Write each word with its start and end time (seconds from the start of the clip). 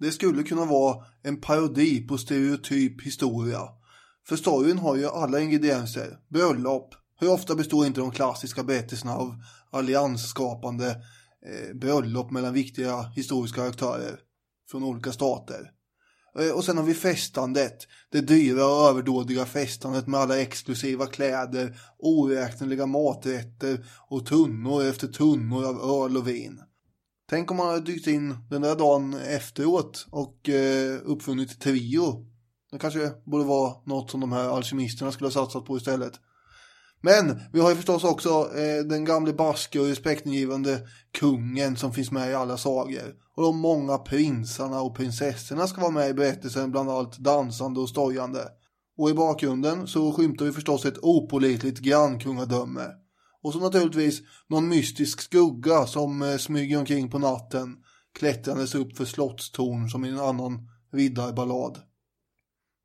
Det 0.00 0.12
skulle 0.12 0.42
kunna 0.42 0.64
vara 0.64 1.04
en 1.22 1.40
parodi 1.40 2.06
på 2.06 2.18
stereotyp 2.18 3.02
historia. 3.02 3.60
För 4.28 4.36
storyn 4.36 4.78
har 4.78 4.96
ju 4.96 5.06
alla 5.06 5.40
ingredienser. 5.40 6.18
Bröllop. 6.28 6.94
Hur 7.20 7.30
ofta 7.30 7.54
består 7.54 7.86
inte 7.86 8.00
de 8.00 8.10
klassiska 8.10 8.62
berättelserna 8.62 9.14
av 9.14 9.34
alliansskapande 9.70 10.88
eh, 11.46 11.76
bröllop 11.76 12.30
mellan 12.30 12.54
viktiga 12.54 13.02
historiska 13.02 13.62
aktörer 13.62 14.18
från 14.70 14.84
olika 14.84 15.12
stater? 15.12 15.70
Eh, 16.38 16.50
och 16.50 16.64
sen 16.64 16.78
har 16.78 16.84
vi 16.84 16.94
festandet. 16.94 17.86
Det 18.12 18.20
dyra 18.20 18.66
och 18.66 18.88
överdådiga 18.88 19.46
festandet 19.46 20.06
med 20.06 20.20
alla 20.20 20.40
exklusiva 20.40 21.06
kläder, 21.06 21.80
oräkneliga 21.98 22.86
maträtter 22.86 23.86
och 24.08 24.26
tunnor 24.26 24.84
efter 24.84 25.08
tunnor 25.08 25.64
av 25.64 26.04
öl 26.04 26.16
och 26.16 26.28
vin. 26.28 26.60
Tänk 27.30 27.50
om 27.50 27.56
man 27.56 27.66
hade 27.66 27.80
dykt 27.80 28.06
in 28.06 28.36
den 28.50 28.62
där 28.62 28.76
dagen 28.76 29.14
efteråt 29.14 30.06
och 30.10 30.48
eh, 30.48 30.98
uppfunnit 31.04 31.60
trio. 31.60 32.26
Det 32.72 32.78
kanske 32.78 33.10
borde 33.24 33.44
vara 33.44 33.74
något 33.86 34.10
som 34.10 34.20
de 34.20 34.32
här 34.32 34.48
alkemisterna 34.48 35.12
skulle 35.12 35.26
ha 35.26 35.32
satsat 35.32 35.64
på 35.64 35.76
istället. 35.76 36.12
Men 37.00 37.40
vi 37.52 37.60
har 37.60 37.70
ju 37.70 37.76
förstås 37.76 38.04
också 38.04 38.50
eh, 38.56 38.84
den 38.84 39.04
gamle 39.04 39.32
baske 39.32 39.80
och 39.80 39.86
respektingivande 39.86 40.80
kungen 41.18 41.76
som 41.76 41.92
finns 41.92 42.10
med 42.10 42.30
i 42.30 42.34
alla 42.34 42.56
sagor. 42.56 43.14
Och 43.36 43.42
de 43.42 43.58
många 43.58 43.98
prinsarna 43.98 44.80
och 44.80 44.96
prinsessorna 44.96 45.66
ska 45.66 45.80
vara 45.80 45.90
med 45.90 46.10
i 46.10 46.14
berättelsen 46.14 46.70
bland 46.70 46.90
allt 46.90 47.18
dansande 47.18 47.80
och 47.80 47.88
stojande. 47.88 48.44
Och 48.98 49.10
i 49.10 49.14
bakgrunden 49.14 49.86
så 49.86 50.12
skymtar 50.12 50.44
vi 50.44 50.52
förstås 50.52 50.84
ett 50.84 50.98
opolitligt 51.02 51.80
grannkungadöme. 51.80 52.86
Och 53.42 53.52
så 53.52 53.60
naturligtvis 53.60 54.22
någon 54.48 54.68
mystisk 54.68 55.20
skugga 55.20 55.86
som 55.86 56.22
eh, 56.22 56.36
smyger 56.36 56.78
omkring 56.78 57.10
på 57.10 57.18
natten 57.18 57.76
klättrandes 58.18 58.74
upp 58.74 58.96
för 58.96 59.04
slottstorn 59.04 59.88
som 59.88 60.04
i 60.04 60.08
en 60.08 60.20
annan 60.20 60.68
riddarballad. 60.92 61.78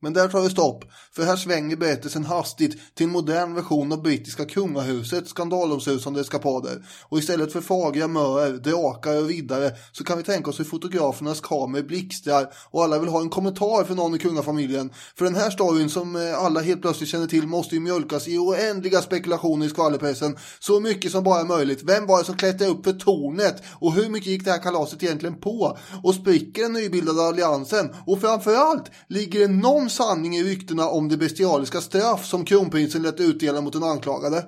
Men 0.01 0.13
där 0.13 0.27
tar 0.27 0.43
det 0.43 0.49
stopp, 0.49 0.83
för 1.11 1.23
här 1.23 1.35
svänger 1.35 1.75
berättelsen 1.75 2.25
hastigt 2.25 2.95
till 2.95 3.05
en 3.05 3.11
modern 3.11 3.53
version 3.53 3.91
av 3.91 4.01
brittiska 4.01 4.45
kungahusets 4.45 5.29
skandalomsusande 5.29 6.21
eskapader. 6.21 6.85
Och 7.09 7.19
istället 7.19 7.53
för 7.53 7.61
fagra 7.61 8.07
möer, 8.07 8.53
drakar 8.53 9.21
och 9.21 9.27
riddare 9.27 9.71
så 9.91 10.03
kan 10.03 10.17
vi 10.17 10.23
tänka 10.23 10.49
oss 10.49 10.59
hur 10.59 10.63
fotografernas 10.63 11.41
kameror 11.41 11.83
blixtrar 11.83 12.53
och 12.71 12.83
alla 12.83 12.99
vill 12.99 13.09
ha 13.09 13.21
en 13.21 13.29
kommentar 13.29 13.83
för 13.83 13.95
någon 13.95 14.15
i 14.15 14.19
kungafamiljen. 14.19 14.89
För 15.17 15.25
den 15.25 15.35
här 15.35 15.49
storyn 15.49 15.89
som 15.89 16.15
eh, 16.15 16.43
alla 16.43 16.61
helt 16.61 16.81
plötsligt 16.81 17.09
känner 17.09 17.27
till 17.27 17.47
måste 17.47 17.75
ju 17.75 17.81
mjölkas 17.81 18.27
i 18.27 18.37
oändliga 18.37 19.01
spekulationer 19.01 19.65
i 19.65 19.69
skvallerpressen. 19.69 20.37
Så 20.59 20.79
mycket 20.79 21.11
som 21.11 21.23
bara 21.23 21.39
är 21.39 21.45
möjligt. 21.45 21.83
Vem 21.83 22.05
var 22.07 22.19
det 22.19 22.25
som 22.25 22.37
klättrade 22.37 22.71
upp 22.71 22.83
för 22.83 22.93
tornet? 22.93 23.63
Och 23.79 23.93
hur 23.93 24.09
mycket 24.09 24.27
gick 24.27 24.45
det 24.45 24.51
här 24.51 24.61
kalaset 24.61 25.03
egentligen 25.03 25.39
på? 25.39 25.77
Och 26.03 26.15
spricker 26.15 26.61
den 26.61 26.73
nybildade 26.73 27.21
alliansen? 27.21 27.89
Och 28.05 28.21
framförallt, 28.21 28.91
ligger 29.07 29.39
det 29.39 29.47
någon 29.47 29.89
sanning 29.95 30.35
i 30.35 30.43
ryktena 30.43 30.87
om 30.87 31.09
det 31.09 31.17
bestialiska 31.17 31.81
straff 31.81 32.25
som 32.25 32.45
kronprinsen 32.45 33.01
lät 33.01 33.19
utdela 33.19 33.61
mot 33.61 33.73
den 33.73 33.83
anklagade. 33.83 34.45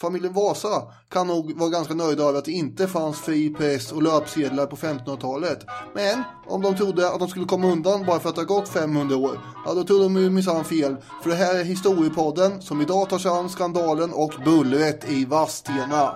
Familjen 0.00 0.32
Vasa 0.32 0.82
kan 1.08 1.26
nog 1.26 1.58
vara 1.58 1.70
ganska 1.70 1.94
nöjda 1.94 2.22
över 2.22 2.38
att 2.38 2.44
det 2.44 2.52
inte 2.52 2.88
fanns 2.88 3.20
fri 3.20 3.50
press 3.50 3.92
och 3.92 4.02
löpsedlar 4.02 4.66
på 4.66 4.76
1500-talet. 4.76 5.58
Men 5.94 6.22
om 6.46 6.62
de 6.62 6.76
trodde 6.76 7.10
att 7.10 7.18
de 7.18 7.28
skulle 7.28 7.46
komma 7.46 7.66
undan 7.66 8.06
bara 8.06 8.20
för 8.20 8.28
att 8.28 8.34
det 8.34 8.40
har 8.40 8.46
gått 8.46 8.68
500 8.68 9.16
år, 9.16 9.40
ja 9.66 9.74
då 9.74 9.84
trodde 9.84 10.04
de 10.04 10.16
ju 10.16 10.30
minsann 10.30 10.64
fel. 10.64 10.96
För 11.22 11.30
det 11.30 11.36
här 11.36 11.54
är 11.54 11.64
historiepodden 11.64 12.62
som 12.62 12.80
idag 12.80 13.08
tar 13.08 13.18
sig 13.18 13.30
an 13.30 13.48
skandalen 13.48 14.12
och 14.12 14.32
bullret 14.44 15.10
i 15.10 15.24
Vadstena. 15.24 16.14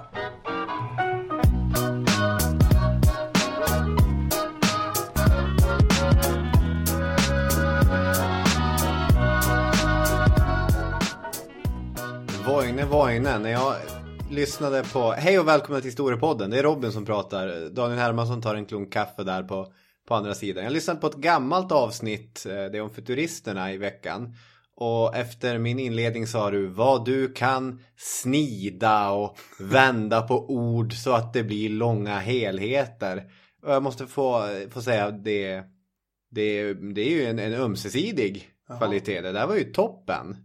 Voine, 12.59 12.85
Voine. 12.87 13.23
När 13.43 13.51
jag 13.51 13.75
lyssnade 14.31 14.85
på... 14.93 15.13
Hej 15.13 15.39
och 15.39 15.49
välkomna 15.49 15.81
till 15.81 15.89
Historiepodden. 15.89 16.51
Det 16.51 16.59
är 16.59 16.63
Robin 16.63 16.93
som 16.93 17.07
pratar. 17.07 17.71
Daniel 17.71 17.99
Hermansson 17.99 18.43
tar 18.43 18.55
en 18.55 18.67
klunk 18.67 18.93
kaffe 18.93 19.23
där 19.25 19.43
på, 19.43 19.73
på 20.09 20.15
andra 20.15 20.35
sidan. 20.35 20.65
Jag 20.65 20.73
lyssnade 20.73 21.01
på 21.01 21.07
ett 21.07 21.17
gammalt 21.17 21.73
avsnitt. 21.73 22.47
eh, 22.49 22.53
Det 22.55 22.79
är 22.79 22.81
om 22.81 22.91
futuristerna 22.91 23.73
i 23.73 23.77
veckan. 23.77 24.35
Och 24.77 25.17
efter 25.17 25.59
min 25.59 25.79
inledning 25.79 26.27
sa 26.27 26.51
du 26.51 26.67
vad 26.67 27.05
du 27.05 27.33
kan 27.33 27.81
snida 27.97 29.11
och 29.11 29.39
vända 29.61 30.23
på 30.23 30.51
ord 30.51 30.93
så 30.93 31.13
att 31.13 31.33
det 31.33 31.43
blir 31.43 31.69
långa 31.69 32.19
helheter. 32.19 33.25
Och 33.63 33.73
jag 33.73 33.83
måste 33.83 34.07
få, 34.07 34.43
få 34.71 34.83
säga 34.83 35.11
det, 35.11 35.63
det, 36.31 36.73
det 36.75 37.01
är 37.01 37.11
ju 37.11 37.25
en, 37.27 37.39
en 37.39 37.55
ömsesidig 37.55 38.49
kvalitet. 38.79 39.21
Det 39.21 39.33
där 39.33 39.47
var 39.47 39.57
ju 39.57 39.65
toppen. 39.65 40.37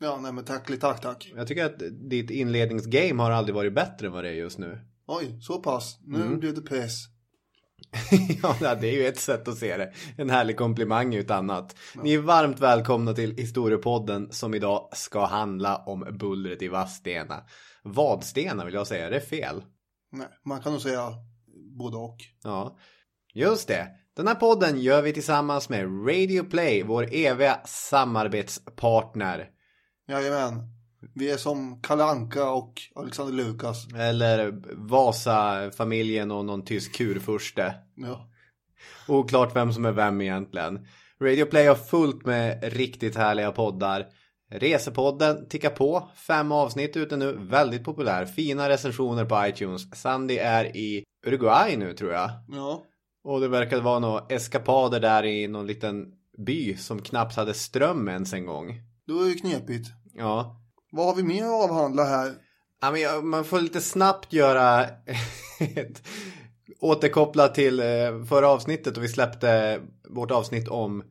Ja, 0.00 0.18
nej 0.22 0.32
men 0.32 0.44
tack, 0.44 0.80
tack, 0.80 1.00
tack. 1.00 1.32
Jag 1.36 1.46
tycker 1.46 1.64
att 1.64 1.82
ditt 2.10 2.30
inledningsgame 2.30 3.22
har 3.22 3.30
aldrig 3.30 3.54
varit 3.54 3.74
bättre 3.74 4.06
än 4.06 4.12
vad 4.12 4.24
det 4.24 4.30
är 4.30 4.34
just 4.34 4.58
nu. 4.58 4.78
Oj, 5.06 5.38
så 5.40 5.58
pass. 5.62 5.98
Nu 6.04 6.20
Mm. 6.22 6.40
blev 6.40 6.54
det 6.54 6.62
press. 6.62 7.04
ja, 8.42 8.74
det 8.80 8.88
är 8.88 8.92
ju 8.92 9.06
ett 9.06 9.18
sätt 9.20 9.48
att 9.48 9.58
se 9.58 9.76
det. 9.76 9.92
En 10.16 10.30
härlig 10.30 10.56
komplimang 10.56 11.14
ut 11.14 11.30
annat. 11.30 11.76
Ni 12.02 12.14
är 12.14 12.18
varmt 12.18 12.60
välkomna 12.60 13.12
till 13.12 13.36
Historiepodden 13.36 14.32
som 14.32 14.54
idag 14.54 14.88
ska 14.92 15.26
handla 15.26 15.76
om 15.76 16.16
bullret 16.20 16.62
i 16.62 16.68
Vadstena. 16.68 17.42
Vadstena 17.84 18.64
vill 18.64 18.74
jag 18.74 18.86
säga, 18.86 19.10
det 19.10 19.16
är 19.16 19.20
fel. 19.20 19.62
Nej, 20.12 20.26
man 20.44 20.60
kan 20.60 20.72
nog 20.72 20.80
säga 20.80 21.12
både 21.78 21.96
och. 21.96 22.16
Ja, 22.42 22.78
just 23.34 23.68
det. 23.68 23.88
Den 24.16 24.26
här 24.26 24.34
podden 24.34 24.80
gör 24.80 25.02
vi 25.02 25.12
tillsammans 25.12 25.68
med 25.68 25.84
Radio 26.08 26.42
Play, 26.44 26.82
vår 26.82 27.08
eviga 27.12 27.60
samarbetspartner. 27.66 29.48
Jajamän. 30.08 30.62
Vi 31.14 31.30
är 31.30 31.36
som 31.36 31.82
Kalanka 31.82 32.50
och 32.50 32.72
Alexander 32.94 33.34
Lukas. 33.34 33.94
Eller 33.94 34.54
Vasa-familjen 34.74 36.30
och 36.30 36.44
någon 36.44 36.64
tysk 36.64 36.94
kurfurste. 36.94 37.74
Ja. 37.94 38.30
Oklart 39.08 39.56
vem 39.56 39.72
som 39.72 39.84
är 39.84 39.92
vem 39.92 40.20
egentligen. 40.20 40.86
Radio 41.20 41.44
Play 41.44 41.66
har 41.66 41.74
fullt 41.74 42.26
med 42.26 42.72
riktigt 42.72 43.16
härliga 43.16 43.52
poddar. 43.52 44.06
Resepodden 44.50 45.48
tickar 45.48 45.70
på. 45.70 46.08
Fem 46.14 46.52
avsnitt 46.52 46.96
ute 46.96 47.16
nu. 47.16 47.36
Väldigt 47.40 47.84
populär. 47.84 48.26
Fina 48.26 48.68
recensioner 48.68 49.24
på 49.24 49.46
iTunes. 49.46 50.00
Sandy 50.00 50.36
är 50.36 50.76
i 50.76 51.04
Uruguay 51.26 51.76
nu 51.76 51.92
tror 51.92 52.12
jag. 52.12 52.30
Ja. 52.48 52.82
Och 53.24 53.40
det 53.40 53.48
verkade 53.48 53.82
vara 53.82 53.98
några 53.98 54.26
eskapader 54.28 55.00
där 55.00 55.24
i 55.24 55.48
någon 55.48 55.66
liten 55.66 56.12
by 56.46 56.76
som 56.76 57.02
knappt 57.02 57.36
hade 57.36 57.54
ström 57.54 58.08
ens 58.08 58.32
en 58.32 58.46
gång. 58.46 58.80
Det 59.06 59.12
var 59.12 59.26
ju 59.26 59.34
knepigt. 59.34 59.88
Ja. 60.14 60.60
Vad 60.92 61.06
har 61.06 61.14
vi 61.14 61.22
mer 61.22 61.44
att 61.44 61.70
avhandla 61.70 62.04
här? 62.04 62.34
Ja, 62.80 62.90
men 62.90 63.00
jag, 63.00 63.24
man 63.24 63.44
får 63.44 63.60
lite 63.60 63.80
snabbt 63.80 64.32
göra 64.32 64.84
ett, 65.58 66.02
återkoppla 66.80 67.48
till 67.48 67.80
eh, 67.80 68.24
förra 68.28 68.48
avsnittet 68.48 68.96
och 68.96 69.02
vi 69.02 69.08
släppte 69.08 69.80
vårt 70.10 70.30
avsnitt 70.30 70.68
om 70.68 71.02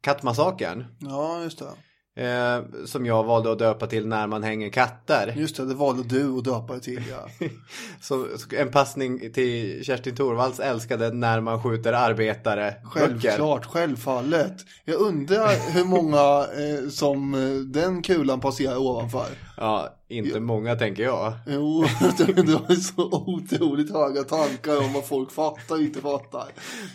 kattmassakern. 0.00 0.84
Ja, 1.00 1.42
just 1.42 1.58
det. 1.58 1.72
Eh, 2.16 2.84
som 2.84 3.06
jag 3.06 3.24
valde 3.24 3.52
att 3.52 3.58
döpa 3.58 3.86
till 3.86 4.06
När 4.06 4.26
man 4.26 4.42
hänger 4.42 4.68
katter. 4.68 5.34
Just 5.36 5.56
det, 5.56 5.64
det 5.64 5.74
valde 5.74 6.02
du 6.02 6.38
att 6.38 6.44
döpa 6.44 6.74
det 6.74 6.80
till, 6.80 7.02
ja. 7.10 7.46
Så, 8.00 8.26
en 8.56 8.70
passning 8.70 9.32
till 9.32 9.84
Kerstin 9.84 10.16
Thorvalls 10.16 10.60
älskade 10.60 11.12
När 11.12 11.40
man 11.40 11.62
skjuter 11.62 11.92
arbetare. 11.92 12.74
böcker. 12.94 13.06
Självklart, 13.06 13.64
självfallet. 13.66 14.54
Jag 14.84 15.00
undrar 15.00 15.72
hur 15.72 15.84
många 15.84 16.46
eh, 16.46 16.88
som 16.90 17.34
eh, 17.34 17.60
den 17.60 18.02
kulan 18.02 18.40
passerar 18.40 18.76
ovanför. 18.76 19.26
Ja, 19.56 19.96
inte 20.10 20.40
många 20.40 20.76
tänker 20.76 21.02
jag. 21.02 21.32
Jo, 21.46 21.84
du 22.18 22.54
har 22.54 22.74
så 22.74 23.02
otroligt 23.26 23.92
höga 23.92 24.24
tankar 24.24 24.84
om 24.84 24.92
vad 24.92 25.06
folk 25.06 25.32
fattar 25.32 25.74
och 25.74 25.80
inte 25.80 26.00
fattar. 26.00 26.48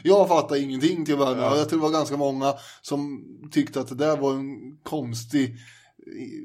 Jag 0.03 0.27
fattar 0.27 0.55
ingenting 0.55 1.05
till 1.05 1.13
att 1.13 1.19
börja 1.19 1.35
med. 1.35 1.59
Jag 1.59 1.69
tror 1.69 1.79
det 1.79 1.83
var 1.83 1.91
ganska 1.91 2.17
många 2.17 2.53
som 2.81 3.23
tyckte 3.51 3.79
att 3.79 3.87
det 3.87 3.95
där 3.95 4.17
var 4.17 4.33
en 4.33 4.77
konstig, 4.83 5.55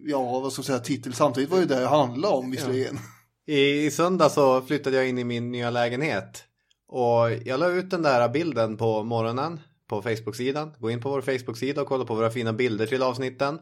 ja 0.04 0.40
vad 0.40 0.52
ska 0.52 0.60
jag 0.60 0.66
säga, 0.66 0.78
titel. 0.78 1.14
Samtidigt 1.14 1.50
var 1.50 1.58
det 1.58 1.66
det 1.66 1.80
det 1.80 1.86
handlade 1.86 2.34
om 2.34 2.50
visserligen. 2.50 2.98
I, 3.46 3.86
I 3.86 3.90
söndag 3.90 4.28
så 4.28 4.60
flyttade 4.60 4.96
jag 4.96 5.08
in 5.08 5.18
i 5.18 5.24
min 5.24 5.52
nya 5.52 5.70
lägenhet. 5.70 6.44
Och 6.88 7.30
jag 7.44 7.60
la 7.60 7.68
ut 7.68 7.90
den 7.90 8.02
där 8.02 8.28
bilden 8.28 8.76
på 8.76 9.02
morgonen 9.02 9.60
på 9.88 10.02
Facebook-sidan. 10.02 10.72
Gå 10.78 10.90
in 10.90 11.00
på 11.00 11.10
vår 11.10 11.20
Facebook-sida 11.20 11.82
och 11.82 11.88
kolla 11.88 12.04
på 12.04 12.14
våra 12.14 12.30
fina 12.30 12.52
bilder 12.52 12.86
till 12.86 13.02
avsnitten. 13.02 13.58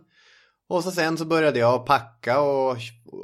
Och 0.68 0.84
så 0.84 0.90
sen 0.90 1.18
så 1.18 1.24
började 1.24 1.58
jag 1.58 1.86
packa 1.86 2.40
och 2.40 2.76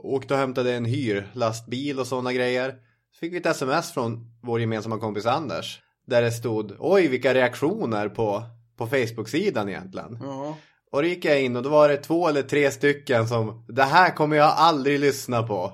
åkte 0.02 0.34
och 0.34 0.40
hämtade 0.40 0.74
en 0.74 0.84
hyrlastbil 0.84 2.00
och 2.00 2.06
sådana 2.06 2.32
grejer. 2.32 2.74
Så 3.12 3.18
fick 3.18 3.32
vi 3.32 3.36
ett 3.36 3.46
sms 3.46 3.92
från 3.92 4.26
vår 4.42 4.60
gemensamma 4.60 4.98
kompis 4.98 5.26
Anders. 5.26 5.80
Där 6.06 6.22
det 6.22 6.32
stod 6.32 6.76
oj 6.78 7.08
vilka 7.08 7.34
reaktioner 7.34 8.08
på, 8.08 8.42
på 8.78 8.86
Facebook-sidan 8.86 9.68
egentligen. 9.68 10.18
Ja. 10.22 10.56
Och 10.92 11.02
då 11.02 11.08
gick 11.08 11.24
jag 11.24 11.42
in 11.42 11.56
och 11.56 11.62
då 11.62 11.68
var 11.68 11.88
det 11.88 11.96
två 11.96 12.28
eller 12.28 12.42
tre 12.42 12.70
stycken 12.70 13.28
som 13.28 13.66
det 13.68 13.82
här 13.82 14.10
kommer 14.10 14.36
jag 14.36 14.52
aldrig 14.56 15.00
lyssna 15.00 15.42
på. 15.42 15.72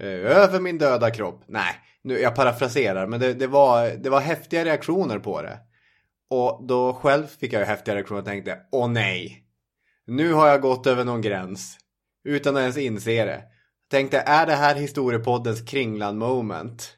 Eh, 0.00 0.06
Över 0.06 0.60
min 0.60 0.78
döda 0.78 1.10
kropp. 1.10 1.44
Nej, 1.46 1.74
nu, 2.02 2.18
jag 2.18 2.34
parafraserar 2.34 3.06
men 3.06 3.20
det, 3.20 3.34
det, 3.34 3.46
var, 3.46 3.90
det 3.90 4.10
var 4.10 4.20
häftiga 4.20 4.64
reaktioner 4.64 5.18
på 5.18 5.42
det. 5.42 5.58
Och 6.30 6.66
då 6.68 6.92
själv 6.92 7.26
fick 7.26 7.52
jag 7.52 7.60
ju 7.60 7.66
häftiga 7.66 7.94
reaktioner 7.94 8.20
och 8.20 8.26
tänkte 8.26 8.58
åh 8.72 8.88
nej. 8.88 9.43
Nu 10.06 10.32
har 10.32 10.48
jag 10.48 10.60
gått 10.60 10.86
över 10.86 11.04
någon 11.04 11.20
gräns. 11.20 11.78
Utan 12.24 12.56
att 12.56 12.60
ens 12.60 12.76
inse 12.76 13.24
det. 13.24 13.42
Tänkte 13.90 14.18
är 14.18 14.46
det 14.46 14.54
här 14.54 14.74
historiepoddens 14.74 15.62
kringlan 15.62 16.18
moment? 16.18 16.96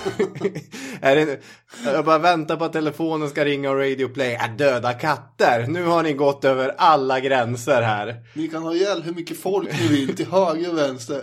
är 1.00 1.16
det, 1.16 1.40
jag 1.84 2.04
bara 2.04 2.18
väntar 2.18 2.56
på 2.56 2.64
att 2.64 2.72
telefonen 2.72 3.30
ska 3.30 3.44
ringa 3.44 3.70
och 3.70 3.78
Radio 3.78 4.08
Play. 4.08 4.34
Är 4.34 4.48
döda 4.48 4.92
katter. 4.92 5.66
Nu 5.66 5.84
har 5.84 6.02
ni 6.02 6.12
gått 6.12 6.44
över 6.44 6.74
alla 6.78 7.20
gränser 7.20 7.82
här. 7.82 8.26
Ni 8.34 8.48
kan 8.48 8.62
ha 8.62 8.74
ihjäl 8.74 9.02
hur 9.02 9.14
mycket 9.14 9.40
folk 9.40 9.80
ni 9.80 9.88
vill 9.88 10.16
till 10.16 10.26
höger 10.26 10.70
och 10.70 10.78
vänster. 10.78 11.22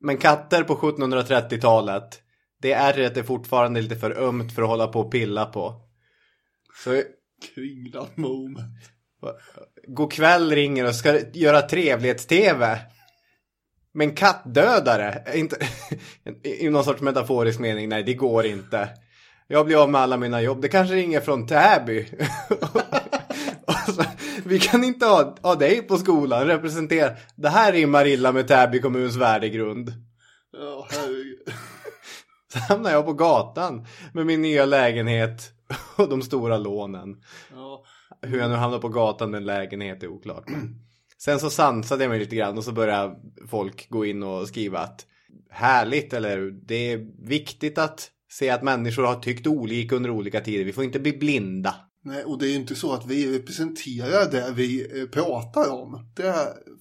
Men 0.00 0.16
katter 0.16 0.62
på 0.62 0.76
1730-talet. 0.76 2.22
Det 2.62 2.72
är 2.72 3.22
fortfarande 3.22 3.80
lite 3.80 3.96
för 3.96 4.10
ömt 4.10 4.54
för 4.54 4.62
att 4.62 4.68
hålla 4.68 4.86
på 4.86 5.00
och 5.00 5.12
pilla 5.12 5.46
på. 5.46 5.82
Så 6.84 7.02
Kringlan 7.42 8.08
moment. 8.14 8.58
God 9.86 10.12
kväll 10.12 10.50
ringer 10.50 10.86
och 10.86 10.94
ska 10.94 11.20
göra 11.32 11.60
trevlighets-tv. 11.60 12.78
Men 13.94 14.14
kattdödare? 14.14 15.22
Inte, 15.34 15.56
I 16.42 16.70
någon 16.70 16.84
sorts 16.84 17.00
metaforisk 17.00 17.58
mening, 17.58 17.88
nej 17.88 18.02
det 18.02 18.14
går 18.14 18.46
inte. 18.46 18.88
Jag 19.48 19.66
blir 19.66 19.82
av 19.82 19.90
med 19.90 20.00
alla 20.00 20.16
mina 20.16 20.42
jobb. 20.42 20.62
Det 20.62 20.68
kanske 20.68 20.94
ringer 20.94 21.20
från 21.20 21.46
Täby. 21.46 22.06
så, 23.86 24.04
vi 24.44 24.58
kan 24.58 24.84
inte 24.84 25.06
ha, 25.06 25.36
ha 25.42 25.54
dig 25.54 25.82
på 25.82 25.96
skolan, 25.96 26.46
representera. 26.46 27.16
Det 27.36 27.48
här 27.48 27.72
rimmar 27.72 28.06
illa 28.06 28.32
med 28.32 28.48
Täby 28.48 28.80
kommuns 28.80 29.16
värdegrund. 29.16 29.92
Ja, 30.52 30.86
herregud. 30.90 31.38
Så 32.52 32.58
hamnar 32.58 32.90
jag 32.90 33.06
på 33.06 33.12
gatan 33.12 33.86
med 34.12 34.26
min 34.26 34.42
nya 34.42 34.64
lägenhet 34.64 35.55
och 35.96 36.08
de 36.08 36.22
stora 36.22 36.58
lånen. 36.58 37.22
Ja. 37.54 37.84
Hur 38.22 38.38
jag 38.38 38.50
nu 38.50 38.56
hamnar 38.56 38.78
på 38.78 38.88
gatan 38.88 39.30
med 39.30 39.38
en 39.38 39.44
lägenhet 39.44 40.02
är 40.02 40.08
oklart. 40.08 40.44
Sen 41.18 41.40
så 41.40 41.50
sansade 41.50 42.04
jag 42.04 42.10
mig 42.10 42.18
lite 42.18 42.36
grann 42.36 42.58
och 42.58 42.64
så 42.64 42.72
började 42.72 43.16
folk 43.48 43.88
gå 43.90 44.04
in 44.04 44.22
och 44.22 44.48
skriva 44.48 44.78
att 44.78 45.06
härligt 45.50 46.12
eller 46.12 46.50
det 46.50 46.92
är 46.92 47.26
viktigt 47.28 47.78
att 47.78 48.10
se 48.30 48.50
att 48.50 48.62
människor 48.62 49.02
har 49.02 49.14
tyckt 49.14 49.46
olika 49.46 49.96
under 49.96 50.10
olika 50.10 50.40
tider. 50.40 50.64
Vi 50.64 50.72
får 50.72 50.84
inte 50.84 51.00
bli 51.00 51.12
blinda. 51.12 51.74
Nej, 52.02 52.24
och 52.24 52.38
det 52.38 52.46
är 52.46 52.50
ju 52.50 52.56
inte 52.56 52.74
så 52.74 52.92
att 52.92 53.06
vi 53.06 53.38
representerar 53.38 54.30
det 54.30 54.52
vi 54.54 55.00
eh, 55.00 55.06
pratar 55.06 55.70
om. 55.70 56.12
Det 56.16 56.34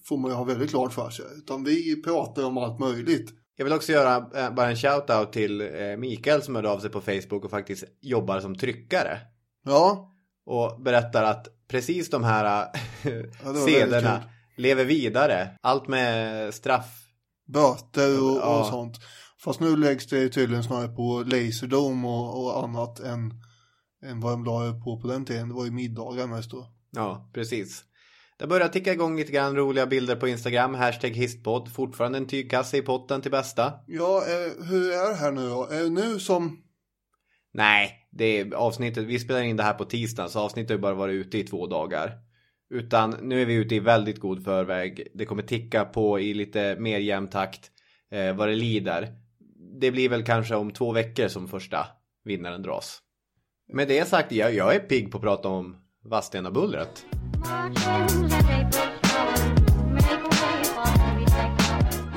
får 0.03 0.17
man 0.17 0.31
ju 0.31 0.37
ha 0.37 0.43
väldigt 0.43 0.69
klart 0.69 0.93
för 0.93 1.09
sig. 1.09 1.25
Utan 1.37 1.63
vi 1.63 2.01
pratar 2.03 2.43
om 2.43 2.57
allt 2.57 2.79
möjligt. 2.79 3.33
Jag 3.55 3.65
vill 3.65 3.73
också 3.73 3.91
göra 3.91 4.15
eh, 4.35 4.53
bara 4.53 4.69
en 4.69 4.75
shout-out 4.75 5.31
till 5.31 5.61
eh, 5.61 5.97
Mikael 5.97 6.41
som 6.41 6.55
hörde 6.55 6.69
av 6.69 6.79
sig 6.79 6.89
på 6.89 7.01
Facebook 7.01 7.43
och 7.45 7.51
faktiskt 7.51 7.83
jobbar 8.01 8.39
som 8.39 8.55
tryckare. 8.55 9.19
Ja, 9.65 10.11
Och 10.45 10.81
berättar 10.81 11.23
att 11.23 11.47
precis 11.67 12.09
de 12.09 12.23
här 12.23 12.45
Ja, 13.03 13.11
ja, 13.43 13.53
sederna 13.53 14.23
lever 14.57 14.85
vidare. 14.85 15.57
Allt 15.61 15.87
med 15.87 16.53
straff. 16.53 17.01
böter 17.47 18.23
och, 18.23 18.37
Ja. 18.37 18.59
och 18.59 18.65
sånt. 18.65 18.97
Fast 19.43 19.59
nu 19.59 19.77
läggs 19.77 20.07
det 20.07 20.29
tydligen 20.29 20.63
snarare 20.63 20.87
på 20.87 21.23
Laserdome 21.25 22.07
och, 22.07 22.43
och 22.45 22.63
annat 22.63 22.99
än, 22.99 23.33
än 24.05 24.19
vad 24.19 24.33
de 24.33 24.45
la 24.45 24.81
på 24.83 25.01
på 25.01 25.07
den 25.07 25.25
tiden. 25.25 25.49
Det 25.49 25.55
var 25.55 25.65
ju 25.65 25.71
middagar 25.71 26.27
mest 26.27 26.51
då. 26.51 26.67
Ja, 26.91 27.31
precis. 27.33 27.83
Det 28.37 28.47
börjar 28.47 28.67
ticka 28.67 28.93
igång 28.93 29.17
lite 29.17 29.31
grann 29.31 29.55
roliga 29.55 29.85
bilder 29.85 30.15
på 30.15 30.27
Instagram. 30.27 30.75
Hashtag 30.75 31.09
histpodd. 31.09 31.71
Fortfarande 31.73 32.17
en 32.17 32.27
tygkasse 32.27 32.77
i 32.77 32.81
potten 32.81 33.21
till 33.21 33.31
bästa. 33.31 33.73
Ja, 33.87 34.23
eh, 34.27 34.65
hur 34.65 34.91
är 34.91 35.09
det 35.09 35.15
här 35.15 35.31
nu 35.31 35.49
då? 35.49 35.67
Är 35.71 35.83
det 35.83 35.89
nu 35.89 36.19
som... 36.19 36.57
Nej, 37.53 38.07
det 38.11 38.25
är 38.25 38.53
avsnittet. 38.53 39.03
Vi 39.03 39.19
spelar 39.19 39.41
in 39.41 39.57
det 39.57 39.63
här 39.63 39.73
på 39.73 39.85
tisdag 39.85 40.29
så 40.29 40.39
avsnittet 40.39 40.69
har 40.69 40.75
ju 40.75 40.81
bara 40.81 40.93
varit 40.93 41.13
ute 41.13 41.37
i 41.37 41.43
två 41.43 41.67
dagar. 41.67 42.11
Utan 42.69 43.15
nu 43.21 43.41
är 43.41 43.45
vi 43.45 43.53
ute 43.53 43.75
i 43.75 43.79
väldigt 43.79 44.19
god 44.19 44.43
förväg. 44.43 45.07
Det 45.13 45.25
kommer 45.25 45.43
ticka 45.43 45.85
på 45.85 46.19
i 46.19 46.33
lite 46.33 46.75
mer 46.79 46.99
jämn 46.99 47.27
takt 47.27 47.71
eh, 48.11 48.35
vad 48.35 48.47
det 48.47 48.55
lider. 48.55 49.07
Det 49.81 49.91
blir 49.91 50.09
väl 50.09 50.23
kanske 50.23 50.55
om 50.55 50.71
två 50.71 50.91
veckor 50.91 51.27
som 51.27 51.47
första 51.47 51.87
vinnaren 52.23 52.61
dras. 52.61 53.01
Med 53.73 53.87
det 53.87 54.07
sagt, 54.07 54.31
jag, 54.31 54.53
jag 54.53 54.75
är 54.75 54.79
pigg 54.79 55.11
på 55.11 55.17
att 55.17 55.23
prata 55.23 55.47
om 55.47 55.84
Vadstena-bullret. 56.05 57.05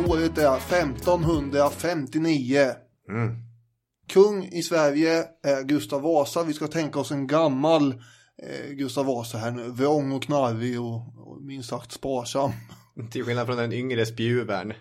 Året 0.09 0.39
är 0.39 0.57
1559. 0.57 2.61
Mm. 3.09 3.37
Kung 4.09 4.45
i 4.45 4.63
Sverige 4.63 5.25
är 5.43 5.63
Gustav 5.63 6.03
Vasa. 6.03 6.43
Vi 6.43 6.53
ska 6.53 6.67
tänka 6.67 7.01
oss 7.01 7.11
en 7.11 7.27
gammal 7.27 7.93
eh, 8.43 8.71
Gustav 8.71 9.07
Vasa 9.07 9.39
här 9.39 9.51
nu. 9.51 9.71
Vrång 9.71 10.13
och 10.13 10.23
knarrig 10.23 10.81
och, 10.81 10.97
och 10.97 11.43
minst 11.43 11.69
sagt 11.69 11.93
sparsam. 11.93 12.51
Till 13.11 13.25
skillnad 13.25 13.47
från 13.47 13.57
den 13.57 13.73
yngre 13.73 14.07
spjuvern. 14.07 14.73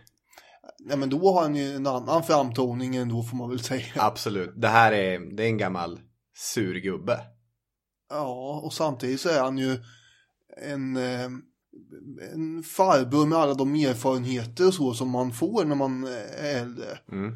Nej 0.80 0.98
men 0.98 1.10
då 1.10 1.34
har 1.34 1.42
han 1.42 1.56
ju 1.56 1.76
en 1.76 1.88
annan 1.88 2.24
framtoning 2.24 2.96
än 2.96 3.10
då 3.10 3.24
får 3.24 3.38
man 3.38 3.50
väl 3.50 3.60
säga. 3.60 3.86
Absolut. 3.96 4.54
Det 4.56 4.68
här 4.68 4.92
är, 4.92 5.36
det 5.36 5.44
är 5.44 5.48
en 5.48 5.58
gammal 5.58 6.00
surgubbe. 6.36 7.20
Ja, 8.10 8.62
och 8.64 8.74
samtidigt 8.74 9.22
så 9.22 9.30
är 9.30 9.42
han 9.42 9.58
ju 9.58 9.78
en, 10.62 10.98
eh, 10.98 11.30
en 12.34 12.64
farbror 12.64 13.26
med 13.26 13.38
alla 13.38 13.54
de 13.54 13.76
erfarenheter 13.76 14.68
och 14.68 14.74
så 14.74 14.94
som 14.94 15.10
man 15.10 15.32
får 15.32 15.66
när 15.66 15.76
man 15.76 16.04
är 16.04 16.62
äldre. 16.62 17.00
Mm. 17.12 17.36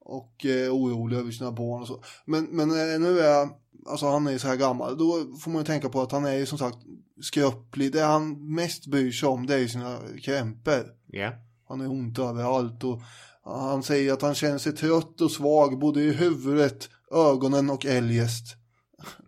Och 0.00 0.46
eh, 0.46 0.74
orolig 0.74 1.16
över 1.16 1.30
sina 1.30 1.52
barn 1.52 1.80
och 1.80 1.88
så. 1.88 2.02
Men, 2.24 2.44
men 2.44 2.70
eh, 2.70 3.00
nu 3.00 3.20
är 3.20 3.48
alltså 3.86 4.06
han 4.06 4.26
är 4.26 4.38
så 4.38 4.48
här 4.48 4.56
gammal. 4.56 4.98
Då 4.98 5.36
får 5.40 5.50
man 5.50 5.60
ju 5.60 5.66
tänka 5.66 5.88
på 5.88 6.02
att 6.02 6.12
han 6.12 6.24
är 6.24 6.34
ju 6.34 6.46
som 6.46 6.58
sagt 6.58 6.78
skröplig. 7.22 7.92
Det 7.92 8.00
han 8.00 8.54
mest 8.54 8.86
bryr 8.86 9.12
sig 9.12 9.28
om 9.28 9.46
det 9.46 9.54
är 9.54 9.58
ju 9.58 9.68
sina 9.68 9.98
krämpor. 10.22 10.84
Ja. 11.06 11.32
Han 11.68 11.80
är 11.80 11.90
ont 11.90 12.18
överallt 12.18 12.84
och 12.84 13.02
han 13.44 13.82
säger 13.82 14.12
att 14.12 14.22
han 14.22 14.34
känner 14.34 14.58
sig 14.58 14.72
trött 14.72 15.20
och 15.20 15.30
svag 15.30 15.78
både 15.78 16.02
i 16.02 16.12
huvudet, 16.12 16.88
ögonen 17.12 17.70
och 17.70 17.86
eljest. 17.86 18.56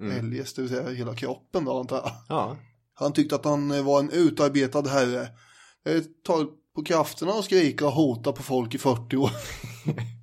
Eljest, 0.01 0.57
det 0.57 0.63
vill 0.63 0.71
säga 0.71 0.91
hela 0.91 1.15
kroppen 1.15 1.65
då 1.65 1.81
antar 1.81 1.97
jag. 1.97 2.13
Ja. 2.29 2.57
Han 2.95 3.13
tyckte 3.13 3.35
att 3.35 3.45
han 3.45 3.71
eh, 3.71 3.85
var 3.85 4.01
en 4.01 4.11
utarbetad 4.11 4.89
herre. 4.89 5.29
Det 5.85 6.25
tar 6.25 6.47
på 6.75 6.85
krafterna 6.85 7.33
och 7.33 7.45
skrika 7.45 7.87
och 7.87 7.93
hota 7.93 8.33
på 8.33 8.43
folk 8.43 8.75
i 8.75 8.79
40 8.79 9.17
år. 9.17 9.31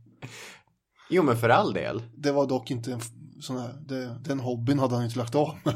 Jo 1.10 1.24
men 1.24 1.38
för 1.38 1.50
all 1.50 1.74
del. 1.74 2.04
Det 2.18 2.32
var 2.32 2.48
dock 2.48 2.72
inte 2.72 2.94
en 2.94 3.02
sån 3.42 3.58
här, 3.58 3.74
det, 3.88 4.20
den 4.24 4.40
hobbyn 4.40 4.80
hade 4.80 4.96
han 4.96 5.06
inte 5.06 5.18
lagt 5.18 5.36
av 5.36 5.58
med. 5.64 5.76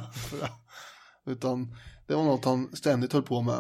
Utan 1.26 1.76
det 2.08 2.16
var 2.16 2.24
något 2.24 2.46
han 2.46 2.76
ständigt 2.76 3.14
höll 3.14 3.24
på 3.24 3.42
med. 3.42 3.60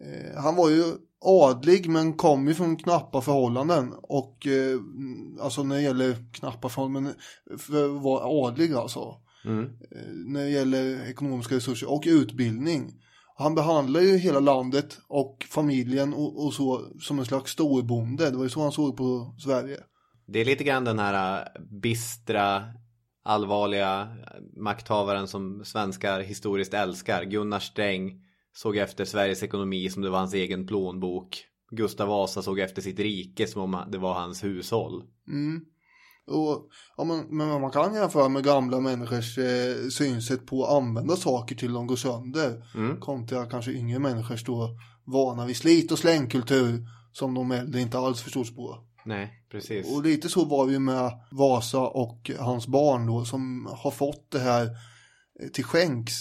Eh, 0.00 0.42
han 0.42 0.56
var 0.56 0.70
ju 0.70 0.84
adlig 1.24 1.88
men 1.88 2.12
kom 2.12 2.48
ju 2.48 2.54
från 2.54 2.76
knappa 2.76 3.20
förhållanden 3.20 3.92
och 4.02 4.46
eh, 4.46 4.80
alltså 5.40 5.62
när 5.62 5.76
det 5.76 5.82
gäller 5.82 6.16
knappa 6.32 6.68
förhållanden 6.68 7.14
för 7.58 7.96
att 7.96 8.02
vara 8.02 8.24
adlig 8.24 8.74
alltså. 8.74 9.20
Mm. 9.44 9.64
Eh, 9.64 10.12
när 10.26 10.44
det 10.44 10.50
gäller 10.50 11.10
ekonomiska 11.10 11.54
resurser 11.54 11.92
och 11.92 12.02
utbildning. 12.06 12.92
Han 13.36 13.54
behandlar 13.54 14.00
ju 14.00 14.16
hela 14.16 14.40
landet 14.40 14.98
och 15.08 15.46
familjen 15.50 16.14
och, 16.14 16.44
och 16.44 16.54
så 16.54 16.80
som 17.00 17.18
en 17.18 17.24
slags 17.24 17.52
storbonde. 17.52 18.30
Det 18.30 18.36
var 18.36 18.44
ju 18.44 18.50
så 18.50 18.62
han 18.62 18.72
såg 18.72 18.96
på 18.96 19.34
Sverige. 19.38 19.80
Det 20.26 20.40
är 20.40 20.44
lite 20.44 20.64
grann 20.64 20.84
den 20.84 20.98
här 20.98 21.40
äh, 21.40 21.62
bistra, 21.80 22.64
allvarliga 23.24 24.08
makthavaren 24.56 25.28
som 25.28 25.64
svenskar 25.64 26.20
historiskt 26.20 26.74
älskar. 26.74 27.24
Gunnar 27.24 27.60
Sträng 27.60 28.23
såg 28.54 28.76
efter 28.76 29.04
Sveriges 29.04 29.42
ekonomi 29.42 29.90
som 29.90 30.02
det 30.02 30.10
var 30.10 30.18
hans 30.18 30.34
egen 30.34 30.66
plånbok. 30.66 31.44
Gustav 31.70 32.08
Vasa 32.08 32.42
såg 32.42 32.58
efter 32.58 32.82
sitt 32.82 32.98
rike 32.98 33.46
som 33.46 33.62
om 33.62 33.90
det 33.92 33.98
var 33.98 34.14
hans 34.14 34.44
hushåll. 34.44 35.04
Mm. 35.28 35.64
Och, 36.26 36.68
ja, 36.96 37.04
men, 37.04 37.36
men 37.36 37.60
man 37.60 37.70
kan 37.70 37.94
jämföra 37.94 38.28
med 38.28 38.44
gamla 38.44 38.80
människors 38.80 39.38
eh, 39.38 39.88
synsätt 39.90 40.46
på 40.46 40.64
att 40.64 40.72
använda 40.72 41.16
saker 41.16 41.54
till 41.54 41.72
de 41.72 41.86
går 41.86 41.96
sönder. 41.96 42.64
Mm. 42.74 43.00
Kontra 43.00 43.46
kanske 43.46 43.72
yngre 43.72 43.98
människors 43.98 44.44
då 44.44 44.78
vana 45.04 45.46
vid 45.46 45.56
slit 45.56 45.92
och 45.92 45.98
slängkultur 45.98 46.86
som 47.12 47.34
de 47.34 47.50
äldre 47.50 47.80
inte 47.80 47.98
alls 47.98 48.22
förstås 48.22 48.54
på. 48.56 48.78
Nej, 49.04 49.44
precis. 49.50 49.96
Och 49.96 50.02
lite 50.02 50.28
så 50.28 50.44
var 50.44 50.66
vi 50.66 50.78
med 50.78 51.10
Vasa 51.30 51.80
och 51.80 52.30
hans 52.38 52.66
barn 52.66 53.06
då 53.06 53.24
som 53.24 53.68
har 53.72 53.90
fått 53.90 54.30
det 54.30 54.38
här 54.38 54.64
eh, 55.42 55.48
till 55.48 55.64
skänks. 55.64 56.14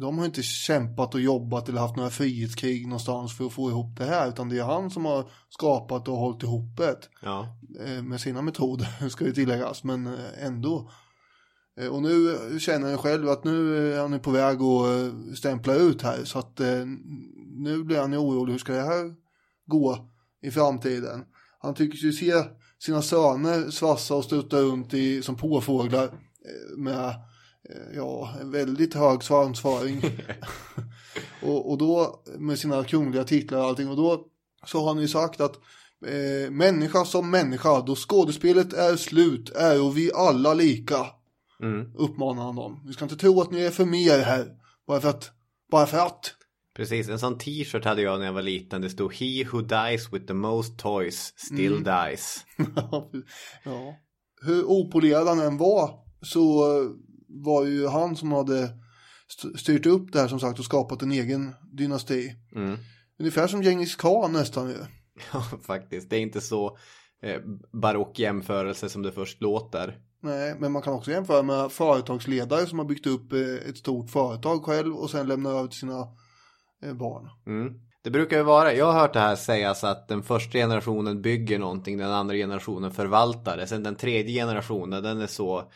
De 0.00 0.18
har 0.18 0.24
inte 0.26 0.42
kämpat 0.42 1.14
och 1.14 1.20
jobbat 1.20 1.68
eller 1.68 1.80
haft 1.80 1.96
några 1.96 2.10
frihetskrig 2.10 2.86
någonstans 2.86 3.36
för 3.36 3.46
att 3.46 3.52
få 3.52 3.70
ihop 3.70 3.96
det 3.96 4.04
här 4.04 4.28
utan 4.28 4.48
det 4.48 4.58
är 4.58 4.64
han 4.64 4.90
som 4.90 5.04
har 5.04 5.30
skapat 5.48 6.08
och 6.08 6.16
hållit 6.16 6.42
ihop 6.42 6.76
det 6.76 6.98
Ja. 7.22 7.56
eh, 7.84 8.02
med 8.02 8.20
sina 8.20 8.42
metoder 8.42 9.08
ska 9.08 9.24
ju 9.24 9.32
tilläggas 9.32 9.84
men 9.84 10.06
eh, 10.06 10.44
ändå. 10.46 10.90
Eh, 11.80 11.86
Och 11.88 12.02
nu 12.02 12.38
känner 12.60 12.88
han 12.88 12.98
själv 12.98 13.28
att 13.28 13.44
nu 13.44 13.92
är 13.94 14.00
han 14.00 14.20
på 14.20 14.30
väg 14.30 14.58
att 14.62 15.38
stämpla 15.38 15.74
ut 15.74 16.02
här 16.02 16.24
så 16.24 16.38
att 16.38 16.60
nu 17.56 17.84
blir 17.84 18.00
han 18.00 18.12
ju 18.12 18.18
orolig 18.18 18.52
hur 18.52 18.58
ska 18.58 18.72
det 18.72 18.82
här 18.82 19.14
gå 19.66 20.08
i 20.42 20.50
framtiden. 20.50 21.24
Han 21.60 21.74
tycker 21.74 21.98
sig 21.98 22.12
se 22.12 22.32
sina 22.78 23.02
söner 23.02 23.70
svassa 23.70 24.14
och 24.14 24.24
stutta 24.24 24.56
runt 24.60 24.94
i, 24.94 25.22
som 25.22 25.36
påfåglar 25.36 26.10
med 26.76 27.14
ja, 27.94 28.34
en 28.40 28.50
väldigt 28.50 28.94
hög 28.94 29.22
svansföring. 29.22 30.02
och, 31.42 31.70
och 31.70 31.78
då 31.78 32.22
med 32.38 32.58
sina 32.58 32.84
kungliga 32.84 33.24
titlar 33.24 33.58
och 33.58 33.64
allting 33.64 33.88
och 33.88 33.96
då 33.96 34.24
så 34.66 34.80
har 34.80 34.86
han 34.88 34.98
ju 35.02 35.08
sagt 35.08 35.40
att 35.40 35.56
eh, 36.06 36.50
människa 36.50 37.04
som 37.04 37.30
människa 37.30 37.80
då 37.80 37.94
skådespelet 37.96 38.72
är 38.72 38.96
slut 38.96 39.50
är 39.50 39.82
och 39.82 39.96
vi 39.96 40.10
alla 40.14 40.54
lika 40.54 41.06
Mm. 41.62 41.92
uppmanar 41.96 42.42
han 42.42 42.56
dem. 42.56 42.82
Vi 42.86 42.92
ska 42.92 43.04
inte 43.04 43.16
tro 43.16 43.40
att 43.40 43.50
ni 43.50 43.60
är 43.60 43.70
för 43.70 43.84
mer 43.84 44.18
här 44.18 44.46
bara 44.86 45.00
för 45.00 45.08
att 45.08 45.30
bara 45.70 45.86
för 45.86 45.98
att. 45.98 46.34
Precis, 46.76 47.08
en 47.08 47.18
sån 47.18 47.38
t-shirt 47.38 47.84
hade 47.84 48.02
jag 48.02 48.18
när 48.18 48.26
jag 48.26 48.32
var 48.32 48.42
liten. 48.42 48.80
Det 48.82 48.90
stod 48.90 49.14
He 49.14 49.44
who 49.52 49.60
dies 49.60 50.12
with 50.12 50.26
the 50.26 50.34
most 50.34 50.78
toys 50.78 51.32
still 51.36 51.72
Mm. 51.72 51.84
dies. 51.84 52.44
ja. 53.64 53.94
Hur 54.42 54.64
opolerad 54.64 55.26
han 55.28 55.40
än 55.40 55.56
var 55.58 55.90
så 56.22 56.76
eh, 56.82 56.88
var 57.28 57.64
ju 57.64 57.86
han 57.86 58.16
som 58.16 58.32
hade 58.32 58.70
st- 59.28 59.58
styrt 59.58 59.86
upp 59.86 60.12
det 60.12 60.20
här 60.20 60.28
som 60.28 60.40
sagt 60.40 60.58
och 60.58 60.64
skapat 60.64 61.02
en 61.02 61.12
egen 61.12 61.54
dynasti. 61.72 62.32
Mm. 62.54 62.76
Ungefär 63.18 63.46
som 63.46 63.62
Genghis 63.62 63.96
khan 63.96 64.32
nästan 64.32 64.68
ju. 64.68 64.76
Ja, 65.32 65.42
faktiskt. 65.66 66.10
Det 66.10 66.16
är 66.16 66.20
inte 66.20 66.40
så 66.40 66.78
eh, 67.22 67.40
barock 67.82 68.18
jämförelse 68.18 68.88
som 68.88 69.02
det 69.02 69.12
först 69.12 69.40
låter. 69.40 69.98
Nej, 70.22 70.56
men 70.58 70.72
man 70.72 70.82
kan 70.82 70.94
också 70.94 71.10
jämföra 71.10 71.42
med 71.42 71.72
företagsledare 71.72 72.66
som 72.66 72.78
har 72.78 72.86
byggt 72.86 73.06
upp 73.06 73.32
eh, 73.32 73.68
ett 73.68 73.76
stort 73.78 74.10
företag 74.10 74.64
själv 74.64 74.94
och 74.96 75.10
sen 75.10 75.28
lämnar 75.28 75.50
över 75.50 75.66
till 75.68 75.78
sina 75.78 76.06
eh, 76.84 76.94
barn. 76.94 77.28
Mm. 77.46 77.74
Det 78.04 78.10
brukar 78.10 78.36
ju 78.36 78.42
vara, 78.42 78.74
jag 78.74 78.92
har 78.92 79.00
hört 79.00 79.12
det 79.12 79.20
här 79.20 79.36
sägas 79.36 79.84
att 79.84 80.08
den 80.08 80.22
första 80.22 80.58
generationen 80.58 81.22
bygger 81.22 81.58
någonting, 81.58 81.98
den 81.98 82.10
andra 82.10 82.34
generationen 82.34 82.90
förvaltar 82.90 83.56
det. 83.56 83.66
Sen 83.66 83.82
den 83.82 83.96
tredje 83.96 84.40
generationen, 84.42 85.02
den 85.02 85.20
är 85.20 85.26
så 85.26 85.70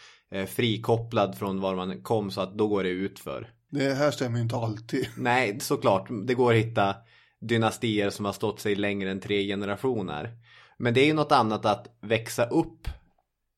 frikopplad 0.46 1.38
från 1.38 1.60
var 1.60 1.76
man 1.76 2.02
kom 2.02 2.30
så 2.30 2.40
att 2.40 2.58
då 2.58 2.68
går 2.68 2.82
det 2.82 2.90
ut 2.90 3.18
för. 3.18 3.54
Det 3.70 3.94
här 3.94 4.10
stämmer 4.10 4.36
ju 4.36 4.42
inte 4.42 4.56
alltid. 4.56 5.08
Nej, 5.16 5.60
såklart, 5.60 6.08
det 6.26 6.34
går 6.34 6.52
att 6.52 6.58
hitta 6.58 6.94
dynastier 7.40 8.10
som 8.10 8.24
har 8.24 8.32
stått 8.32 8.60
sig 8.60 8.74
längre 8.74 9.10
än 9.10 9.20
tre 9.20 9.46
generationer. 9.46 10.38
Men 10.78 10.94
det 10.94 11.00
är 11.00 11.06
ju 11.06 11.14
något 11.14 11.32
annat 11.32 11.66
att 11.66 11.98
växa 12.00 12.44
upp 12.44 12.88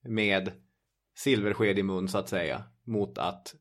med 0.08 0.52
silversked 1.18 1.78
i 1.78 1.82
mun 1.82 2.08
så 2.08 2.18
att 2.18 2.28
säga. 2.28 2.62
Mot 2.86 3.18
att, 3.18 3.54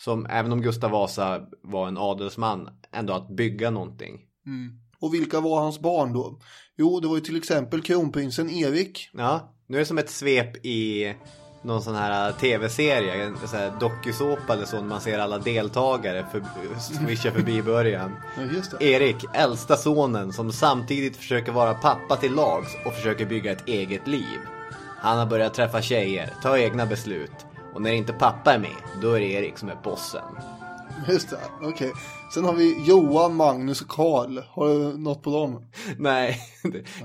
som 0.00 0.26
även 0.26 0.52
om 0.52 0.62
Gustav 0.62 0.90
Vasa 0.90 1.46
var 1.62 1.88
en 1.88 1.98
adelsman, 1.98 2.68
ändå 2.92 3.12
att 3.12 3.28
bygga 3.28 3.70
någonting. 3.70 4.20
Mm. 4.46 4.80
Och 5.00 5.14
vilka 5.14 5.40
var 5.40 5.60
hans 5.60 5.80
barn 5.80 6.12
då? 6.12 6.40
Jo, 6.76 7.00
det 7.00 7.08
var 7.08 7.14
ju 7.14 7.20
till 7.20 7.36
exempel 7.36 7.82
kronprinsen 7.82 8.50
Erik. 8.50 9.10
Ja, 9.12 9.54
nu 9.66 9.76
är 9.76 9.78
det 9.78 9.86
som 9.86 9.98
ett 9.98 10.10
svep 10.10 10.66
i 10.66 11.14
någon 11.68 11.82
sån 11.82 11.94
här 11.94 12.32
tv-serie, 12.32 13.24
en 13.24 13.36
dokusåpa 13.80 14.52
eller 14.52 14.64
så, 14.64 14.76
när 14.76 14.88
man 14.88 15.00
ser 15.00 15.18
alla 15.18 15.38
deltagare 15.38 16.26
för, 16.32 16.42
swisha 16.80 17.30
förbi 17.30 17.56
i 17.56 17.62
början. 17.62 18.16
Ja. 18.36 18.80
Erik, 18.80 19.24
äldsta 19.34 19.76
sonen, 19.76 20.32
som 20.32 20.52
samtidigt 20.52 21.16
försöker 21.16 21.52
vara 21.52 21.74
pappa 21.74 22.16
till 22.16 22.34
lags 22.34 22.76
och 22.84 22.94
försöker 22.94 23.26
bygga 23.26 23.52
ett 23.52 23.68
eget 23.68 24.06
liv. 24.06 24.38
Han 25.00 25.18
har 25.18 25.26
börjat 25.26 25.54
träffa 25.54 25.82
tjejer, 25.82 26.34
ta 26.42 26.58
egna 26.58 26.86
beslut. 26.86 27.46
Och 27.74 27.82
när 27.82 27.92
inte 27.92 28.12
pappa 28.12 28.54
är 28.54 28.58
med, 28.58 28.76
då 29.02 29.12
är 29.12 29.20
det 29.20 29.26
Erik 29.26 29.58
som 29.58 29.68
är 29.68 29.78
bossen. 29.82 30.22
Just 31.08 31.30
det, 31.30 31.40
okej. 31.62 31.92
Sen 32.34 32.44
har 32.44 32.52
vi 32.52 32.84
Johan, 32.84 33.34
Magnus 33.34 33.82
och 33.82 33.88
Karl. 33.88 34.38
Har 34.38 34.68
du 34.68 34.98
något 34.98 35.22
på 35.22 35.30
dem? 35.30 35.70
Nej, 35.98 36.40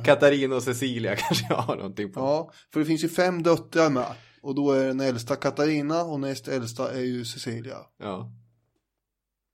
Katarina 0.06 0.56
och 0.56 0.64
Cecilia 0.64 1.16
kanske 1.18 1.46
jag 1.50 1.58
har 1.58 1.76
någonting 1.76 2.12
på. 2.12 2.20
Ja, 2.20 2.52
för 2.74 2.80
det 2.80 2.86
finns 2.86 3.04
ju 3.04 3.10
fem 3.10 3.44
döttrar 3.44 3.90
med. 3.90 4.16
Och 4.42 4.56
då 4.56 4.72
är 4.72 4.88
den 4.88 5.00
äldsta 5.00 5.36
Katarina 5.36 6.04
och 6.04 6.20
näst 6.20 6.48
äldsta 6.48 6.92
är 6.92 7.02
ju 7.02 7.26
Cecilia. 7.26 7.78
Ja. 8.00 8.32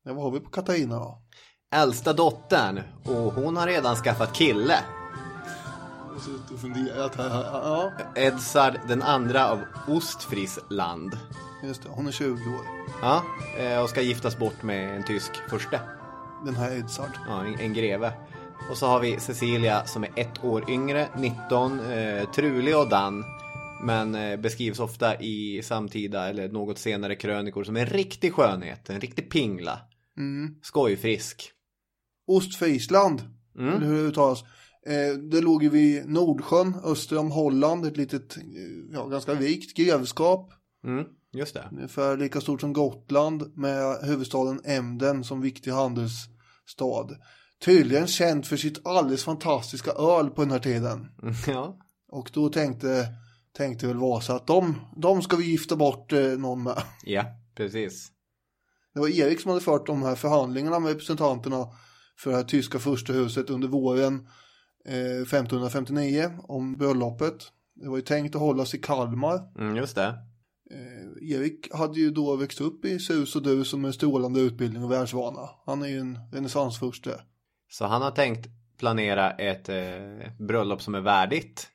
Ja, 0.05 0.13
vad 0.13 0.23
har 0.23 0.31
vi 0.31 0.39
på 0.39 0.49
Katarina 0.49 0.95
då? 0.95 1.21
Äldsta 1.75 2.13
dottern, 2.13 2.79
och 3.05 3.33
hon 3.33 3.57
har 3.57 3.67
redan 3.67 3.95
skaffat 3.95 4.33
kille. 4.33 4.79
Jag 6.13 6.21
suttit 6.21 6.51
och 6.51 6.59
funderat 6.59 7.15
här. 7.15 7.43
Ja, 7.43 7.91
Edsard 8.15 8.79
den 8.87 9.01
andra 9.01 9.49
av 9.49 9.59
Ostfriesland. 9.87 11.17
Just 11.63 11.83
det. 11.83 11.89
Hon 11.89 12.07
är 12.07 12.11
20 12.11 12.31
år. 12.31 12.65
Ja, 13.01 13.23
eh, 13.59 13.83
och 13.83 13.89
ska 13.89 14.01
giftas 14.01 14.37
bort 14.37 14.63
med 14.63 14.95
en 14.95 15.03
tysk 15.03 15.31
furste. 15.49 15.81
Den 16.45 16.55
här 16.55 16.77
Edsard. 16.77 17.11
Ja, 17.27 17.45
en, 17.45 17.59
en 17.59 17.73
greve. 17.73 18.13
Och 18.71 18.77
så 18.77 18.85
har 18.85 18.99
vi 18.99 19.19
Cecilia 19.19 19.85
som 19.85 20.03
är 20.03 20.09
ett 20.15 20.43
år 20.43 20.69
yngre, 20.69 21.07
19, 21.17 21.79
eh, 21.79 22.31
trulig 22.31 22.77
och 22.77 22.89
dan. 22.89 23.23
Men 23.83 24.15
eh, 24.15 24.39
beskrivs 24.39 24.79
ofta 24.79 25.21
i 25.21 25.61
samtida 25.63 26.29
eller 26.29 26.49
något 26.49 26.77
senare 26.77 27.15
krönikor 27.15 27.63
som 27.63 27.77
en 27.77 27.85
riktig 27.85 28.33
skönhet, 28.33 28.89
en 28.89 29.01
riktig 29.01 29.29
pingla. 29.29 29.79
Mm. 30.17 30.55
Skojfrisk. 30.61 31.51
Ostfriesland. 32.27 33.21
Mm. 33.57 33.75
Eller 33.75 33.87
hur 33.87 33.95
det 33.95 34.09
uttalas. 34.09 34.43
Eh, 34.85 35.17
det 35.31 35.41
låg 35.41 35.63
ju 35.63 35.69
vid 35.69 36.09
Nordsjön, 36.09 36.75
öster 36.83 37.17
om 37.17 37.31
Holland. 37.31 37.85
Ett 37.85 37.97
litet, 37.97 38.37
eh, 38.37 38.43
ja, 38.93 39.05
ganska 39.05 39.33
rikt 39.33 39.77
grevskap. 39.77 40.53
Mm, 40.83 41.05
just 41.33 41.53
det. 41.53 41.69
Ungefär 41.71 42.17
lika 42.17 42.41
stort 42.41 42.61
som 42.61 42.73
Gotland 42.73 43.57
med 43.57 43.97
huvudstaden 44.03 44.61
Emden 44.63 45.23
som 45.23 45.41
viktig 45.41 45.71
handelsstad. 45.71 47.09
Tydligen 47.65 48.07
känd 48.07 48.45
för 48.45 48.57
sitt 48.57 48.87
alldeles 48.87 49.23
fantastiska 49.23 49.91
öl 49.91 50.29
på 50.29 50.41
den 50.41 50.51
här 50.51 50.59
tiden. 50.59 51.11
Ja. 51.47 51.77
Och 52.11 52.31
då 52.33 52.49
tänkte, 52.49 53.07
tänkte 53.57 53.87
väl 53.87 53.97
Vasa 53.97 54.35
att 54.35 54.47
de, 54.47 54.75
de 54.95 55.21
ska 55.21 55.37
vi 55.37 55.51
gifta 55.51 55.75
bort 55.75 56.13
eh, 56.13 56.21
någon 56.21 56.63
med. 56.63 56.83
ja, 57.03 57.25
precis. 57.55 58.11
Det 58.93 58.99
var 58.99 59.07
Erik 59.07 59.41
som 59.41 59.49
hade 59.49 59.61
fört 59.61 59.87
de 59.87 60.03
här 60.03 60.15
förhandlingarna 60.15 60.79
med 60.79 60.89
representanterna 60.89 61.67
för 62.17 62.29
det 62.31 62.37
här 62.37 62.43
tyska 62.43 62.79
första 62.79 63.13
huset 63.13 63.49
under 63.49 63.67
våren 63.67 64.27
eh, 64.85 65.21
1559 65.21 66.31
om 66.43 66.77
bröllopet. 66.77 67.51
Det 67.75 67.89
var 67.89 67.95
ju 67.95 68.01
tänkt 68.01 68.35
att 68.35 68.41
hållas 68.41 68.73
i 68.73 68.77
Kalmar. 68.77 69.59
Mm, 69.59 69.75
just 69.75 69.95
det. 69.95 70.28
Eh, 70.71 71.31
Erik 71.31 71.73
hade 71.73 71.99
ju 71.99 72.11
då 72.11 72.35
växt 72.35 72.61
upp 72.61 72.85
i 72.85 72.99
sus 72.99 73.35
och 73.35 73.41
dus 73.43 73.73
med 73.73 73.93
strålande 73.93 74.39
utbildning 74.39 74.83
och 74.83 74.91
världsvana. 74.91 75.49
Han 75.65 75.81
är 75.81 75.87
ju 75.87 75.99
en 75.99 76.19
renässansfurste. 76.31 77.21
Så 77.71 77.85
han 77.85 78.01
har 78.01 78.11
tänkt 78.11 78.47
planera 78.77 79.31
ett 79.31 79.69
eh, 79.69 80.45
bröllop 80.47 80.81
som 80.81 80.95
är 80.95 81.01
värdigt 81.01 81.67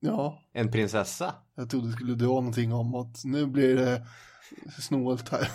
Ja, 0.00 0.42
en 0.52 0.72
prinsessa. 0.72 1.34
jag 1.54 1.70
trodde 1.70 1.86
det 1.86 1.92
skulle 1.92 2.14
dra 2.14 2.26
någonting 2.26 2.72
om 2.72 2.94
att 2.94 3.24
nu 3.24 3.46
blir 3.46 3.76
det 3.76 4.06
snålt 4.80 5.28
här. 5.28 5.48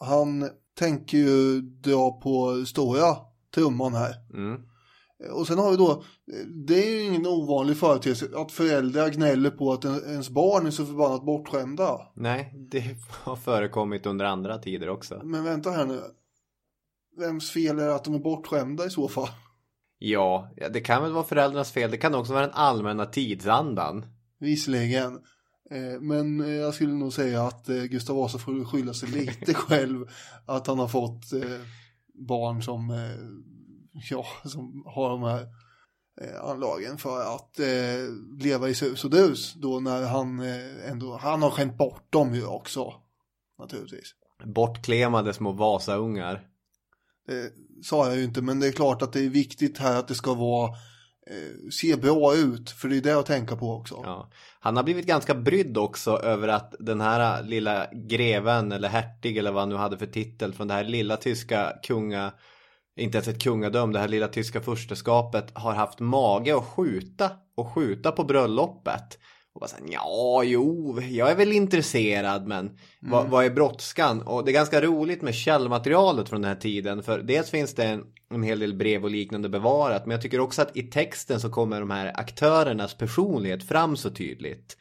Han 0.00 0.48
tänker 0.78 1.18
ju 1.18 1.60
dra 1.60 2.20
på 2.20 2.64
stora 2.66 3.16
trumman 3.54 3.94
här. 3.94 4.14
Mm. 4.34 4.62
Och 5.30 5.46
sen 5.46 5.58
har 5.58 5.70
vi 5.70 5.76
då, 5.76 6.02
det 6.66 6.86
är 6.86 6.90
ju 6.94 7.02
ingen 7.02 7.26
ovanlig 7.26 7.76
företeelse 7.76 8.28
att 8.36 8.52
föräldrar 8.52 9.08
gnäller 9.10 9.50
på 9.50 9.72
att 9.72 9.84
en- 9.84 10.04
ens 10.10 10.30
barn 10.30 10.66
är 10.66 10.70
så 10.70 10.86
förbannat 10.86 11.24
bortskämda. 11.26 12.00
Nej, 12.14 12.54
det 12.70 12.96
har 13.10 13.36
förekommit 13.36 14.06
under 14.06 14.24
andra 14.24 14.58
tider 14.58 14.88
också. 14.88 15.20
Men 15.24 15.44
vänta 15.44 15.70
här 15.70 15.86
nu. 15.86 16.00
Vems 17.18 17.50
fel 17.50 17.78
är 17.78 17.86
det 17.86 17.94
att 17.94 18.04
de 18.04 18.14
är 18.14 18.18
bortskämda 18.18 18.86
i 18.86 18.90
så 18.90 19.08
fall? 19.08 19.28
Ja, 19.98 20.50
det 20.72 20.80
kan 20.80 21.02
väl 21.02 21.12
vara 21.12 21.24
föräldrarnas 21.24 21.72
fel. 21.72 21.90
Det 21.90 21.96
kan 21.96 22.14
också 22.14 22.32
vara 22.32 22.46
den 22.46 22.54
allmänna 22.54 23.06
tidsandan. 23.06 24.06
Visserligen. 24.40 25.12
Eh, 25.70 26.00
Men 26.00 26.40
eh, 26.40 26.50
jag 26.50 26.74
skulle 26.74 26.92
nog 26.92 27.12
säga 27.12 27.42
att 27.42 27.68
eh, 27.68 27.76
Gustav 27.82 28.16
Vasa 28.16 28.38
får 28.38 28.64
skylla 28.64 28.94
sig 28.94 29.08
lite 29.08 29.54
själv. 29.54 30.06
Att 30.46 30.66
han 30.66 30.78
har 30.78 30.88
fått 30.88 31.32
eh, 31.32 31.60
barn 32.28 32.62
som, 32.62 32.90
eh, 32.90 32.96
ja, 34.10 34.26
som 34.44 34.84
har 34.86 35.08
de 35.10 35.22
här 35.22 35.46
eh, 36.20 36.44
anlagen 36.44 36.98
för 36.98 37.34
att 37.34 37.58
eh, 37.58 38.44
leva 38.44 38.68
i 38.68 38.74
sus 38.74 39.04
och 39.04 39.10
dus. 39.10 39.54
Då 39.54 39.80
när 39.80 40.06
han 40.06 40.40
eh, 40.40 40.90
ändå, 40.90 41.16
han 41.16 41.42
har 41.42 41.50
skämt 41.50 41.78
bort 41.78 42.12
dem 42.12 42.34
ju 42.34 42.46
också. 42.46 42.94
Naturligtvis. 43.58 44.14
Bortklemade 44.44 45.32
små 45.32 45.52
Vasaungar. 45.52 46.48
Det 47.26 47.52
sa 47.84 48.06
jag 48.06 48.16
ju 48.16 48.24
inte, 48.24 48.42
men 48.42 48.60
det 48.60 48.66
är 48.66 48.72
klart 48.72 49.02
att 49.02 49.12
det 49.12 49.20
är 49.20 49.28
viktigt 49.28 49.78
här 49.78 49.98
att 49.98 50.08
det 50.08 50.14
ska 50.14 50.34
vara 50.34 50.68
eh, 51.30 51.70
se 51.70 51.96
bra 51.96 52.34
ut, 52.34 52.70
för 52.70 52.88
det 52.88 52.96
är 52.96 53.00
det 53.00 53.18
att 53.18 53.26
tänka 53.26 53.56
på 53.56 53.72
också. 53.72 54.00
Ja. 54.04 54.30
Han 54.60 54.76
har 54.76 54.84
blivit 54.84 55.06
ganska 55.06 55.34
brydd 55.34 55.78
också 55.78 56.16
över 56.16 56.48
att 56.48 56.74
den 56.78 57.00
här 57.00 57.42
lilla 57.42 57.86
greven 57.92 58.72
eller 58.72 58.88
hertig 58.88 59.36
eller 59.36 59.52
vad 59.52 59.62
han 59.62 59.68
nu 59.68 59.74
hade 59.74 59.98
för 59.98 60.06
titel 60.06 60.54
från 60.54 60.68
det 60.68 60.74
här 60.74 60.84
lilla 60.84 61.16
tyska 61.16 61.72
kunga, 61.82 62.32
inte 62.96 63.18
ens 63.18 63.28
ett 63.28 63.42
kungadöm, 63.42 63.92
det 63.92 63.98
här 63.98 64.08
lilla 64.08 64.28
tyska 64.28 64.60
fursteskapet 64.60 65.50
har 65.54 65.74
haft 65.74 66.00
mage 66.00 66.56
att 66.56 66.64
skjuta 66.64 67.30
och 67.56 67.72
skjuta 67.72 68.12
på 68.12 68.24
bröllopet. 68.24 69.18
Och 69.54 69.60
bara 69.60 69.68
såhär, 69.68 69.84
ja, 69.88 70.42
jo, 70.44 71.00
jag 71.00 71.30
är 71.30 71.36
väl 71.36 71.52
intresserad 71.52 72.46
men 72.46 72.78
vad, 73.00 73.28
vad 73.28 73.44
är 73.44 73.50
brådskan? 73.50 74.22
Och 74.22 74.44
det 74.44 74.50
är 74.50 74.52
ganska 74.52 74.80
roligt 74.80 75.22
med 75.22 75.34
källmaterialet 75.34 76.28
från 76.28 76.42
den 76.42 76.48
här 76.48 76.60
tiden 76.60 77.02
för 77.02 77.18
dels 77.18 77.50
finns 77.50 77.74
det 77.74 77.84
en, 77.84 78.04
en 78.34 78.42
hel 78.42 78.58
del 78.58 78.74
brev 78.74 79.04
och 79.04 79.10
liknande 79.10 79.48
bevarat 79.48 80.06
men 80.06 80.10
jag 80.10 80.22
tycker 80.22 80.40
också 80.40 80.62
att 80.62 80.76
i 80.76 80.82
texten 80.82 81.40
så 81.40 81.50
kommer 81.50 81.80
de 81.80 81.90
här 81.90 82.12
aktörernas 82.14 82.94
personlighet 82.94 83.68
fram 83.68 83.96
så 83.96 84.10
tydligt. 84.10 84.76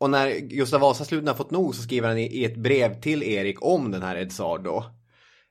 Och 0.00 0.10
när 0.10 0.38
Gustav 0.38 0.80
Vasa 0.80 1.04
slutligen 1.04 1.28
har 1.28 1.34
fått 1.34 1.50
nog 1.50 1.74
så 1.74 1.82
skriver 1.82 2.08
han 2.08 2.18
i, 2.18 2.26
i 2.26 2.44
ett 2.44 2.56
brev 2.56 3.00
till 3.00 3.22
Erik 3.22 3.62
om 3.62 3.90
den 3.90 4.02
här 4.02 4.16
Edsard 4.16 4.64
då. 4.64 4.84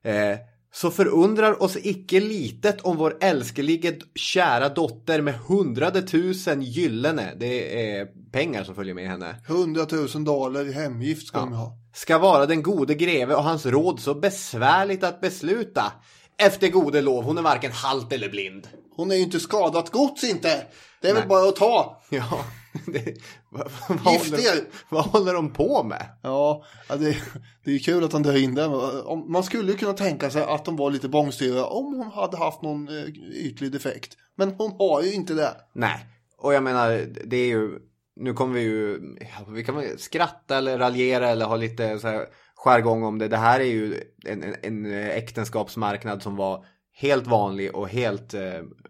Eh, 0.03 0.37
så 0.75 0.91
förundrar 0.91 1.63
oss 1.63 1.77
icke 1.77 2.19
litet 2.19 2.81
om 2.81 2.97
vår 2.97 3.17
älskelige 3.21 3.99
kära 4.15 4.69
dotter 4.69 5.21
med 5.21 5.33
hundrade 5.33 6.01
tusen 6.01 6.61
gyllene, 6.61 7.33
det 7.37 7.89
är 7.91 8.07
pengar 8.31 8.63
som 8.63 8.75
följer 8.75 8.93
med 8.93 9.07
henne, 9.07 9.35
100 9.47 9.85
000 9.91 10.23
dollar 10.23 10.67
i 10.67 10.73
hemgift 10.73 11.27
ska 11.27 11.39
de 11.39 11.53
ha. 11.53 11.77
ska 11.93 12.17
vara 12.17 12.45
den 12.45 12.63
gode 12.63 12.95
greve 12.95 13.35
och 13.35 13.43
hans 13.43 13.65
råd 13.65 13.99
så 13.99 14.15
besvärligt 14.15 15.03
att 15.03 15.21
besluta. 15.21 15.93
Efter 16.37 16.67
gode 16.67 17.01
lov, 17.01 17.23
hon 17.23 17.37
är 17.37 17.41
varken 17.41 17.71
halt 17.71 18.13
eller 18.13 18.29
blind. 18.29 18.67
Hon 18.95 19.11
är 19.11 19.15
ju 19.15 19.21
inte 19.21 19.39
skadat 19.39 19.91
gods 19.91 20.23
inte. 20.23 20.65
Det 21.01 21.07
är 21.09 21.13
Nej. 21.13 21.21
väl 21.21 21.29
bara 21.29 21.49
att 21.49 21.55
ta. 21.55 22.01
Ja, 22.09 22.45
det, 22.85 23.17
vad, 23.57 23.71
vad, 24.03 24.13
Gift 24.13 24.31
håller, 24.31 24.57
er. 24.57 24.63
vad 24.89 25.05
håller 25.05 25.33
de 25.33 25.53
på 25.53 25.83
med? 25.83 26.09
Ja, 26.23 26.63
det, 26.87 27.17
det 27.65 27.71
är 27.71 27.79
kul 27.79 28.03
att 28.03 28.13
han 28.13 28.23
drar 28.23 28.37
in. 28.37 28.59
Om- 29.05 29.31
Man 29.31 29.43
skulle 29.43 29.71
ju 29.71 29.77
kunna 29.77 29.93
tänka 29.93 30.29
sig 30.29 30.43
att 30.43 30.65
de 30.65 30.75
var 30.75 30.91
lite 30.91 31.09
bångstyriga 31.09 31.65
om 31.65 31.85
hon 31.95 32.11
hade 32.11 32.37
haft 32.37 32.61
någon 32.61 32.87
eh, 32.87 33.03
ytlig 33.33 33.71
defekt. 33.71 34.17
Men 34.37 34.49
hon 34.57 34.71
har 34.79 35.01
ju 35.01 35.13
inte 35.13 35.33
det. 35.33 35.55
Nej, 35.73 36.05
och 36.37 36.53
jag 36.53 36.63
menar 36.63 37.05
det 37.25 37.37
är 37.37 37.47
ju 37.47 37.79
Nu 38.15 38.33
kommer 38.33 38.53
vi 38.53 38.61
ju 38.61 38.99
Vi 39.47 39.63
kan 39.63 39.83
skratta 39.97 40.57
eller 40.57 40.77
raljera 40.77 41.29
eller 41.29 41.45
ha 41.45 41.55
lite 41.55 41.99
så 41.99 42.07
här 42.07 42.25
jargong 42.55 43.03
om 43.03 43.19
det. 43.19 43.27
Det 43.27 43.37
här 43.37 43.59
är 43.59 43.63
ju 43.65 44.01
en, 44.25 44.43
en, 44.43 44.55
en 44.61 44.85
äktenskapsmarknad 45.09 46.21
som 46.23 46.35
var 46.35 46.65
helt 46.93 47.27
vanlig 47.27 47.75
och 47.75 47.89
helt 47.89 48.33
eh, 48.33 48.41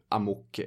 amok 0.09 0.59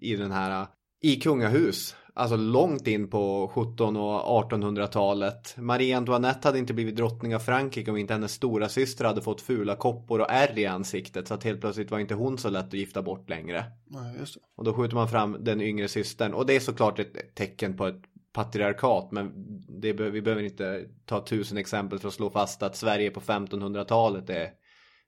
i 0.00 0.16
den 0.16 0.30
här 0.32 0.66
i 1.02 1.16
kungahus. 1.16 1.94
Alltså 2.14 2.36
långt 2.36 2.86
in 2.86 3.10
på 3.10 3.44
1700 3.44 4.02
och 4.02 4.50
1800-talet. 4.50 5.56
Marie 5.56 5.96
Antoinette 5.96 6.48
hade 6.48 6.58
inte 6.58 6.74
blivit 6.74 6.96
drottning 6.96 7.34
av 7.34 7.38
Frankrike 7.38 7.90
om 7.90 7.96
inte 7.96 8.12
hennes 8.12 8.32
stora 8.32 8.68
syster 8.68 9.04
hade 9.04 9.22
fått 9.22 9.40
fula 9.40 9.76
koppor 9.76 10.20
och 10.20 10.30
ärr 10.30 10.58
i 10.58 10.66
ansiktet. 10.66 11.28
Så 11.28 11.34
att 11.34 11.44
helt 11.44 11.60
plötsligt 11.60 11.90
var 11.90 11.98
inte 11.98 12.14
hon 12.14 12.38
så 12.38 12.50
lätt 12.50 12.66
att 12.66 12.72
gifta 12.72 13.02
bort 13.02 13.28
längre. 13.28 13.64
Nej, 13.86 14.16
just 14.18 14.34
det. 14.34 14.40
Och 14.56 14.64
då 14.64 14.74
skjuter 14.74 14.94
man 14.94 15.08
fram 15.08 15.36
den 15.40 15.60
yngre 15.60 15.88
systern. 15.88 16.34
Och 16.34 16.46
det 16.46 16.56
är 16.56 16.60
såklart 16.60 16.98
ett 16.98 17.34
tecken 17.34 17.76
på 17.76 17.86
ett 17.86 18.02
patriarkat. 18.32 19.12
Men 19.12 19.32
det, 19.80 19.92
vi 19.92 20.22
behöver 20.22 20.42
inte 20.42 20.84
ta 21.04 21.24
tusen 21.24 21.58
exempel 21.58 21.98
för 21.98 22.08
att 22.08 22.14
slå 22.14 22.30
fast 22.30 22.62
att 22.62 22.76
Sverige 22.76 23.10
på 23.10 23.20
1500-talet 23.20 24.30
är, 24.30 24.50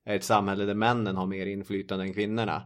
är 0.04 0.16
ett 0.16 0.24
samhälle 0.24 0.64
där 0.64 0.74
männen 0.74 1.16
har 1.16 1.26
mer 1.26 1.46
inflytande 1.46 2.04
än 2.04 2.14
kvinnorna. 2.14 2.62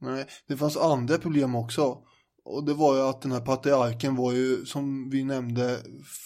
Nej, 0.00 0.26
det 0.48 0.56
fanns 0.56 0.76
andra 0.76 1.18
problem 1.18 1.54
också. 1.54 1.98
Och 2.46 2.64
det 2.64 2.74
var 2.74 2.96
ju 2.96 3.02
att 3.02 3.22
den 3.22 3.32
här 3.32 3.40
patriarken 3.40 4.16
var 4.16 4.32
ju, 4.32 4.64
som 4.66 5.10
vi 5.10 5.24
nämnde, 5.24 5.78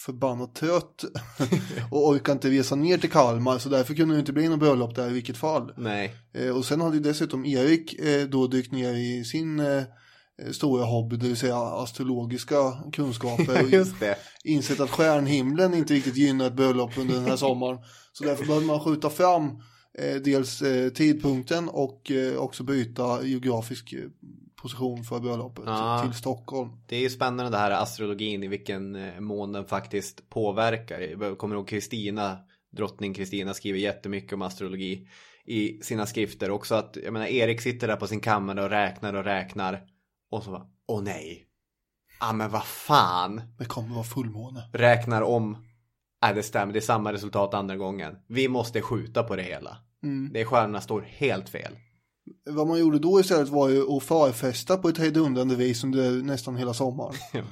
förbannat 0.07 0.55
trött. 0.55 1.05
och 1.91 2.09
orkade 2.09 2.33
inte 2.33 2.51
resa 2.51 2.75
ner 2.75 2.99
till 2.99 3.11
Kalmar, 3.11 3.59
så 3.59 3.69
därför 3.69 3.95
kunde 3.95 4.15
det 4.15 4.21
inte 4.21 4.33
bli 4.33 4.49
något 4.49 4.59
bröllop 4.59 4.95
där 4.95 5.11
i 5.11 5.13
vilket 5.13 5.37
fall. 5.37 5.73
Nej. 5.77 6.15
Eh, 6.35 6.57
och 6.57 6.65
sen 6.65 6.81
hade 6.81 6.97
ju 6.97 7.03
dessutom 7.03 7.47
Erik 7.47 8.01
eh, 8.01 8.27
då 8.29 8.47
dykt 8.47 8.73
ner 8.73 8.95
i 8.95 9.25
sin 9.25 9.61
eh, 9.61 9.83
stora 10.53 10.85
hobby, 10.85 11.17
det 11.17 11.27
vill 11.27 11.37
säga 11.37 11.57
astrologiska 11.57 12.57
kunskaper. 12.93 13.63
och 13.63 13.69
Just 13.73 14.01
det. 14.01 14.17
insett 14.45 14.81
att 14.81 14.91
stjärnhimlen 14.91 15.75
inte 15.75 15.95
riktigt 15.95 16.17
gynnar 16.17 16.47
ett 16.47 16.57
bröllop 16.57 16.99
under 16.99 17.15
den 17.15 17.25
här 17.25 17.37
sommaren. 17.47 17.79
Så 18.13 18.25
därför 18.25 18.47
behöver 18.47 18.67
man 18.67 18.81
skjuta 18.81 19.11
fram 19.11 19.45
eh, 19.99 20.15
dels 20.25 20.63
eh, 20.63 20.91
tidpunkten 20.91 21.69
och 21.69 22.11
eh, 22.11 22.37
också 22.37 22.65
byta 22.65 23.25
geografisk 23.25 23.95
position 24.63 25.05
för 25.05 25.21
bröllopet 25.21 25.65
Ja. 25.67 26.03
till 26.05 26.19
Stockholm. 26.19 26.71
Det 26.87 26.97
är 26.97 27.01
ju 27.01 27.11
spännande 27.11 27.51
det 27.51 27.59
här 27.59 27.71
astrologin 27.71 28.43
i 28.43 28.49
vilken 28.49 28.97
eh, 28.97 29.21
mån 29.21 29.53
den 29.53 29.65
faktiskt 29.65 30.31
påverkar. 30.31 31.01
Jag 31.01 31.39
kommer 31.39 31.55
ihåg 31.55 31.69
Kristina, 31.69 32.39
drottning 32.77 33.15
Kristina 33.15 33.55
skriver 33.55 33.79
jättemycket 33.79 34.33
om 34.33 34.43
astrologi 34.43 35.09
i 35.45 35.83
sina 35.83 36.07
skrifter. 36.07 36.51
Också 36.51 36.75
att, 36.75 36.97
jag 37.05 37.13
menar 37.13 37.27
Erik 37.27 37.61
sitter 37.61 37.89
där 37.89 37.97
på 37.97 38.07
sin 38.07 38.21
kammare 38.21 38.63
och 38.63 38.71
räknar 38.71 39.15
och 39.15 39.25
räknar. 39.25 39.81
Och 40.31 40.43
så 40.43 40.51
bara, 40.51 40.67
åh 40.89 41.03
nej. 41.03 41.45
Ja 42.21 42.33
men 42.33 42.51
vad 42.51 42.65
fan. 42.65 43.43
Det 43.59 43.65
kommer 43.65 43.95
vara 43.95 44.05
fullmåne. 44.05 44.71
Räknar 44.73 45.23
om. 45.23 45.65
Nej 46.23 46.35
det 46.35 46.43
stämmer, 46.43 46.73
det 46.73 46.79
är 46.79 46.81
samma 46.81 47.13
resultat 47.13 47.55
andra 47.55 47.77
gången. 47.77 48.17
Vi 48.29 48.49
måste 48.49 48.83
skjuta 48.83 49.23
på 49.23 49.37
det 49.37 49.43
hela. 49.43 49.77
Mm. 50.03 50.31
Det 50.33 50.41
är 50.41 50.45
stjärnorna 50.45 50.81
står 50.81 51.01
helt 51.01 51.49
fel. 51.49 51.73
Vad 52.47 52.67
man 52.67 52.79
gjorde 52.79 52.99
då 52.99 53.21
istället 53.21 53.49
var 53.49 53.69
ju 53.69 53.97
att 53.97 54.03
förfesta 54.03 54.77
på 54.77 54.89
ett 54.89 54.99
hejdundrande 54.99 55.57
vis 55.57 55.85
under 55.85 56.11
nästan 56.11 56.57
hela 56.57 56.75
sommaren. 56.75 57.15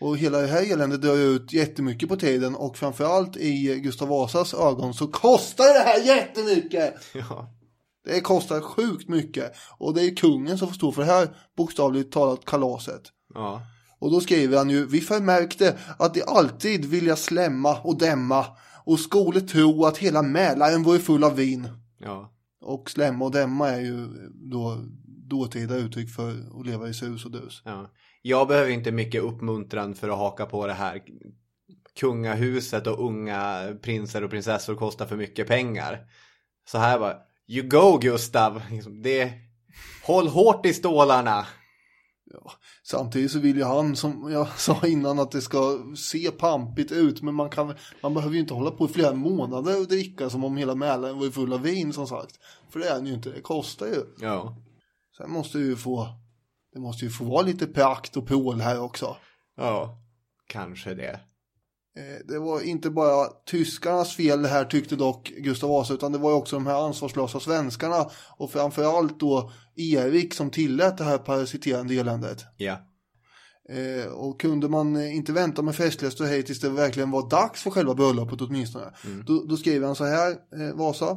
Och 0.00 0.18
hela 0.18 0.38
det 0.38 0.46
här 0.46 0.72
eländet 0.72 1.02
drar 1.02 1.16
ut 1.16 1.52
jättemycket 1.52 2.08
på 2.08 2.16
tiden 2.16 2.54
och 2.54 2.76
framförallt 2.76 3.36
i 3.36 3.80
Gustav 3.80 4.08
Vasas 4.08 4.54
ögon 4.54 4.94
så 4.94 5.06
kostar 5.06 5.64
det 5.64 5.90
här 5.90 6.16
jättemycket! 6.16 6.94
Ja. 7.14 7.58
Det 8.04 8.20
kostar 8.20 8.60
sjukt 8.60 9.08
mycket. 9.08 9.52
Och 9.78 9.94
det 9.94 10.02
är 10.02 10.16
kungen 10.16 10.58
som 10.58 10.68
får 10.68 10.74
stå 10.74 10.92
för 10.92 11.02
det 11.02 11.12
här 11.12 11.36
bokstavligt 11.56 12.12
talat 12.12 12.44
kalaset. 12.44 13.02
Ja. 13.34 13.62
Och 13.98 14.10
då 14.10 14.20
skriver 14.20 14.58
han 14.58 14.70
ju, 14.70 14.86
vi 14.86 15.00
förmärkte 15.00 15.78
att 15.98 16.14
de 16.14 16.22
alltid 16.26 16.84
vilja 16.84 17.16
slämma 17.16 17.80
och 17.80 17.98
dämma 17.98 18.46
och 18.84 19.00
skulle 19.00 19.40
tro 19.40 19.84
att 19.84 19.98
hela 19.98 20.22
Mälaren 20.22 20.82
vore 20.82 20.98
full 20.98 21.24
av 21.24 21.36
vin. 21.36 21.68
Ja. 21.98 22.31
Och 22.62 22.90
slämma 22.90 23.24
och 23.24 23.30
dämma 23.30 23.68
är 23.68 23.80
ju 23.80 24.08
då 24.34 24.84
dåtida 25.04 25.76
uttryck 25.76 26.10
för 26.10 26.60
att 26.60 26.66
leva 26.66 26.88
i 26.88 26.94
sus 26.94 27.24
och 27.24 27.30
dus. 27.30 27.62
Ja. 27.64 27.90
Jag 28.22 28.48
behöver 28.48 28.70
inte 28.70 28.92
mycket 28.92 29.22
uppmuntran 29.22 29.94
för 29.94 30.08
att 30.08 30.18
haka 30.18 30.46
på 30.46 30.66
det 30.66 30.72
här. 30.72 31.02
Kungahuset 32.00 32.86
och 32.86 33.04
unga 33.04 33.74
prinser 33.82 34.24
och 34.24 34.30
prinsessor 34.30 34.74
kostar 34.74 35.06
för 35.06 35.16
mycket 35.16 35.48
pengar. 35.48 36.06
Så 36.68 36.78
här 36.78 36.98
bara, 36.98 37.16
you 37.48 37.68
go 37.68 37.98
Gustav. 37.98 38.62
Liksom, 38.70 39.02
Det, 39.02 39.32
håll 40.06 40.28
hårt 40.28 40.66
i 40.66 40.74
stålarna. 40.74 41.46
Samtidigt 42.84 43.32
så 43.32 43.38
vill 43.38 43.56
ju 43.56 43.64
han, 43.64 43.96
som 43.96 44.32
jag 44.32 44.48
sa 44.58 44.86
innan, 44.86 45.18
att 45.18 45.30
det 45.30 45.40
ska 45.40 45.78
se 45.96 46.30
pampigt 46.30 46.92
ut. 46.92 47.22
Men 47.22 47.34
man, 47.34 47.50
kan, 47.50 47.74
man 48.02 48.14
behöver 48.14 48.34
ju 48.34 48.40
inte 48.40 48.54
hålla 48.54 48.70
på 48.70 48.84
i 48.84 48.88
flera 48.88 49.12
månader 49.12 49.80
och 49.80 49.88
dricka 49.88 50.30
som 50.30 50.44
om 50.44 50.56
hela 50.56 50.74
Mälaren 50.74 51.18
var 51.18 51.30
full 51.30 51.52
av 51.52 51.62
vin 51.62 51.92
som 51.92 52.06
sagt. 52.06 52.38
För 52.70 52.80
det 52.80 52.88
är 52.88 52.94
han 52.94 53.06
ju 53.06 53.14
inte, 53.14 53.30
det 53.30 53.40
kostar 53.40 53.86
ju. 53.86 54.04
Ja. 54.20 54.56
Sen 55.16 55.30
måste 55.30 55.58
ju 55.58 55.76
få, 55.76 56.08
det 56.72 56.80
måste 56.80 57.04
ju 57.04 57.10
få 57.10 57.24
vara 57.24 57.42
lite 57.42 57.66
prakt 57.66 58.16
och 58.16 58.26
pål 58.26 58.60
här 58.60 58.80
också. 58.80 59.16
Ja, 59.56 59.98
kanske 60.46 60.94
det. 60.94 61.20
Eh, 61.96 62.26
Det 62.28 62.38
var 62.38 62.60
inte 62.60 62.90
bara 62.90 63.26
tyskarnas 63.50 64.16
fel 64.16 64.42
det 64.42 64.48
här 64.48 64.64
tyckte 64.64 64.96
dock 64.96 65.32
Gustav 65.38 65.70
Vasa 65.70 65.94
utan 65.94 66.12
det 66.12 66.18
var 66.18 66.32
också 66.32 66.56
de 66.56 66.66
här 66.66 66.86
ansvarslösa 66.86 67.40
svenskarna 67.40 68.06
och 68.36 68.50
framförallt 68.50 69.20
då 69.20 69.52
Erik 69.76 70.34
som 70.34 70.50
tillät 70.50 70.98
det 70.98 71.04
här 71.04 71.18
parasiterande 71.18 71.94
eländet. 71.94 72.44
Ja. 72.56 72.76
Eh, 73.68 74.12
och 74.12 74.40
kunde 74.40 74.68
man 74.68 75.02
inte 75.02 75.32
vänta 75.32 75.62
med 75.62 75.74
festlighet 75.76 76.20
och 76.20 76.26
hej 76.26 76.42
tills 76.42 76.60
det 76.60 76.68
verkligen 76.68 77.10
var 77.10 77.30
dags 77.30 77.62
för 77.62 77.70
själva 77.70 77.94
bröllopet 77.94 78.40
åtminstone. 78.40 78.84
Då, 79.26 79.44
då 79.48 79.56
skrev 79.56 79.84
han 79.84 79.94
så 79.96 80.04
här, 80.04 80.30
eh, 80.30 80.74
Vasa. 80.74 81.16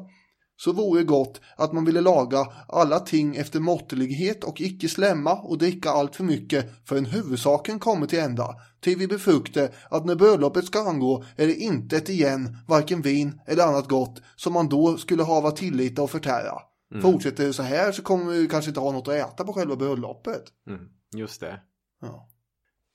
Så 0.57 0.71
vore 0.71 1.03
gott 1.03 1.41
att 1.55 1.73
man 1.73 1.85
ville 1.85 2.01
laga 2.01 2.47
alla 2.67 2.99
ting 2.99 3.35
efter 3.35 3.59
måttlighet 3.59 4.43
och 4.43 4.61
icke 4.61 4.89
slämma 4.89 5.33
och 5.33 5.57
dricka 5.57 5.89
allt 5.89 6.15
för 6.15 6.23
mycket 6.23 6.87
förrän 6.87 7.05
huvudsaken 7.05 7.79
kommer 7.79 8.07
till 8.07 8.19
ända. 8.19 8.55
Ty 8.81 8.95
vi 8.95 9.07
befrukte 9.07 9.71
att 9.89 10.05
när 10.05 10.15
bröllopet 10.15 10.65
ska 10.65 10.89
angå 10.89 11.23
är 11.35 11.47
det 11.47 11.55
inte 11.55 11.97
ett 11.97 12.09
igen, 12.09 12.57
varken 12.67 13.01
vin 13.01 13.41
eller 13.45 13.63
annat 13.63 13.89
gott, 13.89 14.21
som 14.35 14.53
man 14.53 14.69
då 14.69 14.97
skulle 14.97 15.23
hava 15.23 15.51
tillita 15.51 16.01
och 16.01 16.11
förtära. 16.11 16.61
Fortsätter 17.01 17.45
det 17.45 17.53
så 17.53 17.63
här 17.63 17.91
så 17.91 18.01
kommer 18.01 18.31
vi 18.31 18.47
kanske 18.47 18.69
inte 18.69 18.79
ha 18.79 18.91
något 18.91 19.07
att 19.07 19.13
äta 19.13 19.43
på 19.43 19.53
själva 19.53 19.75
bröllopet. 19.75 20.43
Mm. 20.69 20.81
Just 21.15 21.41
det. 21.41 21.59
Ja. 22.01 22.29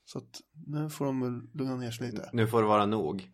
Så 0.05 0.17
att 0.17 0.41
nu 0.67 0.89
får 0.89 1.05
de 1.05 1.21
väl 1.21 1.41
lugna 1.53 1.75
ner 1.75 1.91
sig 1.91 2.11
lite. 2.11 2.29
Nu 2.33 2.47
får 2.47 2.61
det 2.61 2.67
vara 2.67 2.85
nog. 2.85 3.29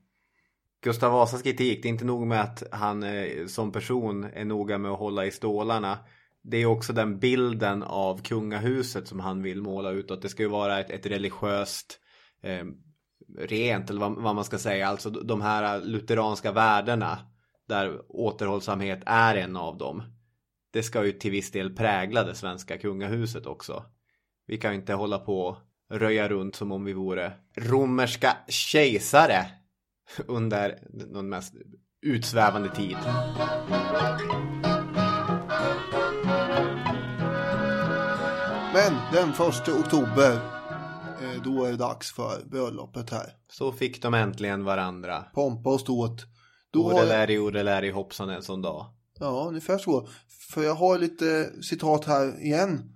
Gustav 0.87 1.11
Vasas 1.11 1.41
kritik, 1.41 1.83
det 1.83 1.87
är 1.87 1.89
inte 1.89 2.05
nog 2.05 2.27
med 2.27 2.41
att 2.41 2.63
han 2.71 3.03
eh, 3.03 3.45
som 3.47 3.71
person 3.71 4.23
är 4.23 4.45
noga 4.45 4.77
med 4.77 4.91
att 4.91 4.99
hålla 4.99 5.25
i 5.25 5.31
stålarna. 5.31 5.97
Det 6.43 6.57
är 6.57 6.65
också 6.65 6.93
den 6.93 7.19
bilden 7.19 7.83
av 7.83 8.21
kungahuset 8.21 9.07
som 9.07 9.19
han 9.19 9.41
vill 9.41 9.61
måla 9.61 9.91
ut. 9.91 10.11
Att 10.11 10.21
det 10.21 10.29
ska 10.29 10.43
ju 10.43 10.49
vara 10.49 10.79
ett, 10.79 10.89
ett 10.89 11.05
religiöst 11.05 11.99
eh, 12.43 12.65
rent 13.39 13.89
eller 13.89 14.01
vad, 14.01 14.15
vad 14.15 14.35
man 14.35 14.43
ska 14.45 14.57
säga. 14.57 14.87
Alltså 14.87 15.09
de 15.09 15.41
här 15.41 15.81
lutheranska 15.81 16.51
värdena. 16.51 17.17
Där 17.67 18.01
återhållsamhet 18.09 18.99
är 19.05 19.35
en 19.35 19.55
av 19.55 19.77
dem. 19.77 20.03
Det 20.73 20.83
ska 20.83 21.05
ju 21.05 21.11
till 21.11 21.31
viss 21.31 21.51
del 21.51 21.75
prägla 21.75 22.23
det 22.23 22.35
svenska 22.35 22.77
kungahuset 22.77 23.45
också. 23.45 23.83
Vi 24.45 24.57
kan 24.57 24.71
ju 24.71 24.79
inte 24.79 24.93
hålla 24.93 25.19
på 25.19 25.57
och 25.89 25.99
röja 25.99 26.27
runt 26.27 26.55
som 26.55 26.71
om 26.71 26.85
vi 26.85 26.93
vore 26.93 27.33
romerska 27.57 28.37
kejsare 28.47 29.45
under 30.27 30.79
den 31.13 31.29
mest 31.29 31.53
utsvävande 32.01 32.75
tid. 32.75 32.97
Men 38.73 38.93
den 39.13 39.33
första 39.33 39.79
oktober, 39.79 40.33
eh, 41.21 41.43
då 41.43 41.65
är 41.65 41.71
det 41.71 41.77
dags 41.77 42.11
för 42.11 42.45
bröllopet 42.45 43.09
här. 43.09 43.33
Så 43.51 43.71
fick 43.71 44.01
de 44.01 44.13
äntligen 44.13 44.63
varandra. 44.63 45.25
Pompa 45.33 45.69
och 45.69 45.79
ståt. 45.79 46.25
Oreläri, 46.75 47.37
oreläri, 47.37 47.89
hoppsan 47.91 48.29
en 48.29 48.43
sån 48.43 48.61
dag. 48.61 48.85
ja, 49.19 49.45
ungefär 49.47 49.77
så. 49.77 50.07
För 50.53 50.63
jag 50.63 50.75
har 50.75 50.99
lite 50.99 51.51
citat 51.61 52.05
här 52.05 52.43
igen. 52.43 52.93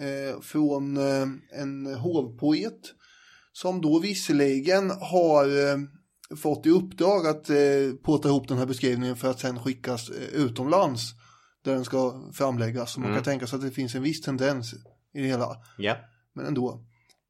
Eh, 0.00 0.40
från 0.40 0.96
eh, 0.96 1.26
en 1.60 1.86
hovpoet. 1.86 2.80
Som 3.52 3.80
då 3.80 3.98
visserligen 3.98 4.90
har 4.90 5.44
eh, 5.44 5.76
fått 6.36 6.66
i 6.66 6.70
uppdrag 6.70 7.26
att 7.26 7.50
eh, 7.50 7.56
påta 8.02 8.28
ihop 8.28 8.48
den 8.48 8.58
här 8.58 8.66
beskrivningen 8.66 9.16
för 9.16 9.30
att 9.30 9.40
sen 9.40 9.58
skickas 9.58 10.10
eh, 10.10 10.40
utomlands. 10.40 11.12
Där 11.64 11.74
den 11.74 11.84
ska 11.84 12.30
framläggas. 12.32 12.92
Så 12.92 13.00
man 13.00 13.14
kan 13.14 13.22
tänka 13.22 13.46
sig 13.46 13.56
att 13.56 13.62
det 13.62 13.70
finns 13.70 13.94
en 13.94 14.02
viss 14.02 14.20
tendens 14.20 14.74
i 15.14 15.20
det 15.20 15.26
hela. 15.26 15.56
Ja. 15.78 15.96
Men 16.34 16.46
ändå. 16.46 16.84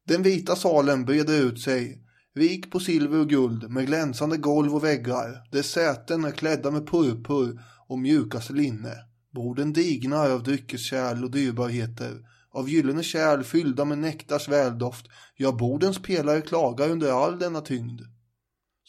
Den 0.07 0.23
vita 0.23 0.55
salen 0.55 1.05
breder 1.05 1.41
ut 1.41 1.61
sig, 1.61 2.03
rik 2.35 2.71
på 2.71 2.79
silver 2.79 3.19
och 3.19 3.29
guld 3.29 3.69
med 3.69 3.85
glänsande 3.85 4.37
golv 4.37 4.75
och 4.75 4.83
väggar. 4.83 5.47
Dess 5.51 5.71
säten 5.71 6.25
är 6.25 6.31
klädda 6.31 6.71
med 6.71 6.87
purpur 6.87 7.61
och 7.87 7.99
mjukaste 7.99 8.53
linne. 8.53 8.93
Borden 9.33 9.73
dignar 9.73 10.29
av 10.29 10.43
dryckeskärl 10.43 11.23
och 11.23 11.31
dyrbarheter. 11.31 12.27
Av 12.51 12.69
gyllene 12.69 13.03
kärl 13.03 13.43
fyllda 13.43 13.85
med 13.85 13.97
nektars 13.97 14.49
väldoft. 14.49 15.05
Ja, 15.35 15.51
bordens 15.51 16.01
pelare 16.01 16.41
klagar 16.41 16.89
under 16.89 17.23
all 17.23 17.39
denna 17.39 17.61
tyngd. 17.61 18.01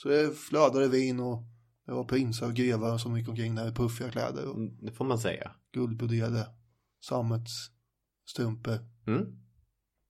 Så 0.03 0.09
det 0.09 0.39
flödade 0.39 0.89
vin 0.89 1.21
och 1.21 1.43
det 1.87 1.93
var 1.93 2.05
prinsar 2.05 2.47
och 2.47 2.55
grevar 2.55 2.99
som 2.99 3.19
gick 3.19 3.29
omkring 3.29 3.55
där 3.55 3.69
i 3.69 3.73
puffiga 3.73 4.11
kläder 4.11 4.49
och 4.49 4.57
Mm, 4.57 4.77
Det 4.83 4.93
får 4.93 5.05
man 5.05 5.19
säga. 5.19 5.51
guldbroderade 5.75 6.47
sammetsstrumpor. 7.05 8.79
Mm. 9.07 9.27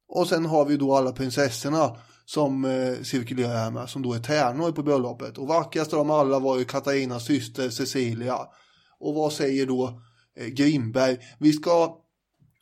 Och 0.08 0.28
sen 0.28 0.46
har 0.46 0.64
vi 0.64 0.76
då 0.76 0.94
alla 0.94 1.12
prinsessorna 1.12 1.96
som 2.24 2.64
eh, 2.64 3.02
cirkulerar 3.02 3.54
här 3.56 3.70
med, 3.70 3.88
som 3.88 4.02
då 4.02 4.12
är 4.12 4.18
tärnor 4.18 4.72
på 4.72 4.82
bröllopet. 4.82 5.38
Och 5.38 5.46
vackrast 5.48 5.92
av 5.92 5.98
dem 5.98 6.10
alla 6.10 6.38
var 6.38 6.58
ju 6.58 6.64
Katarinas 6.64 7.24
syster 7.24 7.70
Cecilia. 7.70 8.38
Och 8.98 9.14
vad 9.14 9.32
säger 9.32 9.66
då 9.66 10.00
eh, 10.36 10.46
Grimberg? 10.46 11.18
Vi 11.38 11.52
ska 11.52 11.96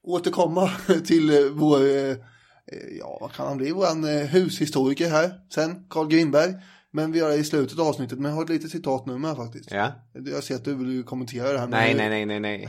återkomma 0.02 0.70
till 1.06 1.30
eh, 1.30 1.50
vår, 1.52 1.80
eh, 1.82 2.10
eh, 2.10 2.16
ja 2.98 3.18
vad 3.20 3.32
kan 3.32 3.46
han 3.46 3.56
bli, 3.56 3.70
våran 3.72 4.04
eh, 4.04 4.26
hushistoriker 4.26 5.10
här 5.10 5.40
sen, 5.54 5.86
Carl 5.90 6.08
Grimberg. 6.08 6.54
Men 6.92 7.12
vi 7.12 7.18
gör 7.18 7.28
det 7.28 7.36
i 7.36 7.44
slutet 7.44 7.78
av 7.78 7.86
avsnittet, 7.86 8.18
men 8.18 8.30
jag 8.30 8.36
har 8.36 8.44
ett 8.44 8.48
litet 8.48 8.70
citat 8.70 9.06
nu 9.06 9.18
med 9.18 9.36
faktiskt. 9.36 9.70
Ja. 9.70 9.92
Jag 10.12 10.44
ser 10.44 10.54
att 10.54 10.64
du 10.64 10.74
vill 10.74 11.04
kommentera 11.04 11.52
det 11.52 11.58
här. 11.58 11.66
Nej, 11.66 11.94
nej, 11.94 12.08
nej, 12.08 12.40
nej, 12.40 12.40
nej. 12.40 12.68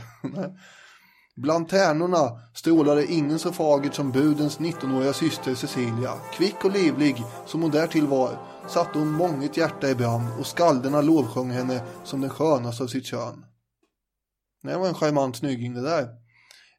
Bland 1.36 1.68
tärnorna 1.68 2.40
strålade 2.54 3.12
ingen 3.12 3.38
så 3.38 3.52
fagert 3.52 3.94
som 3.94 4.12
budens 4.12 4.58
19-åriga 4.58 5.12
syster 5.12 5.54
Cecilia. 5.54 6.14
Kvick 6.34 6.64
och 6.64 6.72
livlig 6.72 7.22
som 7.46 7.62
hon 7.62 7.70
därtill 7.70 8.06
var 8.06 8.38
satte 8.68 8.98
hon 8.98 9.08
månget 9.08 9.56
hjärta 9.56 9.90
i 9.90 9.94
brand 9.94 10.28
och 10.38 10.46
skalderna 10.46 11.00
lovsjöng 11.00 11.50
henne 11.50 11.80
som 12.04 12.20
den 12.20 12.30
skönaste 12.30 12.82
av 12.82 12.86
sitt 12.86 13.06
kön. 13.06 13.44
Det 14.62 14.76
var 14.76 14.88
en 14.88 14.94
charmant 14.94 15.36
snygging 15.36 15.74
det 15.74 15.82
där. 15.82 16.08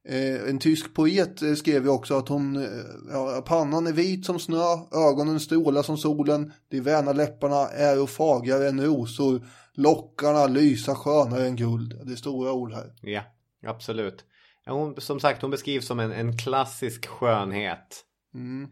Eh, 0.08 0.50
en 0.50 0.60
tysk 0.60 0.94
poet 0.94 1.42
eh, 1.42 1.54
skrev 1.54 1.84
ju 1.84 1.90
också 1.90 2.18
att 2.18 2.30
hon, 2.30 2.56
eh, 2.56 2.70
ja, 3.10 3.44
pannan 3.46 3.88
är 3.88 3.94
vit 3.94 4.26
som 4.26 4.40
snö, 4.40 4.64
ögonen 4.92 5.40
strålar 5.40 5.84
som 5.84 5.98
solen, 5.98 6.54
de 6.70 6.82
väna 6.82 7.14
läpparna 7.14 7.68
är 7.68 8.02
och 8.02 8.10
fagrare 8.10 8.70
än 8.70 8.82
rosor, 8.82 9.48
lockarna 9.74 10.48
lysa 10.48 10.96
skönare 10.96 11.46
än 11.46 11.56
guld. 11.56 12.02
Det 12.06 12.12
är 12.12 12.16
stora 12.16 12.54
ord 12.54 12.74
här. 12.74 12.94
Ja, 13.02 13.22
absolut. 13.66 14.26
Hon, 14.66 15.02
som 15.02 15.20
sagt, 15.20 15.42
hon 15.42 15.52
beskrivs 15.52 15.88
som 15.88 16.00
en, 16.00 16.12
en 16.12 16.38
klassisk 16.38 17.08
skönhet. 17.08 18.06
Mm. 18.34 18.70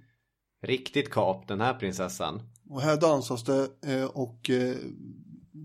Riktigt 0.63 1.09
kap, 1.09 1.47
den 1.47 1.61
här 1.61 1.73
prinsessan. 1.73 2.41
Och 2.69 2.81
här 2.81 2.97
dansas 2.97 3.43
det 3.43 3.69
och 4.13 4.49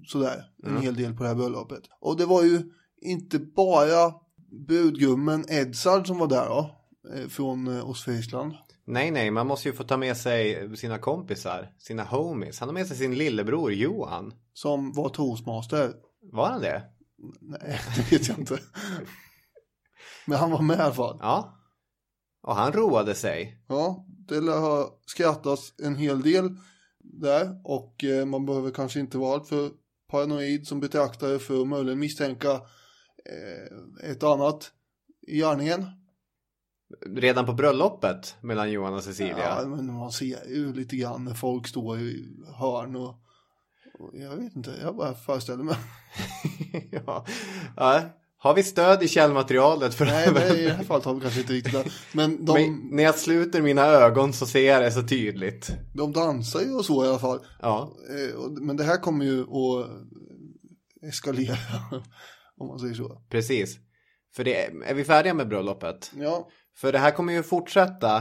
sådär 0.06 0.44
en 0.62 0.82
hel 0.82 0.96
del 0.96 1.14
på 1.14 1.22
det 1.22 1.28
här 1.28 1.36
bröllopet. 1.36 1.82
Och 2.00 2.16
det 2.16 2.26
var 2.26 2.42
ju 2.42 2.62
inte 3.02 3.38
bara 3.38 4.14
budgummen 4.52 5.44
Edsard 5.48 6.06
som 6.06 6.18
var 6.18 6.26
där 6.26 6.48
då, 6.48 6.70
eh, 7.14 7.28
från 7.28 7.76
eh, 7.76 7.90
Ostfriesland. 7.90 8.54
Nej, 8.84 9.10
nej, 9.10 9.30
man 9.30 9.46
måste 9.46 9.68
ju 9.68 9.74
få 9.74 9.84
ta 9.84 9.96
med 9.96 10.16
sig 10.16 10.68
sina 10.76 10.98
kompisar, 10.98 11.74
sina 11.78 12.02
homies. 12.04 12.60
Han 12.60 12.68
har 12.68 12.74
med 12.74 12.86
sig 12.86 12.96
sin 12.96 13.14
lillebror 13.14 13.72
Johan. 13.72 14.34
Som 14.52 14.92
var 14.92 15.08
toastmaster. 15.08 15.92
Var 16.32 16.50
han 16.50 16.60
det? 16.60 16.82
Nej, 17.40 17.80
det 17.96 18.12
vet 18.12 18.28
jag 18.28 18.38
inte. 18.38 18.58
Men 20.26 20.38
han 20.38 20.50
var 20.50 20.62
med 20.62 20.78
i 20.78 20.80
alla 20.80 20.94
fall. 20.94 21.18
Ja. 21.20 21.58
Och 22.42 22.56
han 22.56 22.72
roade 22.72 23.14
sig. 23.14 23.64
Ja, 23.68 24.06
det 24.08 24.40
lär 24.40 24.58
ha 24.58 25.00
skrattats 25.06 25.74
en 25.82 25.96
hel 25.96 26.22
del 26.22 26.56
där 26.98 27.60
och 27.64 28.04
eh, 28.04 28.26
man 28.26 28.46
behöver 28.46 28.70
kanske 28.70 29.00
inte 29.00 29.18
vara 29.18 29.34
alltför 29.34 29.70
paranoid 30.10 30.66
som 30.66 30.80
betraktare 30.80 31.38
för 31.38 31.60
att 31.60 31.68
möjligen 31.68 31.98
misstänka 31.98 32.60
eh, 33.30 34.10
ett 34.10 34.22
annat 34.22 34.70
i 35.26 35.36
gärningen. 35.38 35.86
Redan 37.06 37.46
på 37.46 37.52
bröllopet 37.52 38.36
mellan 38.40 38.70
Johan 38.72 38.94
och 38.94 39.02
Cecilia. 39.04 39.38
Ja, 39.60 39.66
men 39.68 39.92
man 39.94 40.12
ser 40.12 40.48
ju 40.48 40.72
lite 40.72 40.96
grann 40.96 41.24
när 41.24 41.34
folk 41.34 41.68
står 41.68 41.98
i 42.00 42.26
hörn 42.58 42.96
och, 42.96 43.08
och 43.98 44.10
jag 44.14 44.36
vet 44.36 44.56
inte, 44.56 44.74
jag 44.82 44.96
bara 44.96 45.14
föreställer 45.14 45.64
mig. 45.64 45.76
ja. 46.90 47.26
ja. 47.76 48.00
Har 48.36 48.54
vi 48.54 48.62
stöd 48.62 49.02
i 49.02 49.08
källmaterialet? 49.08 49.94
För 49.94 50.04
Nej, 50.04 50.30
nej, 50.34 50.60
i 50.60 50.64
det 50.64 50.72
här 50.72 50.84
fallet 50.88 51.04
har 51.04 51.14
vi 51.14 51.20
kanske 51.20 51.40
inte 51.40 51.52
riktigt 51.52 51.72
det. 51.72 51.84
Men 52.12 52.44
de, 52.44 52.52
Men 52.52 52.96
när 52.96 53.02
jag 53.02 53.14
sluter 53.14 53.62
mina 53.62 53.82
ögon 53.86 54.32
så 54.32 54.46
ser 54.46 54.68
jag 54.72 54.82
det 54.82 54.90
så 54.92 55.02
tydligt. 55.02 55.72
de 55.94 56.12
dansar 56.12 56.60
ju 56.60 56.72
och 56.74 56.84
så 56.84 57.04
i 57.04 57.08
alla 57.08 57.18
fall. 57.18 57.40
Ja, 57.60 57.92
Eh, 58.10 58.34
och- 58.36 58.52
Men 58.52 58.76
det 58.76 58.84
här 58.84 58.96
kommer 58.96 59.24
ju 59.24 59.40
att 59.42 59.88
eskalera, 61.08 61.56
om 62.62 62.68
man 62.68 62.78
säger 62.78 62.94
så. 62.94 63.22
precis. 63.30 63.78
För 64.34 64.44
det, 64.44 64.64
är 64.64 64.94
vi 64.94 65.04
färdiga 65.04 65.34
med 65.34 65.48
bröllopet? 65.48 66.12
Ja, 66.16 66.48
För 66.76 66.92
det 66.92 66.98
här 66.98 67.10
kommer 67.10 67.32
ju 67.32 67.42
fortsätta 67.42 68.16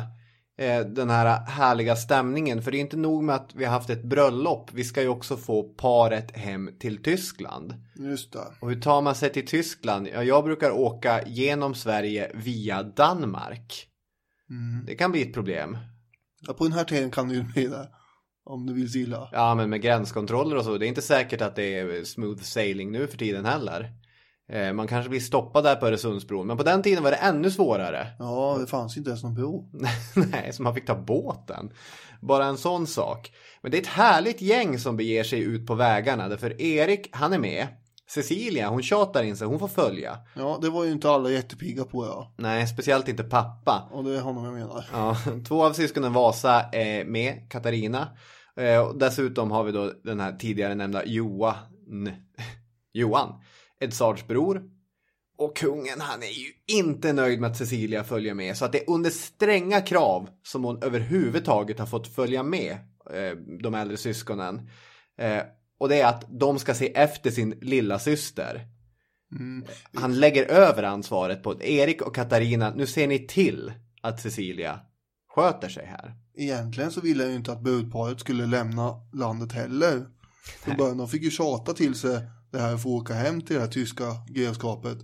eh, 0.58 0.80
den 0.80 1.10
här 1.10 1.46
härliga 1.46 1.96
stämningen. 1.96 2.62
För 2.62 2.72
det 2.72 2.78
är 2.78 2.80
inte 2.80 2.98
nog 2.98 3.24
med 3.24 3.36
att 3.36 3.56
vi 3.56 3.66
har 3.66 3.72
haft 3.72 3.90
ett 3.90 4.04
bröllop. 4.04 4.70
Vi 4.74 4.84
ska 4.84 5.02
ju 5.02 5.08
också 5.08 5.38
få 5.38 5.64
paret 5.64 6.38
hem 6.38 6.70
till 6.80 7.04
Tyskland. 7.04 7.74
just 7.96 8.34
det. 8.34 8.48
Och 8.62 8.70
hur 8.70 8.82
tar 8.82 9.02
man 9.02 9.16
sig 9.16 9.30
till 9.30 9.48
Tyskland? 9.48 10.08
Ja, 10.14 10.24
jag 10.24 10.44
brukar 10.44 10.72
åka 10.72 11.28
genom 11.28 11.76
Sverige 11.76 12.32
via 12.34 12.84
Danmark. 12.84 13.88
Mm. 14.50 14.86
Det 14.86 14.96
kan 14.96 15.12
bli 15.12 15.22
ett 15.22 15.34
problem. 15.34 15.78
Ja, 16.48 16.54
på 16.54 16.64
den 16.64 16.74
här 16.74 16.84
tiden 16.84 17.12
kan 17.12 17.28
det 17.30 17.36
ju 17.36 17.44
bli 17.44 17.68
det. 17.68 17.90
om 18.44 18.68
det 18.68 18.74
vill 18.74 18.92
sig 18.92 19.02
illa. 19.02 19.30
Ja, 19.32 19.56
men 19.56 19.70
med 19.70 19.82
gränskontroller 19.82 20.56
och 20.56 20.64
så. 20.66 20.78
Det 20.78 20.86
är 20.86 20.88
inte 20.88 21.02
säkert 21.02 21.42
att 21.42 21.56
det 21.56 21.80
är 21.80 22.04
smooth 22.04 22.42
sailing 22.42 22.92
nu 22.92 23.08
för 23.08 23.18
tiden 23.18 23.46
heller. 23.46 23.92
Eh, 24.52 24.74
Man 24.74 24.88
kanske 24.88 25.10
blir 25.10 25.20
stoppad 25.20 25.64
där 25.64 25.76
på 25.76 25.88
Öresundsbron. 25.88 26.48
Men 26.48 26.58
på 26.58 26.64
den 26.64 26.82
tiden 26.84 27.04
var 27.04 27.12
det 27.12 27.18
ännu 27.18 27.52
svårare. 27.52 28.08
Ja, 28.20 28.58
det 28.60 28.68
fanns 28.68 28.98
inte 28.98 29.10
ens 29.10 29.24
någon 29.24 29.34
bro. 29.34 29.70
Nej, 30.32 30.54
så 30.54 30.64
man 30.64 30.76
fick 30.76 30.86
ta 30.86 30.96
båten. 30.96 31.72
Bara 32.22 32.46
en 32.46 32.58
sån 32.58 32.88
sak. 32.88 33.32
Men 33.62 33.72
det 33.72 33.78
är 33.78 33.82
ett 33.82 33.88
härligt 33.88 34.42
gäng 34.42 34.80
som 34.80 34.98
beger 34.98 35.24
sig 35.24 35.40
ut 35.40 35.68
på 35.68 35.76
vägarna. 35.76 36.28
Därför 36.30 36.62
Erik, 36.62 37.10
han 37.12 37.34
är 37.34 37.40
med. 37.40 37.68
Cecilia, 38.10 38.70
hon 38.70 38.84
tjatar 38.84 39.24
in 39.24 39.38
sig, 39.38 39.48
hon 39.48 39.60
får 39.60 39.68
följa. 39.68 40.18
Ja, 40.36 40.60
det 40.62 40.70
var 40.70 40.84
ju 40.84 40.92
inte 40.92 41.10
alla 41.10 41.30
jättepigga 41.30 41.84
på 41.84 42.06
ja. 42.06 42.34
Nej, 42.38 42.68
speciellt 42.68 43.08
inte 43.08 43.24
pappa. 43.24 43.90
Och 43.92 44.04
det 44.04 44.18
är 44.18 44.22
honom 44.22 44.46
jag 44.46 44.54
menar. 44.54 44.86
Ja, 44.94 45.18
två 45.48 45.66
av 45.66 45.74
syskonen 45.74 46.14
Vasa 46.14 46.62
är 46.72 47.06
med, 47.06 47.50
Katarina. 47.50 48.08
Eh, 48.58 48.80
och 48.80 48.98
dessutom 48.98 49.52
har 49.52 49.64
vi 49.64 49.72
då 49.72 49.92
den 50.04 50.20
här 50.20 50.32
tidigare 50.32 50.76
nämnda 50.76 51.06
Johan. 51.06 51.56
Johan, 52.94 53.34
Edsards 53.82 54.28
bror. 54.28 54.63
Och 55.38 55.58
kungen 55.58 56.02
han 56.02 56.24
är 56.24 56.28
ju 56.28 56.78
inte 56.78 57.13
nöjd 57.13 57.41
med 57.41 57.52
att 57.52 57.58
Cecilia 57.58 58.04
följer 58.04 58.34
med. 58.34 58.58
Så 58.58 58.65
att 58.65 58.72
det 58.72 58.82
är 58.82 58.89
under 58.89 59.10
stränga 59.10 59.82
krav 59.82 60.30
som 60.44 60.63
hon 60.63 60.84
överhuvudtaget 60.84 61.80
har 61.80 61.86
fått 61.86 62.15
följa 62.15 62.44
med 62.44 62.72
eh, 63.13 63.38
de 63.63 63.76
äldre 63.76 63.98
syskonen. 63.98 64.70
Eh, 65.17 65.41
och 65.80 65.89
det 65.89 66.02
är 66.02 66.08
att 66.08 66.26
de 66.30 66.60
ska 66.60 66.74
se 66.74 66.94
efter 66.96 67.32
sin 67.32 67.60
lilla 67.62 68.00
syster. 68.00 68.67
Han 69.94 70.20
lägger 70.20 70.46
över 70.46 70.84
ansvaret 70.84 71.44
på 71.44 71.63
Erik 71.63 72.02
och 72.02 72.15
Katarina. 72.15 72.74
Nu 72.76 72.88
ser 72.88 73.08
ni 73.08 73.28
till 73.28 73.74
att 74.02 74.22
Cecilia 74.22 74.80
sköter 75.36 75.70
sig 75.70 75.86
här. 75.86 76.15
Egentligen 76.36 76.91
så 76.91 77.02
ville 77.02 77.24
jag 77.24 77.30
ju 77.30 77.38
inte 77.38 77.52
att 77.52 77.62
budparet 77.62 78.20
skulle 78.20 78.46
lämna 78.46 78.94
landet 79.13 79.52
heller. 79.52 80.06
Från 80.63 80.78
början, 80.78 80.98
de 80.98 81.08
fick 81.08 81.24
ju 81.24 81.32
tjata 81.32 81.74
till 81.74 81.96
sig 81.96 82.22
det 82.52 82.60
här 82.60 82.74
att 82.74 82.86
åka 82.86 83.14
hem 83.14 83.42
till 83.42 83.56
det 83.56 83.62
här 83.62 83.68
tyska 83.68 84.06
grevskapet. 84.28 84.98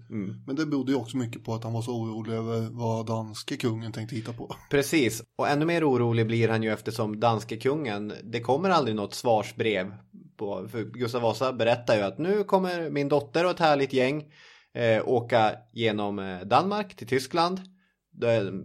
Men 0.46 0.56
det 0.56 0.66
berodde 0.66 0.92
ju 0.92 0.98
också 0.98 1.18
mycket 1.18 1.44
på 1.44 1.54
att 1.54 1.64
han 1.64 1.74
var 1.74 1.82
så 1.82 1.92
orolig 1.92 2.34
över 2.34 2.68
vad 2.72 3.06
danske 3.06 3.58
kungen 3.58 3.92
tänkte 3.92 4.16
hitta 4.16 4.34
på. 4.34 4.56
Precis, 4.72 5.24
och 5.36 5.50
ännu 5.50 5.66
mer 5.66 5.90
orolig 5.90 6.28
blir 6.28 6.50
han 6.50 6.64
ju 6.64 6.74
eftersom 6.74 7.20
danske 7.20 7.58
kungen, 7.58 8.14
det 8.24 8.42
kommer 8.42 8.70
aldrig 8.70 8.96
något 8.96 9.14
svarsbrev. 9.14 9.94
På, 10.38 10.68
för 10.68 10.84
Gustav 10.84 11.22
Vasa 11.22 11.54
berättar 11.54 11.96
ju 11.96 12.02
att 12.02 12.18
nu 12.18 12.44
kommer 12.44 12.90
min 12.90 13.10
dotter 13.10 13.46
och 13.46 13.52
ett 13.52 13.60
härligt 13.60 13.94
gäng 13.94 14.26
eh, 14.74 15.08
åka 15.08 15.56
genom 15.74 16.20
eh, 16.20 16.40
Danmark 16.40 16.96
till 16.96 17.08
Tyskland. 17.08 17.62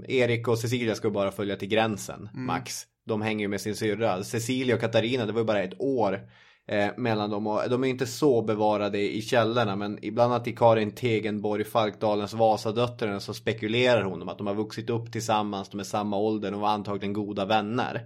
Erik 0.08 0.48
och 0.48 0.58
Cecilia 0.58 0.94
ska 0.94 1.10
bara 1.10 1.32
följa 1.32 1.56
till 1.56 1.68
gränsen, 1.68 2.28
max. 2.34 2.82
De 3.06 3.22
hänger 3.22 3.44
ju 3.44 3.48
med 3.48 3.60
sin 3.60 3.76
syrra. 3.76 4.24
Cecilia 4.24 4.74
och 4.74 4.80
Katarina, 4.80 5.26
det 5.26 5.32
var 5.32 5.40
ju 5.40 5.46
bara 5.46 5.62
ett 5.62 5.80
år 5.80 6.20
eh, 6.68 6.90
mellan 6.96 7.30
dem. 7.30 7.46
Och 7.46 7.70
de 7.70 7.84
är 7.84 7.88
inte 7.88 8.06
så 8.06 8.42
bevarade 8.42 8.98
i 9.16 9.22
källorna, 9.22 9.76
men 9.76 9.98
ibland 10.02 10.34
att 10.34 10.46
i 10.46 10.52
Karin 10.52 10.94
Tegenborg, 10.94 11.64
Falkdalens 11.64 12.34
Vasadöttrarna, 12.34 13.20
så 13.20 13.34
spekulerar 13.34 14.02
hon 14.02 14.22
om 14.22 14.28
att 14.28 14.38
de 14.38 14.46
har 14.46 14.54
vuxit 14.54 14.90
upp 14.90 15.12
tillsammans, 15.12 15.68
de 15.68 15.80
är 15.80 15.84
samma 15.84 16.16
ålder 16.16 16.54
och 16.54 16.60
var 16.60 16.68
antagligen 16.68 17.12
goda 17.12 17.44
vänner. 17.44 18.00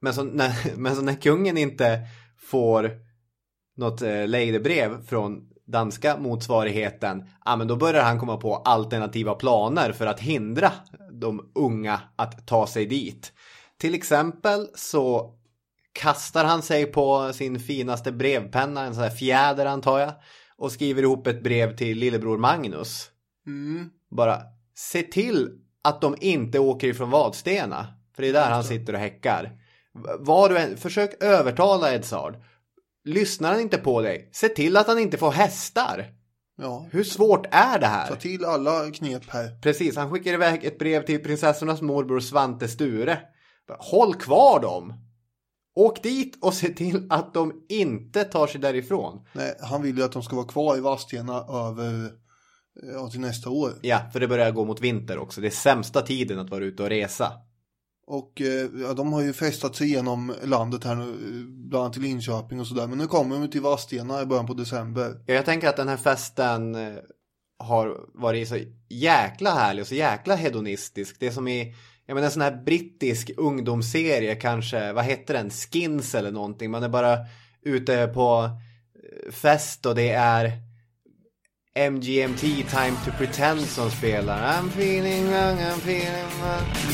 Men 0.00 0.14
så 0.14 0.24
när, 0.24 0.52
men 0.76 0.96
så 0.96 1.02
när 1.02 1.14
kungen 1.14 1.58
inte 1.58 2.00
får 2.38 2.90
något 3.76 4.02
eh, 4.02 4.28
lejdebrev 4.28 5.02
från 5.06 5.46
danska 5.66 6.18
motsvarigheten, 6.18 7.24
ja 7.44 7.56
men 7.56 7.68
då 7.68 7.76
börjar 7.76 8.02
han 8.02 8.18
komma 8.18 8.36
på 8.36 8.56
alternativa 8.56 9.34
planer 9.34 9.92
för 9.92 10.06
att 10.06 10.20
hindra 10.20 10.72
de 11.12 11.50
unga 11.54 12.00
att 12.16 12.46
ta 12.46 12.66
sig 12.66 12.86
dit. 12.86 13.32
Till 13.78 13.94
exempel 13.94 14.66
så 14.74 15.34
kastar 16.00 16.44
han 16.44 16.62
sig 16.62 16.86
på 16.86 17.32
sin 17.32 17.60
finaste 17.60 18.12
brevpenna, 18.12 18.84
en 18.84 18.94
sån 18.94 19.02
här 19.02 19.10
fjäder 19.10 19.66
antar 19.66 19.98
jag, 19.98 20.12
och 20.56 20.72
skriver 20.72 21.02
ihop 21.02 21.26
ett 21.26 21.42
brev 21.42 21.76
till 21.76 21.98
lillebror 21.98 22.38
Magnus. 22.38 23.10
Bara 24.10 24.38
se 24.74 25.02
till 25.02 25.48
att 25.84 26.00
de 26.00 26.16
inte 26.20 26.58
åker 26.58 26.88
ifrån 26.88 27.10
Vadstena. 27.10 27.86
För 28.16 28.22
det 28.22 28.28
är 28.28 28.32
där 28.32 28.50
han 28.50 28.64
sitter 28.64 28.92
och 28.92 28.98
häckar. 28.98 29.52
Var 30.18 30.48
du 30.48 30.58
än, 30.58 30.76
försök 30.76 31.22
övertala 31.22 31.94
Edsard. 31.94 32.36
Lyssnar 33.04 33.52
han 33.52 33.60
inte 33.60 33.78
på 33.78 34.02
dig, 34.02 34.30
se 34.32 34.48
till 34.48 34.76
att 34.76 34.86
han 34.86 34.98
inte 34.98 35.18
får 35.18 35.30
hästar. 35.30 36.06
Ja, 36.56 36.86
Hur 36.90 37.04
svårt 37.04 37.46
är 37.50 37.78
det 37.78 37.86
ta 37.86 37.92
här? 37.92 38.16
till 38.16 38.44
alla 38.44 38.90
knep 38.90 39.30
här. 39.30 39.60
Precis, 39.62 39.96
han 39.96 40.10
skickar 40.10 40.32
iväg 40.32 40.64
ett 40.64 40.78
brev 40.78 41.06
till 41.06 41.22
prinsessornas 41.22 41.82
morbror 41.82 42.20
Svante 42.20 42.68
Sture. 42.68 43.18
Håll 43.78 44.14
kvar 44.14 44.60
dem! 44.60 45.09
Åk 45.74 46.02
dit 46.02 46.38
och 46.40 46.54
se 46.54 46.68
till 46.68 47.06
att 47.10 47.34
de 47.34 47.64
inte 47.68 48.24
tar 48.24 48.46
sig 48.46 48.60
därifrån. 48.60 49.26
Nej, 49.32 49.54
han 49.60 49.82
vill 49.82 49.96
ju 49.96 50.04
att 50.04 50.12
de 50.12 50.22
ska 50.22 50.36
vara 50.36 50.46
kvar 50.46 50.76
i 50.76 50.80
Vadstena 50.80 51.44
över, 51.48 52.12
ja, 52.94 53.10
till 53.10 53.20
nästa 53.20 53.50
år. 53.50 53.72
Ja, 53.82 54.00
för 54.12 54.20
det 54.20 54.28
börjar 54.28 54.50
gå 54.50 54.64
mot 54.64 54.80
vinter 54.80 55.18
också. 55.18 55.40
Det 55.40 55.46
är 55.46 55.50
sämsta 55.50 56.02
tiden 56.02 56.38
att 56.38 56.50
vara 56.50 56.64
ute 56.64 56.82
och 56.82 56.88
resa. 56.88 57.32
Och 58.06 58.40
eh, 58.40 58.68
ja, 58.82 58.94
de 58.94 59.12
har 59.12 59.22
ju 59.22 59.32
festat 59.32 59.76
sig 59.76 59.86
igenom 59.86 60.34
landet 60.44 60.84
här 60.84 60.94
nu, 60.94 61.44
bland 61.46 61.82
annat 61.84 61.92
till 61.92 62.02
Linköping 62.02 62.60
och 62.60 62.66
sådär. 62.66 62.86
Men 62.86 62.98
nu 62.98 63.06
kommer 63.06 63.38
de 63.38 63.48
till 63.48 63.60
Vadstena 63.60 64.22
i 64.22 64.26
början 64.26 64.46
på 64.46 64.54
december. 64.54 65.22
Ja, 65.26 65.34
Jag 65.34 65.44
tänker 65.44 65.68
att 65.68 65.76
den 65.76 65.88
här 65.88 65.96
festen 65.96 66.74
eh, 66.74 66.94
har 67.58 67.96
varit 68.14 68.48
så 68.48 68.58
jäkla 68.88 69.50
härlig 69.50 69.82
och 69.82 69.88
så 69.88 69.94
jäkla 69.94 70.34
hedonistisk. 70.34 71.16
Det 71.20 71.26
är 71.26 71.30
som 71.30 71.48
i, 71.48 71.74
jag 72.10 72.14
menar 72.14 72.26
en 72.26 72.32
sån 72.32 72.42
här 72.42 72.62
brittisk 72.64 73.30
ungdomsserie 73.36 74.34
kanske, 74.34 74.92
vad 74.92 75.04
heter 75.04 75.34
den, 75.34 75.50
Skins 75.50 76.14
eller 76.14 76.30
någonting. 76.30 76.70
Man 76.70 76.82
är 76.82 76.88
bara 76.88 77.18
ute 77.62 78.10
på 78.14 78.50
eh, 78.94 79.32
fest 79.32 79.86
och 79.86 79.94
det 79.94 80.10
är 80.10 80.52
MGMT 81.90 82.40
Time 82.40 82.96
to 83.04 83.10
Pretend 83.18 83.60
som 83.60 83.90
spelar. 83.90 84.52
I'm 84.52 84.68
feeling 84.68 85.24
young, 85.24 85.58
I'm 85.58 85.78
feeling 85.78 86.30
young. 86.42 86.90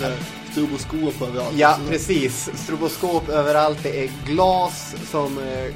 Här 0.00 0.33
stroboskop 0.54 1.22
överallt. 1.22 1.54
Ja, 1.58 1.78
Så- 1.82 1.88
precis. 1.90 2.50
Stroboskop 2.54 3.28
överallt. 3.28 3.78
Det 3.82 4.04
är 4.04 4.10
glas 4.26 4.94
som... 5.10 5.38
Eh, 5.38 5.74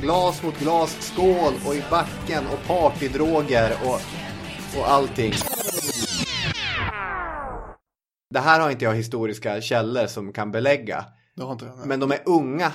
glas 0.00 0.42
mot 0.42 0.58
glas, 0.58 0.96
skål 1.00 1.52
och 1.66 1.74
i 1.74 1.82
backen 1.90 2.44
och 2.46 2.66
partydroger 2.66 3.72
och, 3.84 4.00
och 4.80 4.90
allting. 4.90 5.32
Det 8.34 8.40
här 8.40 8.60
har 8.60 8.70
inte 8.70 8.84
jag 8.84 8.94
historiska 8.94 9.60
källor 9.60 10.06
som 10.06 10.32
kan 10.32 10.52
belägga. 10.52 11.04
Det 11.36 11.42
har 11.42 11.52
inte 11.52 11.64
jag. 11.64 11.86
Men 11.86 12.00
de 12.00 12.12
är 12.12 12.18
unga 12.24 12.72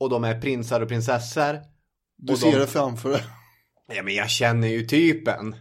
och 0.00 0.10
de 0.10 0.24
är 0.24 0.40
prinsar 0.40 0.80
och 0.80 0.88
prinsessor. 0.88 1.58
du 2.18 2.32
och 2.32 2.38
ser 2.38 2.52
de- 2.52 2.58
det 2.58 2.66
framför 2.66 3.10
dig. 3.10 3.22
Ja, 3.94 4.02
men 4.02 4.14
jag 4.14 4.30
känner 4.30 4.68
ju 4.68 4.86
typen. 4.86 5.56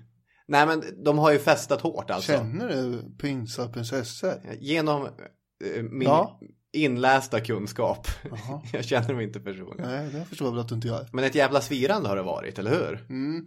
Nej, 0.47 0.65
men 0.65 1.03
de 1.03 1.17
har 1.17 1.31
ju 1.31 1.39
festat 1.39 1.81
hårt 1.81 2.09
alltså. 2.09 2.31
Känner 2.31 2.69
du 2.69 3.15
prinsar 3.17 3.65
och 3.65 3.73
prinsessor? 3.73 4.33
Genom 4.59 5.05
eh, 5.05 5.83
min 5.83 6.01
Ja. 6.01 6.39
inlästa 6.73 7.39
kunskap. 7.39 8.07
Jaha. 8.29 8.61
jag 8.73 8.85
känner 8.85 9.07
dem 9.07 9.19
inte 9.21 9.39
personligen. 9.39 9.91
Nej, 9.91 10.09
det 10.13 10.25
förstår 10.25 10.47
jag 10.47 10.51
väl 10.51 10.61
att 10.61 10.69
du 10.69 10.75
inte 10.75 10.87
gör. 10.87 11.09
Men 11.13 11.23
ett 11.23 11.35
jävla 11.35 11.61
svirande 11.61 12.09
har 12.09 12.15
det 12.15 12.23
varit, 12.23 12.59
eller 12.59 12.71
hur? 12.71 13.05
Mm. 13.09 13.45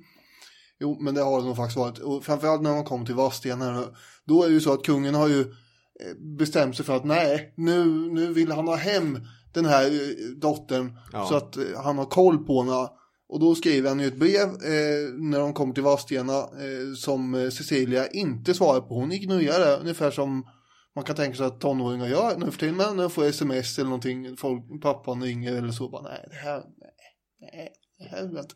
Jo, 0.80 0.98
men 1.00 1.14
det 1.14 1.20
har 1.22 1.40
det 1.40 1.46
nog 1.46 1.56
faktiskt 1.56 1.78
varit. 1.78 1.98
Och 1.98 2.24
framförallt 2.24 2.62
när 2.62 2.72
man 2.74 2.85
kommer 2.85 3.06
till 3.06 3.14
Vadstena 3.14 3.85
Då 4.24 4.42
är 4.42 4.48
det 4.48 4.54
ju 4.54 4.61
så 4.61 4.72
att 4.72 4.82
kungen 4.85 5.14
har 5.14 5.28
ju 5.28 5.40
eh, 5.40 6.37
bestämt 6.38 6.76
sig 6.76 6.85
för 6.85 6.96
att 6.96 7.04
nej, 7.04 7.54
nu, 7.56 7.85
nu 8.12 8.32
vill 8.32 8.52
han 8.52 8.68
ha 8.68 8.76
hem 8.76 9.20
den 9.54 9.64
här 9.64 9.85
eh, 9.87 10.26
dottern. 10.37 10.98
Ja. 11.12 11.26
Så 11.26 11.37
att 11.37 11.56
eh, 11.56 11.62
han 11.85 11.98
har 11.98 12.04
koll 12.04 12.44
på 12.44 12.62
henne. 12.62 12.88
Och 13.28 13.40
då 13.40 13.54
skriver 13.54 13.88
han 13.88 14.00
ju 14.00 14.06
ett 14.06 14.16
brev 14.16 14.48
eh, 14.48 15.14
när 15.14 15.38
de 15.38 15.52
kommer 15.52 15.74
till 15.74 15.82
Vadstena 15.82 16.38
eh, 16.38 16.94
som 16.96 17.34
eh, 17.34 17.50
Cecilia 17.50 18.08
inte 18.08 18.54
svarar 18.54 18.80
på. 18.80 18.94
Hon 18.94 19.12
ignorerar 19.12 19.66
det 19.66 19.76
ungefär 19.76 20.10
som 20.10 20.48
man 20.94 21.04
kan 21.04 21.16
tänka 21.16 21.36
sig 21.36 21.46
att 21.46 21.60
tonåringar 21.60 22.06
gör 22.06 22.38
nu 22.38 22.50
för 22.50 22.58
tiden. 22.58 22.76
Men 22.76 22.96
när 22.96 23.02
de 23.02 23.10
får 23.10 23.24
sms 23.24 23.78
eller 23.78 23.88
någonting, 23.88 24.36
folk, 24.36 24.82
pappan 24.82 25.22
ringer 25.22 25.54
eller 25.56 25.72
så. 25.72 25.88
Bara, 25.88 26.02
nej, 26.02 26.28
det 26.30 26.36
här, 26.36 26.62
nej, 26.78 26.90
nej, 27.40 27.72
det 27.98 28.04
här 28.04 28.18
jag 28.18 28.44
inte. 28.44 28.54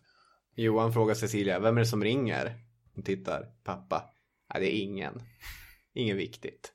Johan 0.56 0.92
frågar 0.92 1.14
Cecilia, 1.14 1.61
vem 1.61 1.76
är 1.76 1.80
det 1.80 1.87
som 1.87 2.04
ringer? 2.04 2.54
Hon 2.94 3.04
tittar, 3.04 3.44
pappa. 3.64 4.04
Nej, 4.54 4.62
det 4.62 4.76
är 4.76 4.83
ingen. 4.83 5.22
Ingen 5.94 6.16
viktigt. 6.16 6.72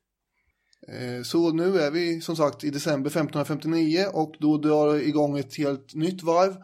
Eh, 0.87 1.23
Så 1.23 1.51
nu 1.51 1.79
är 1.79 1.91
vi 1.91 2.21
som 2.21 2.35
sagt 2.35 2.63
i 2.63 2.69
december 2.69 3.09
1559 3.09 4.05
och 4.13 4.35
då 4.39 4.57
drar 4.57 4.93
det 4.93 5.07
igång 5.07 5.37
ett 5.37 5.57
helt 5.57 5.93
nytt 5.95 6.23
varv 6.23 6.55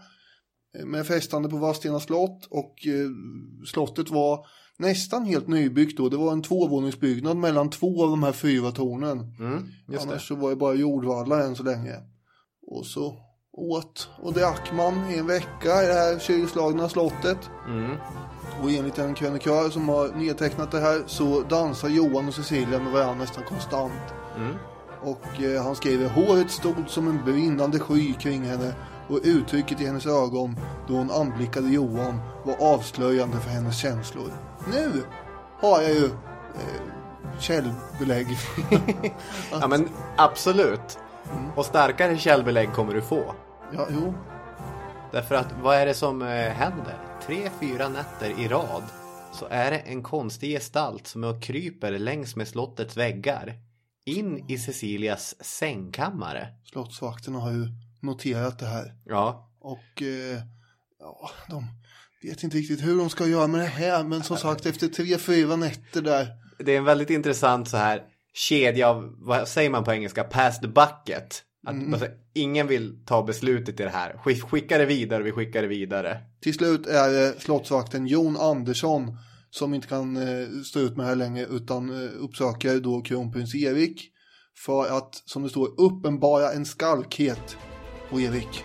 med 0.85 1.07
festande 1.07 1.49
på 1.49 1.57
Vadstena 1.57 1.99
slott 1.99 2.47
och 2.49 2.87
eh, 2.87 3.09
slottet 3.65 4.09
var 4.09 4.45
nästan 4.77 5.25
helt 5.25 5.47
nybyggt 5.47 5.97
då. 5.97 6.09
Det 6.09 6.17
var 6.17 6.31
en 6.31 6.41
tvåvåningsbyggnad 6.41 7.37
mellan 7.37 7.69
två 7.69 8.03
av 8.03 8.09
de 8.09 8.23
här 8.23 8.31
fyra 8.31 8.71
tornen. 8.71 9.35
Mm. 9.39 9.67
Annars 10.01 10.27
så 10.27 10.35
var 10.35 10.49
det 10.49 10.55
bara 10.55 10.73
jordvallar 10.73 11.39
än 11.39 11.55
så 11.55 11.63
länge. 11.63 11.95
Och 12.67 12.85
så 12.85 13.17
åt 13.53 14.09
och 14.21 14.33
drack 14.33 14.71
man 14.73 15.11
i 15.11 15.17
en 15.17 15.27
vecka 15.27 15.83
i 15.83 15.87
det 15.87 15.93
här 15.93 16.19
kylslagna 16.19 16.89
slottet. 16.89 17.49
Och 18.63 18.71
enligt 18.71 18.97
en 18.97 19.13
krönikör 19.13 19.69
som 19.69 19.89
har 19.89 20.15
nedtecknat 20.15 20.71
det 20.71 20.79
här 20.79 21.03
så 21.07 21.41
dansar 21.41 21.89
Johan 21.89 22.27
och 22.27 22.33
Cecilia 22.33 22.79
med 22.79 22.93
varandra 22.93 23.15
nästan 23.15 23.43
konstant. 23.43 24.13
Och 25.03 25.43
eh, 25.43 25.63
han 25.63 25.75
skriver 25.75 26.09
håret 26.09 26.51
stod 26.51 26.83
som 26.89 27.07
en 27.07 27.25
brinnande 27.25 27.79
sky 27.79 28.13
kring 28.13 28.41
henne 28.41 28.73
och 29.11 29.19
uttrycket 29.23 29.81
i 29.81 29.85
hennes 29.85 30.05
ögon 30.05 30.55
då 30.87 30.93
hon 30.93 31.11
anblickade 31.11 31.67
Johan 31.67 32.21
var 32.43 32.73
avslöjande 32.73 33.37
för 33.37 33.49
hennes 33.49 33.77
känslor. 33.77 34.31
Nu 34.71 35.03
har 35.59 35.81
jag 35.81 35.91
ju 35.91 36.05
eh, 36.05 36.81
källbelägg. 37.39 38.27
Ja 39.51 39.67
men 39.67 39.89
absolut. 40.17 40.99
Och 41.55 41.65
starkare 41.65 42.17
källbelägg 42.17 42.73
kommer 42.73 42.93
du 42.93 43.01
få. 43.01 43.35
ja, 43.73 43.87
jo. 43.89 44.13
Därför 45.11 45.35
att 45.35 45.53
vad 45.61 45.75
är 45.75 45.85
det 45.85 45.93
som 45.93 46.21
eh, 46.21 46.27
händer? 46.27 46.97
Tre, 47.25 47.49
fyra 47.59 47.89
nätter 47.89 48.39
i 48.39 48.47
rad 48.47 48.83
så 49.33 49.45
är 49.49 49.71
det 49.71 49.77
en 49.77 50.03
konstig 50.03 50.49
gestalt 50.49 51.07
som 51.07 51.41
kryper 51.41 51.91
längs 51.91 52.35
med 52.35 52.47
slottets 52.47 52.97
väggar 52.97 53.53
in 54.05 54.45
i 54.47 54.57
Cecilias 54.57 55.35
sängkammare. 55.43 56.47
Slottsvakterna 56.63 57.39
har 57.39 57.51
ju 57.51 57.67
noterat 58.01 58.59
det 58.59 58.65
här. 58.65 58.93
Ja, 59.05 59.51
Och 59.59 60.01
eh, 60.01 60.39
ja, 60.99 61.29
de 61.49 61.65
vet 62.23 62.43
inte 62.43 62.57
riktigt 62.57 62.81
hur 62.83 62.97
de 62.97 63.09
ska 63.09 63.27
göra 63.27 63.47
med 63.47 63.61
det 63.61 63.65
här. 63.67 64.03
Men 64.03 64.23
som 64.23 64.37
sagt 64.37 64.65
efter 64.65 64.87
tre, 64.87 65.17
fyra 65.17 65.55
nätter 65.55 66.01
där. 66.01 66.27
det 66.59 66.71
är 66.73 66.77
en 66.77 66.83
väldigt 66.83 67.09
intressant 67.09 67.69
så 67.69 67.77
här 67.77 68.01
kedja 68.33 68.89
av, 68.89 69.15
vad 69.17 69.47
säger 69.47 69.69
man 69.69 69.83
på 69.83 69.91
engelska, 69.93 70.23
pass 70.23 70.59
the 70.61 70.67
bucket. 70.67 71.43
Att 71.67 71.75
alltså, 71.93 72.07
ingen 72.33 72.67
vill 72.67 73.05
ta 73.05 73.23
beslutet 73.23 73.79
i 73.79 73.83
det 73.83 73.89
här. 73.89 74.13
Skick- 74.23 74.41
Skicka 74.41 74.77
det 74.77 74.85
vidare, 74.85 75.23
vi 75.23 75.31
skickar 75.31 75.61
det 75.61 75.67
vidare. 75.67 76.17
Till 76.41 76.53
slut 76.53 76.87
är 76.87 77.09
det 77.09 77.41
slottsvakten 77.41 78.07
Jon 78.07 78.37
Andersson 78.37 79.17
som 79.49 79.73
inte 79.73 79.87
kan 79.87 80.17
eh, 80.17 80.47
stå 80.65 80.79
ut 80.79 80.97
med 80.97 81.05
det 81.05 81.09
här 81.09 81.15
längre 81.15 81.45
utan 81.45 81.89
eh, 82.03 82.09
uppsöker 82.19 82.79
då 82.79 83.01
kronprins 83.01 83.55
Erik 83.55 84.11
för 84.65 84.97
att, 84.97 85.15
som 85.25 85.43
det 85.43 85.49
står, 85.49 85.81
uppenbara 85.81 86.51
en 86.51 86.65
skalkhet. 86.65 87.57
Och 88.11 88.21
Erik, 88.21 88.63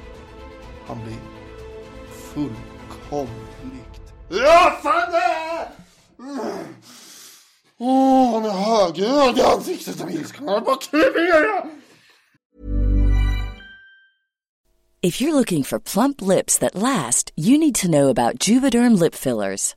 han 0.86 1.04
blir 1.04 1.18
fullkomligt 2.34 3.46
han 8.32 8.44
är 8.44 9.38
i 9.38 9.42
ansiktet 9.42 10.00
av 10.00 10.10
ilskan. 10.10 10.48
Han 10.48 10.64
bara! 10.64 11.66
If 15.02 15.20
you're 15.20 15.34
looking 15.34 15.62
for 15.62 15.78
plump 15.78 16.20
lips 16.20 16.58
that 16.58 16.74
last, 16.74 17.30
you 17.36 17.58
need 17.58 17.74
to 17.76 17.88
know 17.88 18.08
about 18.08 18.48
Juvederm 18.48 18.98
lip 18.98 19.14
fillers. 19.14 19.76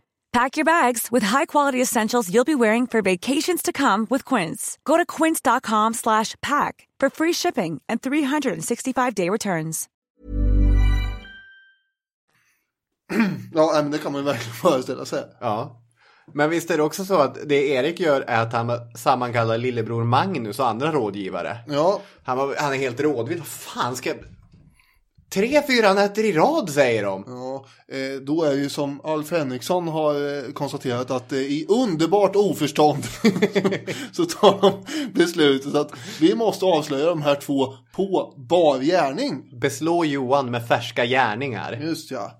Pack 0.33 0.55
your 0.55 0.63
bags 0.65 1.11
with 1.11 1.23
high-quality 1.23 1.81
essentials 1.81 2.29
you'll 2.33 2.45
be 2.45 2.55
wearing 2.55 2.87
for 2.87 3.01
vacations 3.01 3.61
to 3.61 3.73
come 3.73 4.07
with 4.09 4.23
Quince. 4.23 4.77
Go 4.85 4.95
to 4.95 5.05
quince.com 5.05 5.93
slash 5.93 6.35
pack 6.41 6.87
for 6.99 7.09
free 7.09 7.33
shipping 7.33 7.81
and 7.89 8.01
365-day 8.01 9.29
returns. 9.29 9.87
Ja, 13.53 13.71
men 13.73 13.91
det 13.91 13.97
kan 13.97 14.11
man 14.11 14.21
ju 14.21 14.25
verkligen 14.25 14.53
föreställa 14.53 15.05
sig. 15.05 15.23
Ja. 15.39 15.81
Men 16.33 16.49
visst 16.49 16.71
är 16.71 16.77
det 16.77 16.83
också 16.83 17.05
så 17.05 17.15
att 17.15 17.37
det 17.49 17.67
Erik 17.69 17.99
gör 17.99 18.21
är 18.21 18.41
att 18.41 18.53
han 18.53 18.71
sammankallar 18.97 19.57
lillebror 19.57 20.03
Magnus 20.03 20.59
och 20.59 20.67
andra 20.67 20.91
rådgivare. 20.91 21.57
Ja, 21.67 22.01
Han, 22.23 22.37
var, 22.37 22.55
han 22.59 22.73
är 22.73 22.77
helt 22.77 22.99
rådvill. 22.99 23.37
Vad 23.37 23.47
fan 23.47 23.95
ska 23.95 24.09
jag... 24.09 24.17
Tre, 25.33 25.61
fyra 25.67 25.93
nätter 25.93 26.23
i 26.23 26.31
rad 26.31 26.69
säger 26.69 27.03
de. 27.03 27.23
Ja, 27.27 27.65
eh, 27.87 28.21
då 28.21 28.43
är 28.43 28.55
det 28.55 28.61
ju 28.61 28.69
som 28.69 29.01
Alf 29.03 29.31
Henriksson 29.31 29.87
har 29.87 30.37
eh, 30.37 30.51
konstaterat 30.51 31.11
att 31.11 31.31
eh, 31.31 31.39
i 31.39 31.65
underbart 31.69 32.35
oförstånd 32.35 33.03
så 34.11 34.25
tar 34.25 34.61
de 34.61 34.85
beslutet 35.13 35.75
att 35.75 35.91
vi 36.19 36.35
måste 36.35 36.65
avslöja 36.65 37.05
de 37.05 37.21
här 37.21 37.35
två 37.35 37.73
på 37.91 38.33
bar 38.37 38.79
gärning. 38.79 39.59
Beslå 39.59 40.05
Johan 40.05 40.51
med 40.51 40.67
färska 40.67 41.05
gärningar. 41.05 41.79
Just 41.83 42.11
ja. 42.11 42.31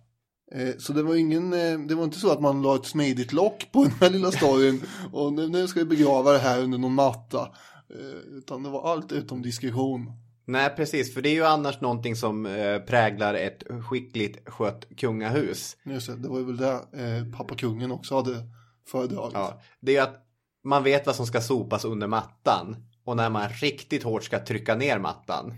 Så 0.78 0.94
det 0.94 1.04
var 1.04 1.16
ingen, 1.16 1.50
det 1.88 1.96
var 1.96 2.04
inte 2.04 2.20
så 2.20 2.32
att 2.32 2.42
man 2.42 2.62
la 2.62 2.76
ett 2.76 2.86
smidigt 2.86 3.34
lock 3.34 3.68
på 3.72 3.84
den 3.84 3.94
här 4.02 4.10
lilla 4.10 4.32
storyn 4.32 4.82
och 5.14 5.34
nu, 5.34 5.68
ska 5.68 5.80
vi 5.80 5.86
begrava 5.86 6.32
det 6.32 6.40
här 6.40 6.60
under 6.60 6.78
någon 6.78 6.94
matta. 6.94 7.48
Utan 8.38 8.64
det 8.64 8.70
var 8.70 8.92
allt 8.92 9.12
utom 9.12 9.42
diskretion. 9.42 10.21
Nej, 10.46 10.70
precis. 10.76 11.14
För 11.14 11.22
det 11.22 11.30
är 11.30 11.34
ju 11.34 11.46
annars 11.46 11.82
någonting 11.82 12.16
som 12.16 12.46
eh, 12.46 12.80
präglar 12.80 13.34
ett 13.34 13.64
skickligt 13.90 14.50
skött 14.50 14.88
kungahus. 14.98 15.78
Just 15.86 16.08
det, 16.08 16.16
det 16.16 16.28
var 16.30 16.40
ju 16.40 16.46
väl 16.46 16.58
det 16.58 16.72
eh, 16.72 17.38
pappa 17.38 17.56
kungen 17.56 17.92
också 17.92 18.16
hade 18.16 18.36
föredragit. 18.88 19.34
Ja, 19.34 19.62
det 19.80 19.92
är 19.92 19.96
ju 19.96 20.02
att 20.02 20.26
man 20.64 20.84
vet 20.84 21.06
vad 21.06 21.16
som 21.16 21.26
ska 21.26 21.42
sopas 21.42 21.86
under 21.86 22.08
mattan. 22.08 22.76
Och 23.06 23.18
när 23.18 23.30
man 23.30 23.50
riktigt 23.50 24.04
hårt 24.04 24.24
ska 24.24 24.40
trycka 24.40 24.76
ner 24.76 25.00
mattan. 25.00 25.54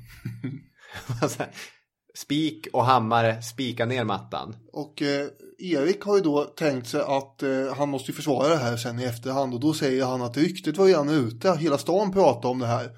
Spik 2.15 2.67
och 2.73 2.85
hammare 2.85 3.41
spika 3.41 3.85
ner 3.85 4.03
mattan. 4.03 4.55
Och 4.73 5.01
eh, 5.01 5.27
Erik 5.59 6.01
har 6.01 6.15
ju 6.15 6.21
då 6.21 6.43
tänkt 6.43 6.87
sig 6.87 7.01
att 7.01 7.43
eh, 7.43 7.75
han 7.77 7.89
måste 7.89 8.11
ju 8.11 8.15
försvara 8.15 8.47
det 8.47 8.57
här 8.57 8.77
sen 8.77 8.99
i 8.99 9.03
efterhand 9.03 9.53
och 9.53 9.59
då 9.59 9.73
säger 9.73 10.05
han 10.05 10.21
att 10.21 10.37
ryktet 10.37 10.77
var 10.77 10.85
redan 10.85 11.09
ute, 11.09 11.55
hela 11.55 11.77
stan 11.77 12.11
pratade 12.11 12.47
om 12.47 12.59
det 12.59 12.67
här. 12.67 12.89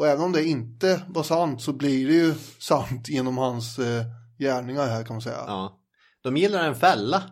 Och 0.00 0.06
även 0.06 0.24
om 0.24 0.32
det 0.32 0.44
inte 0.44 1.02
var 1.08 1.22
sant 1.22 1.62
så 1.62 1.72
blir 1.72 2.06
det 2.06 2.12
ju 2.12 2.34
sant 2.58 3.08
genom 3.08 3.38
hans 3.38 3.78
eh, 3.78 4.04
gärningar 4.38 4.86
här 4.86 5.04
kan 5.04 5.14
man 5.14 5.22
säga. 5.22 5.44
Ja. 5.46 5.80
De 6.22 6.36
gillar 6.36 6.64
en 6.64 6.74
fälla. 6.74 7.22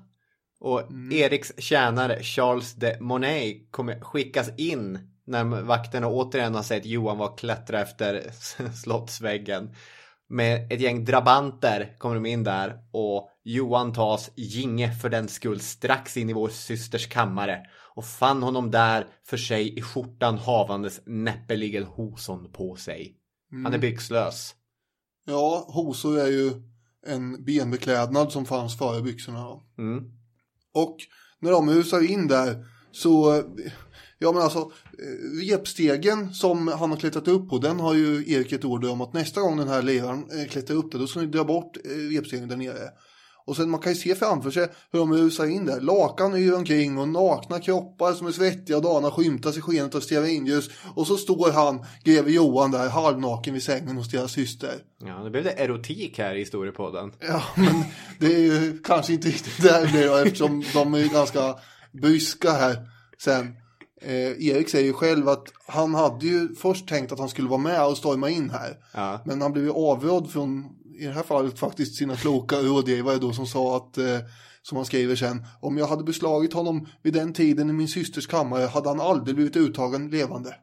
Och 0.61 0.83
Eriks 1.13 1.53
tjänare 1.59 2.23
Charles 2.23 2.75
de 2.75 2.97
Monet 3.01 3.57
kommer 3.71 4.01
skickas 4.01 4.51
in 4.57 4.99
när 5.27 5.45
vakterna 5.45 6.07
återigen 6.09 6.55
har 6.55 6.63
sett 6.63 6.87
Johan 6.87 7.19
var 7.19 7.37
klättra 7.37 7.81
efter 7.81 8.31
slottsväggen. 8.83 9.75
Med 10.29 10.73
ett 10.73 10.81
gäng 10.81 11.05
drabanter 11.05 11.97
kommer 11.99 12.15
de 12.15 12.27
in 12.27 12.45
där 12.45 12.79
och 12.93 13.31
Johan 13.45 13.93
tas 13.93 14.31
ginge 14.37 14.93
för 14.93 15.09
den 15.09 15.29
skull 15.29 15.61
strax 15.61 16.17
in 16.17 16.31
i 16.31 16.33
vår 16.33 16.49
systers 16.49 17.07
kammare 17.07 17.67
och 17.99 18.05
fann 18.05 18.43
honom 18.43 18.71
där 18.71 19.07
för 19.25 19.37
sig 19.37 19.79
i 19.79 19.83
skjortan 19.83 20.39
havandes 20.39 21.01
näppeligen 21.07 21.85
hoson 21.85 22.53
på 22.53 22.77
sig. 22.77 23.17
Han 23.65 23.75
är 23.75 23.79
byxlös. 23.79 24.55
Ja, 25.27 25.65
hosor 25.69 26.19
är 26.19 26.27
ju 26.27 26.53
en 27.07 27.45
benbeklädnad 27.45 28.33
som 28.33 28.45
fanns 28.45 28.79
före 28.79 29.03
byxorna. 29.03 29.61
Mm. 29.79 30.05
Och 30.75 30.97
när 31.39 31.51
de 31.51 31.71
rusar 31.71 32.11
in 32.11 32.29
där 32.29 32.67
så, 32.93 33.43
ja 34.19 34.33
men 34.33 34.43
alltså, 34.43 34.59
eh, 34.59 35.51
repstegen 35.51 36.35
som 36.35 36.69
han 36.69 36.91
har 36.91 36.99
klättrat 36.99 37.29
upp 37.29 37.49
på, 37.49 37.59
den 37.59 37.81
har 37.81 37.95
ju 37.95 38.33
Erik 38.33 38.53
ett 38.53 38.65
order 38.65 38.91
om 38.91 39.01
att 39.01 39.13
nästa 39.13 39.41
gång 39.41 39.57
den 39.57 39.69
här 39.69 39.83
ledaren 39.83 40.25
eh, 40.31 40.49
klättrar 40.49 40.77
upp 40.77 40.93
där, 40.93 40.99
då 40.99 41.07
ska 41.07 41.21
ni 41.21 41.27
dra 41.27 41.45
bort 41.45 41.77
eh, 41.77 41.91
repstegen 41.91 42.49
där 42.49 42.57
nere. 42.57 42.91
Och 43.49 43.57
sen 43.57 43.71
man 43.71 43.81
kan 43.81 43.93
ju 43.93 43.99
se 43.99 44.15
framför 44.15 44.51
sig 44.51 44.69
hur 44.93 44.99
de 44.99 45.13
rusar 45.13 45.47
in 45.47 45.67
där. 45.67 45.81
Lakan 45.81 46.37
yr 46.37 46.55
omkring 46.55 46.99
och 46.99 47.09
nakna 47.09 47.61
kroppar 47.61 48.13
som 48.13 48.27
är 48.27 48.33
svettiga 48.33 48.77
och 48.77 48.83
dana 48.83 49.11
skymtas 49.11 49.57
i 49.57 49.61
skenet 49.61 49.95
av 49.95 50.01
stearinljus. 50.01 50.71
Och 50.95 51.07
så 51.07 51.17
står 51.17 51.51
han, 51.51 51.85
greve 52.05 52.31
Johan 52.31 52.71
där, 52.71 52.89
halvnaken 52.89 53.55
vid 53.55 53.63
sängen 53.63 53.97
hos 53.97 54.11
deras 54.11 54.33
syster. 54.33 54.75
Ja, 55.05 55.15
det 55.25 55.31
blev 55.31 55.45
det 55.45 55.51
erotik 55.51 56.19
här 56.19 56.35
i 56.35 56.39
historiepodden. 56.39 57.13
Ja, 57.21 57.43
men 57.57 57.85
det 58.19 58.35
är 58.35 58.39
ju 58.39 58.79
kanske 58.79 59.13
inte 59.13 59.29
riktigt 59.29 59.63
där 59.63 59.87
det 59.93 60.23
eftersom 60.23 60.65
de 60.73 60.95
är 60.95 60.99
ju 60.99 61.09
ganska 61.09 61.55
bryska 61.93 62.51
här 62.51 62.77
sen. 63.19 63.57
Eh, 64.01 64.49
Erik 64.49 64.69
säger 64.69 64.87
ju 64.87 64.93
själv 64.93 65.29
att 65.29 65.53
han 65.67 65.95
hade 65.95 66.27
ju 66.27 66.55
först 66.55 66.89
tänkt 66.89 67.13
att 67.13 67.19
han 67.19 67.29
skulle 67.29 67.49
vara 67.49 67.61
med 67.61 67.87
och 67.87 67.97
storma 67.97 68.31
in 68.31 68.51
här. 68.51 68.77
Ja. 68.95 69.21
Men 69.25 69.43
han 69.43 69.53
blev 69.53 69.65
ju 69.65 69.73
avrådd 69.73 70.31
från, 70.31 70.65
i 70.99 71.05
det 71.05 71.13
här 71.13 71.23
fallet 71.23 71.59
faktiskt 71.59 71.95
sina 71.95 72.17
kloka 72.17 72.57
rådgivare 72.57 73.19
då 73.19 73.33
som 73.33 73.47
sa 73.47 73.77
att, 73.77 73.99
eh, 73.99 74.19
som 74.63 74.77
han 74.77 74.85
skriver 74.87 75.17
sen, 75.17 75.45
om 75.61 75.79
jag 75.79 75.87
hade 75.87 76.05
beslagit 76.05 76.53
honom 76.53 76.87
vid 77.03 77.15
den 77.15 77.33
tiden 77.33 77.71
i 77.71 77.73
min 77.73 77.89
systers 77.89 78.27
kammare 78.27 78.67
hade 78.67 78.89
han 78.89 79.01
aldrig 79.01 79.35
blivit 79.37 79.57
uttagen 79.57 80.11
levande. 80.11 80.55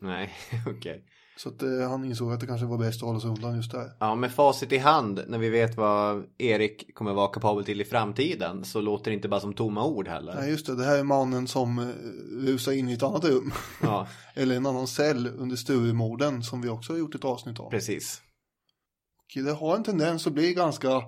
Nej, 0.00 0.32
okej. 0.78 1.04
Så 1.36 1.48
att 1.48 1.62
eh, 1.62 1.88
han 1.90 2.04
insåg 2.04 2.32
att 2.32 2.40
det 2.40 2.46
kanske 2.46 2.66
var 2.66 2.78
bäst 2.78 3.02
att 3.02 3.06
hålla 3.08 3.20
sig 3.20 3.30
undan 3.30 3.56
just 3.56 3.72
där. 3.72 3.90
Ja, 4.00 4.14
med 4.14 4.32
facit 4.32 4.72
i 4.72 4.78
hand 4.78 5.20
när 5.28 5.38
vi 5.38 5.48
vet 5.48 5.76
vad 5.76 6.24
Erik 6.38 6.94
kommer 6.94 7.12
vara 7.12 7.28
kapabel 7.28 7.64
till 7.64 7.80
i 7.80 7.84
framtiden 7.84 8.64
så 8.64 8.80
låter 8.80 9.10
det 9.10 9.14
inte 9.14 9.28
bara 9.28 9.40
som 9.40 9.52
tomma 9.54 9.84
ord 9.86 10.08
heller. 10.08 10.34
Nej 10.34 10.50
just 10.50 10.66
det, 10.66 10.76
det 10.76 10.84
här 10.84 10.98
är 10.98 11.04
mannen 11.04 11.46
som 11.48 11.78
eh, 11.78 11.86
rusar 12.46 12.72
in 12.72 12.88
i 12.88 12.92
ett 12.92 13.02
annat 13.02 13.24
rum. 13.24 13.52
Ja, 13.82 14.08
Eller 14.34 14.56
en 14.56 14.66
annan 14.66 14.86
cell 14.86 15.30
under 15.38 15.56
Sturemorden 15.56 16.42
som 16.42 16.60
vi 16.60 16.68
också 16.68 16.92
har 16.92 16.98
gjort 16.98 17.14
ett 17.14 17.24
avsnitt 17.24 17.58
om. 17.60 17.70
precis. 17.70 18.22
Det 19.42 19.52
har 19.52 19.76
en 19.76 19.84
tendens 19.84 20.26
att 20.26 20.32
bli 20.32 20.54
ganska 20.54 21.02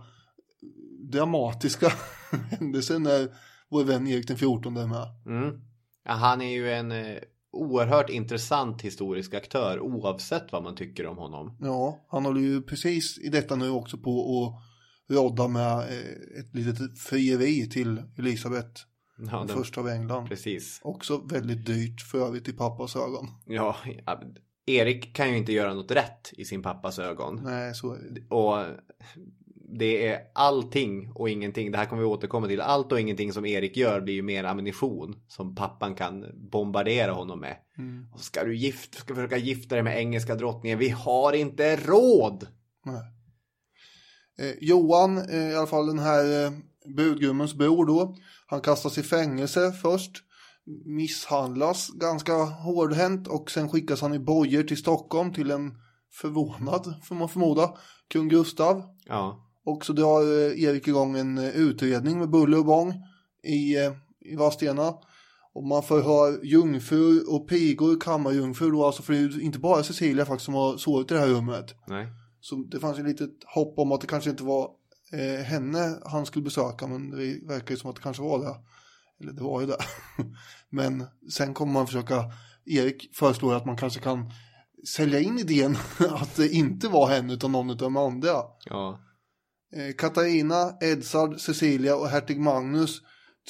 dramatiska 1.12 1.92
händelser 2.50 2.98
när 2.98 3.28
vår 3.68 3.84
vän 3.84 4.06
Erik 4.06 4.28
den 4.28 4.36
14 4.36 4.76
är 4.76 4.86
med. 4.86 5.06
Mm. 5.26 5.60
Ja, 6.04 6.12
han 6.12 6.42
är 6.42 6.52
ju 6.52 6.72
en 6.72 6.92
eh, 6.92 7.18
oerhört 7.52 8.10
intressant 8.10 8.82
historisk 8.82 9.34
aktör 9.34 9.80
oavsett 9.80 10.52
vad 10.52 10.62
man 10.62 10.76
tycker 10.76 11.06
om 11.06 11.16
honom. 11.16 11.56
Ja, 11.60 12.06
han 12.08 12.24
håller 12.24 12.40
ju 12.40 12.62
precis 12.62 13.18
i 13.18 13.28
detta 13.28 13.56
nu 13.56 13.70
också 13.70 13.98
på 13.98 14.46
att 14.46 14.62
rodda 15.16 15.48
med 15.48 15.78
eh, 15.78 16.40
ett 16.40 16.54
litet 16.54 16.98
frieri 16.98 17.68
till 17.70 18.02
Elisabeth, 18.18 18.80
Ja, 19.30 19.38
den 19.38 19.48
första 19.48 19.80
av 19.80 19.88
England. 19.88 20.28
precis. 20.28 20.80
Också 20.84 21.18
väldigt 21.18 21.66
dyrt 21.66 22.00
för 22.00 22.26
övrigt 22.26 22.48
i 22.48 22.52
pappas 22.52 22.96
ögon. 22.96 23.28
Ja, 23.46 23.76
Erik 24.66 25.16
kan 25.16 25.30
ju 25.30 25.36
inte 25.36 25.52
göra 25.52 25.74
något 25.74 25.90
rätt 25.90 26.32
i 26.32 26.44
sin 26.44 26.62
pappas 26.62 26.98
ögon. 26.98 27.40
Nej, 27.44 27.74
så 27.74 27.92
är 27.92 27.98
det. 28.10 28.34
Och 28.34 28.64
det 29.68 30.08
är 30.08 30.20
allting 30.34 31.10
och 31.14 31.30
ingenting. 31.30 31.72
Det 31.72 31.78
här 31.78 31.86
kommer 31.86 32.02
vi 32.02 32.08
återkomma 32.08 32.46
till. 32.46 32.60
Allt 32.60 32.92
och 32.92 33.00
ingenting 33.00 33.32
som 33.32 33.46
Erik 33.46 33.76
gör 33.76 34.00
blir 34.00 34.14
ju 34.14 34.22
mer 34.22 34.44
ammunition 34.44 35.16
som 35.28 35.54
pappan 35.54 35.94
kan 35.94 36.24
bombardera 36.34 37.12
honom 37.12 37.40
med. 37.40 37.56
Och 38.14 38.20
ska 38.20 38.44
du 38.44 38.56
gift, 38.56 38.94
ska 38.94 39.14
försöka 39.14 39.36
gifta 39.36 39.74
dig 39.74 39.84
med 39.84 39.98
engelska 39.98 40.34
drottningen? 40.34 40.78
Vi 40.78 40.88
har 40.88 41.32
inte 41.32 41.76
råd! 41.76 42.46
Eh, 44.38 44.54
Johan, 44.60 45.18
eh, 45.18 45.50
i 45.50 45.54
alla 45.54 45.66
fall 45.66 45.86
den 45.86 45.98
här 45.98 46.44
eh, 46.44 46.52
budgummens 46.96 47.54
bror 47.54 47.86
då, 47.86 48.16
han 48.46 48.60
kastas 48.60 48.98
i 48.98 49.02
fängelse 49.02 49.72
först, 49.72 50.22
misshandlas 50.84 51.90
ganska 51.90 52.32
hårdhänt 52.44 53.28
och 53.28 53.50
sen 53.50 53.68
skickas 53.68 54.00
han 54.00 54.14
i 54.14 54.18
bojor 54.18 54.62
till 54.62 54.76
Stockholm 54.76 55.32
till 55.32 55.50
en 55.50 55.78
förvånad, 56.12 56.94
får 57.02 57.14
man 57.14 57.28
förmoda, 57.28 57.74
kung 58.08 58.28
Gustav. 58.28 58.82
Ja, 59.06 59.50
Och 59.64 59.84
så 59.84 59.92
drar 59.92 60.22
eh, 60.22 60.62
Erik 60.62 60.88
igång 60.88 61.16
en 61.16 61.38
eh, 61.38 61.56
utredning 61.56 62.18
med 62.18 62.30
buller 62.30 62.58
och 62.58 62.64
bång 62.64 62.94
i, 63.42 63.76
eh, 63.76 63.92
i 64.20 64.36
Vadstena. 64.36 64.94
Och 65.52 65.66
man 65.66 65.82
förhör 65.82 66.44
jungfrur 66.44 67.34
och 67.34 67.48
pigor, 67.48 68.00
kammarjungfrur 68.00 68.72
då, 68.72 68.84
alltså 68.84 69.02
för 69.02 69.12
det 69.12 69.18
är 69.18 69.40
inte 69.40 69.58
bara 69.58 69.82
Cecilia 69.82 70.24
faktiskt 70.24 70.44
som 70.44 70.54
har 70.54 70.76
sovit 70.76 71.10
i 71.10 71.14
det 71.14 71.20
här 71.20 71.28
rummet. 71.28 71.74
nej. 71.86 72.06
Så 72.40 72.56
det 72.56 72.80
fanns 72.80 72.98
ju 72.98 73.02
lite 73.02 73.28
hopp 73.54 73.78
om 73.78 73.92
att 73.92 74.00
det 74.00 74.06
kanske 74.06 74.30
inte 74.30 74.44
var 74.44 74.70
eh, 75.12 75.44
henne 75.44 75.98
han 76.04 76.26
skulle 76.26 76.42
besöka, 76.42 76.86
men 76.86 77.10
det 77.10 77.46
verkar 77.48 77.70
ju 77.70 77.76
som 77.76 77.90
att 77.90 77.96
det 77.96 78.02
kanske 78.02 78.22
var 78.22 78.38
det. 78.38 78.54
Eller 79.20 79.32
det 79.32 79.42
var 79.42 79.60
ju 79.60 79.66
det. 79.66 79.78
men 80.70 81.06
sen 81.32 81.54
kommer 81.54 81.72
man 81.72 81.86
försöka, 81.86 82.24
Erik 82.64 83.16
föreslår 83.16 83.54
att 83.54 83.66
man 83.66 83.76
kanske 83.76 84.00
kan 84.00 84.32
sälja 84.88 85.20
in 85.20 85.38
idén 85.38 85.76
att 86.10 86.36
det 86.36 86.48
inte 86.48 86.88
var 86.88 87.08
henne 87.08 87.32
utan 87.34 87.52
någon 87.52 87.70
av 87.70 87.76
de 87.76 87.96
andra. 87.96 88.42
Ja, 88.64 89.00
Eh, 89.76 89.94
Katarina, 89.98 90.72
Edsard, 90.80 91.40
Cecilia 91.40 91.96
och 91.96 92.08
hertig 92.08 92.40
Magnus 92.40 93.00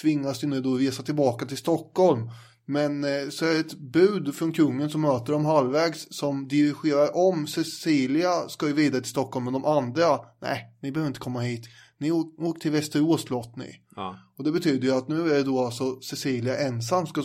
tvingas 0.02 0.44
ju 0.44 0.48
nu 0.48 0.60
då 0.60 0.74
resa 0.74 1.02
tillbaka 1.02 1.46
till 1.46 1.56
Stockholm. 1.56 2.30
Men 2.66 3.04
eh, 3.04 3.28
så 3.30 3.44
är 3.46 3.54
det 3.54 3.60
ett 3.60 3.78
bud 3.78 4.34
från 4.34 4.52
kungen 4.52 4.90
som 4.90 5.00
möter 5.00 5.32
dem 5.32 5.44
halvvägs 5.44 6.06
som 6.10 6.48
dirigerar 6.48 7.16
om. 7.16 7.46
Cecilia 7.46 8.48
ska 8.48 8.66
ju 8.66 8.72
vidare 8.72 9.00
till 9.00 9.10
Stockholm 9.10 9.44
men 9.44 9.52
de 9.52 9.64
andra, 9.64 10.18
nej, 10.42 10.78
ni 10.82 10.92
behöver 10.92 11.08
inte 11.08 11.20
komma 11.20 11.40
hit. 11.40 11.66
Ni 11.98 12.10
å- 12.12 12.34
åker 12.38 12.60
till 12.60 12.70
Västerås 12.70 13.22
slott 13.22 13.56
ni. 13.56 13.80
ja, 13.96 14.18
Och 14.38 14.44
det 14.44 14.52
betyder 14.52 14.88
ju 14.88 14.94
att 14.94 15.08
nu 15.08 15.30
är 15.30 15.34
det 15.34 15.42
då 15.42 15.60
alltså 15.64 16.00
Cecilia 16.00 16.58
ensam 16.58 17.06
ska, 17.06 17.22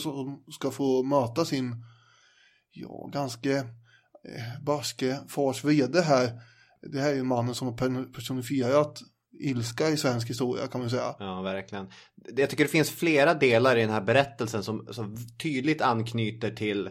ska 0.51 0.71
få 0.71 1.03
möta 1.03 1.45
sin, 1.45 1.75
ja, 2.71 3.09
ganska 3.13 3.51
eh, 3.57 3.63
barske 4.65 5.19
fars 5.27 5.63
vrede 5.63 6.01
här. 6.01 6.31
Det 6.91 6.99
här 6.99 7.09
är 7.11 7.15
ju 7.15 7.23
mannen 7.23 7.55
som 7.55 7.67
har 7.67 7.77
per- 7.77 8.13
personifierat 8.13 8.99
ilska 9.39 9.89
i 9.89 9.97
svensk 9.97 10.29
historia 10.29 10.67
kan 10.67 10.81
man 10.81 10.89
säga. 10.89 11.15
ja, 11.19 11.41
verkligen. 11.41 11.87
Jag 12.35 12.49
tycker 12.49 12.63
det 12.63 12.69
finns 12.69 12.89
flera 12.89 13.33
delar 13.33 13.77
i 13.77 13.81
den 13.81 13.89
här 13.89 14.01
berättelsen 14.01 14.63
som, 14.63 14.87
som 14.91 15.17
tydligt 15.43 15.81
anknyter 15.81 16.51
till 16.51 16.89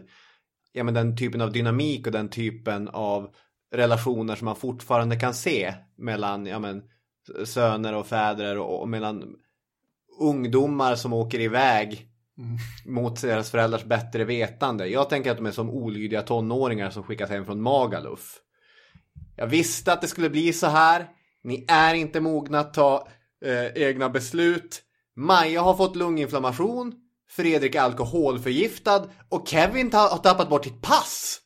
ja, 0.71 0.83
men 0.83 0.93
den 0.93 1.17
typen 1.17 1.41
av 1.41 1.51
dynamik 1.51 2.05
och 2.07 2.11
den 2.13 2.29
typen 2.29 2.87
av 2.87 3.29
relationer 3.73 4.35
som 4.35 4.45
man 4.45 4.55
fortfarande 4.55 5.19
kan 5.19 5.33
se 5.33 5.73
mellan 5.97 6.45
ja, 6.45 6.59
men, 6.59 6.81
söner 7.45 7.93
och 7.93 8.07
fäder 8.07 8.57
och, 8.57 8.81
och 8.81 8.89
mellan 8.89 9.35
ungdomar 10.19 10.95
som 10.95 11.13
åker 11.13 11.39
iväg 11.39 12.07
mot 12.85 13.21
deras 13.21 13.51
föräldrars 13.51 13.83
bättre 13.83 14.23
vetande. 14.23 14.87
Jag 14.87 15.09
tänker 15.09 15.31
att 15.31 15.37
de 15.37 15.45
är 15.45 15.51
som 15.51 15.69
olydiga 15.69 16.21
tonåringar 16.21 16.89
som 16.89 17.03
skickas 17.03 17.29
hem 17.29 17.45
från 17.45 17.61
Magaluf. 17.61 18.39
Jag 19.35 19.47
visste 19.47 19.93
att 19.93 20.01
det 20.01 20.07
skulle 20.07 20.29
bli 20.29 20.53
så 20.53 20.67
här. 20.67 21.07
Ni 21.43 21.65
är 21.67 21.93
inte 21.93 22.19
mogna 22.19 22.59
att 22.59 22.73
ta 22.73 23.07
eh, 23.45 23.83
egna 23.83 24.09
beslut. 24.09 24.81
Maja 25.15 25.61
har 25.61 25.75
fått 25.75 25.95
lunginflammation. 25.95 26.93
Fredrik 27.29 27.75
är 27.75 27.81
alkoholförgiftad. 27.81 29.09
Och 29.29 29.47
Kevin 29.47 29.89
ta- 29.89 30.09
har 30.09 30.17
tappat 30.17 30.49
bort 30.49 30.63
sitt 30.63 30.81
pass. 30.81 31.39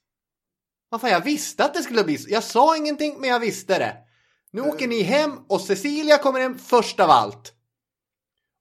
Vad 0.89 1.01
fan, 1.01 1.09
jag 1.09 1.23
visste 1.23 1.65
att 1.65 1.73
det 1.73 1.81
skulle 1.81 2.03
bli 2.03 2.17
så. 2.17 2.29
Jag 2.29 2.43
sa 2.43 2.77
ingenting, 2.77 3.15
men 3.19 3.29
jag 3.29 3.39
visste 3.39 3.79
det. 3.79 3.97
Nu 4.55 4.61
åker 4.61 4.87
ni 4.87 5.01
hem 5.01 5.31
och 5.47 5.61
Cecilia 5.61 6.17
kommer 6.17 6.39
hem 6.39 6.57
först 6.57 6.99
av 6.99 7.09
allt. 7.09 7.53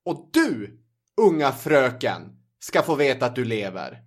Och 0.05 0.30
du, 0.32 0.80
unga 1.16 1.53
fröken, 1.53 2.22
ska 2.59 2.82
få 2.82 2.95
veta 2.95 3.26
att 3.26 3.34
du 3.34 3.45
lever. 3.45 4.03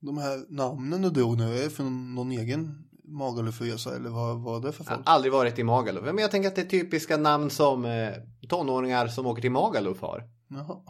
De 0.00 0.18
här 0.18 0.46
namnen 0.48 1.02
du 1.02 1.10
drog 1.10 1.38
nu, 1.38 1.58
är 1.58 1.68
från 1.68 2.14
någon 2.14 2.32
egen 2.32 2.88
Magalufresa 3.04 3.96
eller 3.96 4.10
vad 4.10 4.64
är 4.64 4.66
det 4.66 4.72
för 4.72 4.84
Jag 4.84 4.90
har 4.90 4.96
folk? 4.96 5.08
aldrig 5.08 5.32
varit 5.32 5.58
i 5.58 5.64
Magaluf. 5.64 6.04
Men 6.04 6.18
jag 6.18 6.30
tänker 6.30 6.48
att 6.48 6.56
det 6.56 6.62
är 6.62 6.66
typiska 6.66 7.16
namn 7.16 7.50
som 7.50 7.84
eh, 7.84 8.12
tonåringar 8.48 9.08
som 9.08 9.26
åker 9.26 9.42
till 9.42 9.50
Magaluf 9.52 10.00
har. 10.00 10.24
Jaha. 10.48 10.82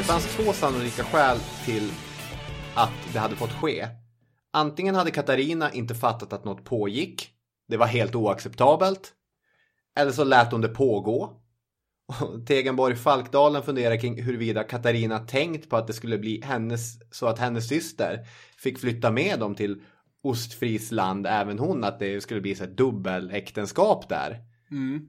Det 0.00 0.04
fanns 0.04 0.36
två 0.36 0.52
sannolika 0.52 1.04
skäl 1.04 1.38
till 1.64 1.92
att 2.74 3.12
det 3.12 3.18
hade 3.18 3.36
fått 3.36 3.52
ske. 3.52 3.88
Antingen 4.52 4.94
hade 4.94 5.10
Katarina 5.10 5.72
inte 5.72 5.94
fattat 5.94 6.32
att 6.32 6.44
något 6.44 6.64
pågick. 6.64 7.30
Det 7.68 7.76
var 7.76 7.86
helt 7.86 8.14
oacceptabelt. 8.14 9.12
Eller 9.96 10.12
så 10.12 10.24
lät 10.24 10.52
hon 10.52 10.60
det 10.60 10.68
pågå. 10.68 11.40
Tegenborg 12.46 12.96
Falkdalen 12.96 13.62
funderar 13.62 14.00
kring 14.00 14.22
huruvida 14.22 14.64
Katarina 14.64 15.18
tänkt 15.18 15.70
på 15.70 15.76
att 15.76 15.86
det 15.86 15.92
skulle 15.92 16.18
bli 16.18 16.42
hennes, 16.44 16.98
så 17.10 17.26
att 17.26 17.38
hennes 17.38 17.68
syster 17.68 18.26
fick 18.56 18.78
flytta 18.78 19.10
med 19.10 19.38
dem 19.38 19.54
till 19.54 19.82
Ostfriesland, 20.22 21.26
även 21.26 21.58
hon, 21.58 21.84
att 21.84 21.98
det 21.98 22.20
skulle 22.20 22.40
bli 22.40 22.54
så 22.54 22.66
dubbeläktenskap 22.66 24.08
där. 24.08 24.38
Mm. 24.70 25.06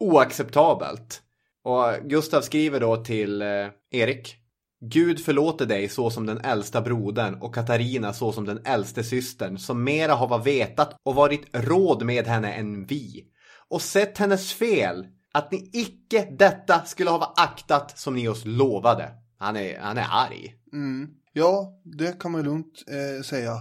Oacceptabelt. 0.00 1.22
Och 1.64 2.08
Gustav 2.08 2.40
skriver 2.40 2.80
då 2.80 2.96
till 2.96 3.42
eh, 3.42 3.48
Erik. 3.90 4.36
Gud 4.84 5.24
förlåter 5.24 5.66
dig 5.66 5.88
så 5.88 6.10
som 6.10 6.26
den 6.26 6.38
äldsta 6.38 6.80
brodern 6.80 7.34
och 7.34 7.54
Katarina 7.54 8.12
så 8.12 8.32
som 8.32 8.44
den 8.44 8.60
äldste 8.64 9.04
systern 9.04 9.58
som 9.58 9.84
mera 9.84 10.14
hava 10.14 10.38
vetat 10.38 10.96
och 11.02 11.14
varit 11.14 11.46
råd 11.52 12.04
med 12.04 12.26
henne 12.26 12.52
än 12.52 12.86
vi. 12.86 13.24
Och 13.68 13.82
sett 13.82 14.18
hennes 14.18 14.52
fel, 14.52 15.06
att 15.32 15.52
ni 15.52 15.70
icke 15.72 16.28
detta 16.38 16.84
skulle 16.84 17.10
hava 17.10 17.32
aktat 17.36 17.98
som 17.98 18.14
ni 18.14 18.28
oss 18.28 18.42
lovade. 18.44 19.10
Han 19.38 19.56
är, 19.56 19.78
han 19.78 19.98
är 19.98 20.06
arg. 20.10 20.54
Mm. 20.72 21.08
Ja, 21.32 21.80
det 21.84 22.20
kan 22.20 22.32
man 22.32 22.42
lugnt 22.42 22.84
eh, 22.88 23.22
säga. 23.22 23.52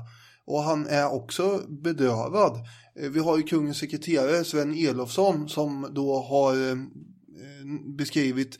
Och 0.45 0.63
han 0.63 0.87
är 0.87 1.13
också 1.13 1.61
bedövad. 1.67 2.55
Eh, 2.99 3.09
vi 3.09 3.19
har 3.19 3.37
ju 3.37 3.43
kungens 3.43 3.77
sekreterare 3.77 4.43
Sven 4.43 4.73
Elofsson 4.73 5.49
som 5.49 5.87
då 5.91 6.21
har 6.21 6.69
eh, 6.69 6.75
beskrivit 7.97 8.59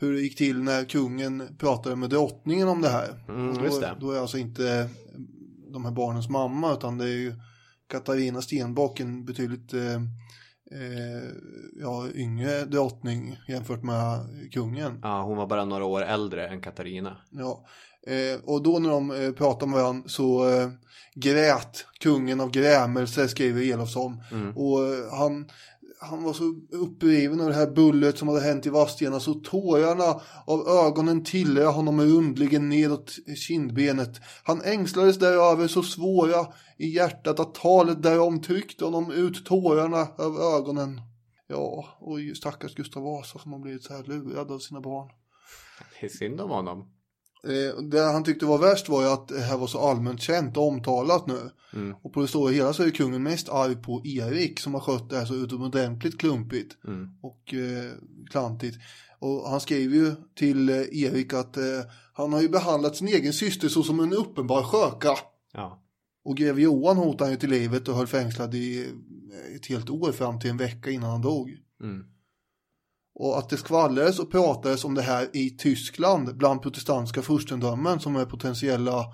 hur 0.00 0.12
det 0.12 0.20
gick 0.20 0.38
till 0.38 0.62
när 0.62 0.84
kungen 0.84 1.56
pratade 1.58 1.96
med 1.96 2.10
drottningen 2.10 2.68
om 2.68 2.82
det 2.82 2.88
här. 2.88 3.24
Mm, 3.28 3.64
just 3.64 3.80
det. 3.80 3.96
Då, 4.00 4.06
då 4.06 4.12
är 4.12 4.20
alltså 4.20 4.38
inte 4.38 4.88
de 5.72 5.84
här 5.84 5.92
barnens 5.92 6.28
mamma 6.28 6.72
utan 6.72 6.98
det 6.98 7.04
är 7.04 7.16
ju 7.16 7.34
Katarina 7.90 8.42
Stenbock, 8.42 9.00
en 9.00 9.24
betydligt 9.24 9.74
eh, 9.74 9.94
eh, 10.72 11.28
ja, 11.80 12.08
yngre 12.14 12.64
drottning 12.64 13.36
jämfört 13.48 13.82
med 13.82 14.26
kungen. 14.52 14.98
Ja, 15.02 15.22
hon 15.22 15.36
var 15.36 15.46
bara 15.46 15.64
några 15.64 15.84
år 15.84 16.02
äldre 16.02 16.48
än 16.48 16.60
Katarina. 16.60 17.16
Ja, 17.30 17.66
eh, 18.06 18.40
och 18.44 18.62
då 18.62 18.78
när 18.78 18.90
de 18.90 19.10
eh, 19.10 19.32
pratade 19.32 19.70
med 19.70 19.80
varandra 19.80 20.08
så 20.08 20.48
eh, 20.48 20.70
grät 21.14 21.86
kungen 22.00 22.40
av 22.40 22.50
grämelse, 22.50 23.28
skriver 23.28 23.72
Elofsson. 23.72 24.22
Mm. 24.32 24.56
Och 24.56 24.84
eh, 24.84 25.18
han, 25.18 25.48
han 26.00 26.22
var 26.22 26.32
så 26.32 26.54
uppriven 26.72 27.40
av 27.40 27.48
det 27.48 27.54
här 27.54 27.70
bullret 27.70 28.18
som 28.18 28.28
hade 28.28 28.40
hänt 28.40 28.66
i 28.66 28.70
Vadstena 28.70 29.20
så 29.20 29.34
tårarna 29.34 30.20
av 30.46 30.68
ögonen 30.68 31.24
tillade 31.24 31.66
honom 31.66 32.00
rundligen 32.00 32.68
nedåt 32.68 33.16
kindbenet. 33.36 34.20
Han 34.42 34.62
ängslades 34.62 35.18
däröver 35.18 35.66
så 35.68 35.82
svåra 35.82 36.46
i 36.76 36.88
hjärtat 36.88 37.40
att 37.40 37.54
talet 37.54 38.02
därom 38.02 38.42
tryckte 38.42 38.84
honom 38.84 39.10
ut 39.10 39.46
tårarna 39.46 40.08
av 40.18 40.40
ögonen. 40.40 41.00
Ja, 41.46 41.84
och 42.00 42.18
stackars 42.36 42.74
Gustav 42.74 43.02
Vasa 43.02 43.38
som 43.38 43.52
har 43.52 43.58
blivit 43.58 43.84
så 43.84 43.92
här 43.92 44.04
lurad 44.04 44.50
av 44.50 44.58
sina 44.58 44.80
barn. 44.80 45.10
Det 46.00 46.06
är 46.06 46.10
synd 46.10 46.40
om 46.40 46.50
honom. 46.50 46.97
Eh, 47.44 47.82
det 47.82 48.00
han 48.00 48.24
tyckte 48.24 48.46
var 48.46 48.58
värst 48.58 48.88
var 48.88 49.02
ju 49.02 49.08
att 49.08 49.28
det 49.28 49.40
här 49.40 49.56
var 49.58 49.66
så 49.66 49.78
allmänt 49.78 50.20
känt 50.22 50.56
och 50.56 50.68
omtalat 50.68 51.26
nu. 51.26 51.50
Mm. 51.72 51.94
Och 52.02 52.12
på 52.12 52.20
det 52.20 52.28
stora 52.28 52.52
hela 52.52 52.72
så 52.72 52.82
är 52.82 52.90
kungen 52.90 53.22
mest 53.22 53.48
arg 53.48 53.76
på 53.76 54.02
Erik 54.04 54.60
som 54.60 54.74
har 54.74 54.80
skött 54.80 55.10
det 55.10 55.16
här 55.18 55.24
så 55.24 55.34
utomordentligt 55.34 56.18
klumpigt 56.20 56.76
Mm. 56.84 57.08
och 57.22 57.54
eh, 57.54 57.92
klantigt. 58.30 58.78
Och 59.18 59.50
han 59.50 59.60
skriver 59.60 59.96
ju 59.96 60.12
till 60.34 60.68
eh, 60.68 60.76
Erik 60.76 61.32
att 61.32 61.56
eh, 61.56 61.62
han 62.12 62.32
har 62.32 62.40
ju 62.42 62.48
behandlat 62.48 62.96
sin 62.96 63.08
egen 63.08 63.32
syster 63.32 63.68
så 63.68 63.82
som 63.82 64.00
en 64.00 64.12
uppenbar 64.12 64.62
sköka. 64.62 65.14
Ja. 65.52 65.82
Och 66.24 66.36
greve 66.36 66.62
Johan 66.62 66.96
hotade 66.96 67.24
han 67.24 67.30
ju 67.30 67.36
till 67.36 67.50
livet 67.50 67.88
och 67.88 67.94
höll 67.94 68.06
fängslad 68.06 68.54
i 68.54 68.78
eh, 68.80 69.56
ett 69.56 69.66
helt 69.66 69.90
år 69.90 70.12
fram 70.12 70.40
till 70.40 70.50
en 70.50 70.56
vecka 70.56 70.90
innan 70.90 71.10
han 71.10 71.22
dog. 71.22 71.56
Mm. 71.82 72.04
Och 73.18 73.38
att 73.38 73.48
det 73.48 73.56
skvallrades 73.56 74.18
och 74.18 74.30
pratades 74.30 74.84
om 74.84 74.94
det 74.94 75.02
här 75.02 75.28
i 75.32 75.50
Tyskland 75.50 76.36
bland 76.36 76.62
protestantiska 76.62 77.22
furstendömen 77.22 78.00
som 78.00 78.16
är 78.16 78.24
potentiella 78.24 79.04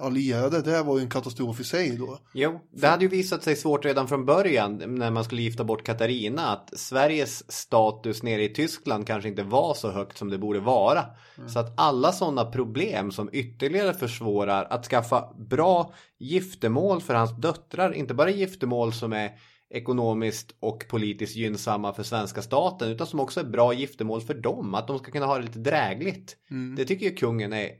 allierade, 0.00 0.62
det 0.62 0.82
var 0.82 0.98
ju 0.98 1.02
en 1.02 1.10
katastrof 1.10 1.60
i 1.60 1.64
sig 1.64 1.96
då. 1.96 2.18
Jo, 2.34 2.60
det 2.72 2.86
hade 2.86 3.04
ju 3.04 3.08
visat 3.08 3.42
sig 3.42 3.56
svårt 3.56 3.84
redan 3.84 4.08
från 4.08 4.26
början 4.26 4.82
när 4.86 5.10
man 5.10 5.24
skulle 5.24 5.42
gifta 5.42 5.64
bort 5.64 5.86
Katarina 5.86 6.48
att 6.48 6.78
Sveriges 6.78 7.52
status 7.52 8.22
nere 8.22 8.44
i 8.44 8.48
Tyskland 8.48 9.06
kanske 9.06 9.28
inte 9.28 9.42
var 9.42 9.74
så 9.74 9.90
högt 9.90 10.18
som 10.18 10.30
det 10.30 10.38
borde 10.38 10.60
vara. 10.60 11.04
Så 11.48 11.58
att 11.58 11.80
alla 11.80 12.12
sådana 12.12 12.44
problem 12.44 13.12
som 13.12 13.30
ytterligare 13.32 13.94
försvårar 13.94 14.66
att 14.70 14.86
skaffa 14.86 15.34
bra 15.38 15.94
giftermål 16.18 17.00
för 17.00 17.14
hans 17.14 17.36
döttrar, 17.36 17.92
inte 17.92 18.14
bara 18.14 18.30
giftermål 18.30 18.92
som 18.92 19.12
är 19.12 19.30
ekonomiskt 19.70 20.54
och 20.60 20.84
politiskt 20.88 21.36
gynnsamma 21.36 21.92
för 21.92 22.02
svenska 22.02 22.42
staten 22.42 22.88
utan 22.88 23.06
som 23.06 23.20
också 23.20 23.40
är 23.40 23.44
bra 23.44 23.72
giftermål 23.74 24.20
för 24.20 24.34
dem, 24.34 24.74
att 24.74 24.86
de 24.86 24.98
ska 24.98 25.10
kunna 25.10 25.26
ha 25.26 25.38
det 25.38 25.44
lite 25.44 25.58
drägligt. 25.58 26.36
Det 26.76 26.84
tycker 26.84 27.06
ju 27.06 27.14
kungen 27.14 27.52
är, 27.52 27.70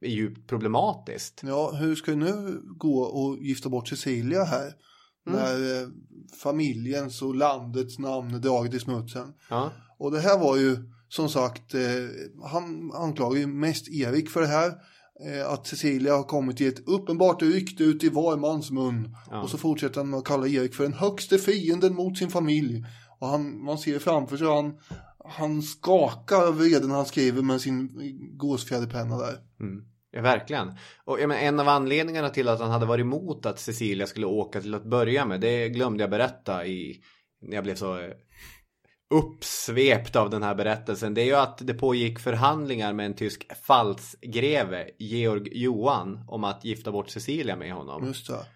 är 0.00 0.08
djupt 0.08 0.48
problematiskt. 0.48 1.40
Ja, 1.44 1.70
hur 1.70 1.94
ska 1.94 2.10
det 2.10 2.16
nu 2.16 2.60
gå 2.76 2.98
och 3.02 3.38
gifta 3.38 3.68
bort 3.68 3.88
Cecilia 3.88 4.44
här? 4.44 4.72
När 5.26 5.82
eh, 5.82 5.88
familjens 6.42 7.22
och 7.22 7.34
landets 7.34 7.98
namn 7.98 8.34
är 8.34 8.38
draget 8.38 8.74
i 8.74 8.78
smutsen. 8.78 9.32
Ja. 9.50 9.72
Och 9.98 10.10
det 10.12 10.20
här 10.20 10.38
var 10.38 10.56
ju 10.56 10.76
som 11.08 11.28
sagt, 11.28 11.74
eh, 11.74 11.80
han 12.44 12.92
anklagar 12.94 13.38
ju 13.38 13.46
mest 13.46 13.88
Erik 13.88 14.30
för 14.30 14.40
det 14.40 14.46
här. 14.46 14.72
Eh, 15.24 15.52
att 15.52 15.66
Cecilia 15.66 16.16
har 16.16 16.22
kommit 16.22 16.60
i 16.60 16.66
ett 16.66 16.88
uppenbart 16.88 17.42
rykte 17.42 17.84
ut 17.84 18.04
i 18.04 18.08
var 18.08 18.36
mans 18.36 18.70
mun. 18.70 19.16
Ja. 19.30 19.42
Och 19.42 19.50
så 19.50 19.58
fortsätter 19.58 20.00
han 20.00 20.10
med 20.10 20.18
att 20.18 20.24
kalla 20.24 20.46
Erik 20.46 20.74
för 20.74 20.84
den 20.84 20.92
högste 20.92 21.38
fienden 21.38 21.94
mot 21.94 22.18
sin 22.18 22.30
familj. 22.30 22.84
Och 23.18 23.28
han, 23.28 23.64
man 23.64 23.78
ser 23.78 23.98
framför 23.98 24.36
sig 24.36 24.46
han, 24.46 24.78
han 25.24 25.62
skakar 25.62 26.46
av 26.46 26.56
vrede 26.58 26.86
när 26.86 26.94
han 26.94 27.06
skriver 27.06 27.42
med 27.42 27.60
sin 27.60 27.90
gåsfjäderpenna 28.36 29.18
där. 29.18 29.38
Mm. 29.60 29.84
Ja, 30.10 30.22
verkligen. 30.22 30.72
Och 31.04 31.20
jag 31.20 31.28
menar, 31.28 31.42
en 31.42 31.60
av 31.60 31.68
anledningarna 31.68 32.28
till 32.28 32.48
att 32.48 32.60
han 32.60 32.70
hade 32.70 32.86
varit 32.86 33.02
emot 33.02 33.46
att 33.46 33.58
Cecilia 33.58 34.06
skulle 34.06 34.26
åka 34.26 34.60
till 34.60 34.74
att 34.74 34.84
börja 34.84 35.26
med, 35.26 35.40
det 35.40 35.68
glömde 35.68 36.02
jag 36.02 36.10
berätta 36.10 36.66
i, 36.66 37.00
när 37.42 37.54
jag 37.54 37.64
blev 37.64 37.74
så 37.74 37.98
eh, 37.98 38.10
uppsvept 39.10 40.16
av 40.16 40.30
den 40.30 40.42
här 40.42 40.54
berättelsen. 40.54 41.14
Det 41.14 41.20
är 41.20 41.24
ju 41.26 41.34
att 41.34 41.58
det 41.66 41.74
pågick 41.74 42.18
förhandlingar 42.18 42.92
med 42.92 43.06
en 43.06 43.14
tysk 43.14 43.56
falsgreve, 43.62 44.90
Georg 44.98 45.48
Johan, 45.52 46.24
om 46.28 46.44
att 46.44 46.64
gifta 46.64 46.92
bort 46.92 47.10
Cecilia 47.10 47.56
med 47.56 47.72
honom. 47.72 48.06
Just 48.06 48.26
det. 48.26 48.46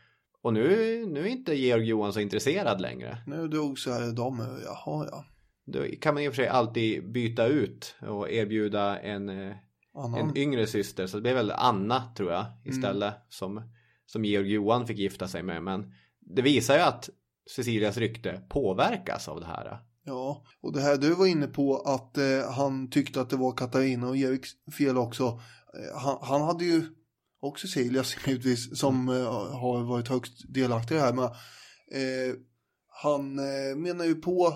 Och 0.42 0.52
nu, 0.52 0.66
nu 1.06 1.20
är 1.20 1.26
inte 1.26 1.54
Georg 1.54 1.84
Johan 1.84 2.12
så 2.12 2.20
intresserad 2.20 2.80
längre. 2.80 3.18
Nu 3.26 3.48
drog 3.48 3.78
så 3.78 3.92
här 3.92 4.12
de 4.12 4.38
jaha 4.64 5.08
ja. 5.10 5.24
Då 5.66 5.84
kan 6.00 6.14
man 6.14 6.22
i 6.22 6.28
och 6.28 6.34
för 6.34 6.42
sig 6.42 6.48
alltid 6.48 7.12
byta 7.12 7.46
ut 7.46 7.94
och 8.00 8.30
erbjuda 8.30 8.98
en, 8.98 9.28
eh, 9.28 9.56
Annan. 9.94 10.20
en 10.20 10.36
yngre 10.36 10.66
syster. 10.66 11.06
Så 11.06 11.16
det 11.16 11.20
blev 11.20 11.34
väl 11.34 11.50
Anna 11.50 12.12
tror 12.16 12.32
jag 12.32 12.46
istället 12.64 13.14
som, 13.28 13.62
som 14.06 14.24
Georg 14.24 14.52
Johan 14.52 14.86
fick 14.86 14.98
gifta 14.98 15.28
sig 15.28 15.42
med. 15.42 15.62
Men 15.62 15.94
det 16.20 16.42
visar 16.42 16.74
ju 16.74 16.80
att 16.80 17.10
Cecilias 17.56 17.96
rykte 17.96 18.42
påverkas 18.48 19.28
av 19.28 19.40
det 19.40 19.46
här. 19.46 19.78
Ja, 20.10 20.44
och 20.60 20.72
det 20.72 20.80
här 20.80 20.96
du 20.96 21.14
var 21.14 21.26
inne 21.26 21.46
på 21.46 21.76
att 21.76 22.18
eh, 22.18 22.52
han 22.52 22.90
tyckte 22.90 23.20
att 23.20 23.30
det 23.30 23.36
var 23.36 23.52
Katarina 23.52 24.08
och 24.08 24.16
Eriks 24.16 24.50
fel 24.78 24.98
också. 24.98 25.24
Eh, 25.24 25.98
han, 25.98 26.18
han 26.22 26.42
hade 26.42 26.64
ju, 26.64 26.82
och 27.40 27.58
Cecilias 27.58 28.16
givetvis, 28.26 28.78
som 28.78 29.08
eh, 29.08 29.14
har 29.60 29.82
varit 29.84 30.08
högst 30.08 30.54
delaktig 30.54 30.94
i 30.94 30.98
det 30.98 31.04
här 31.04 31.12
med. 31.12 31.24
Eh, 31.24 32.34
han 33.02 33.38
eh, 33.38 33.76
menar 33.76 34.04
ju 34.04 34.14
på, 34.14 34.54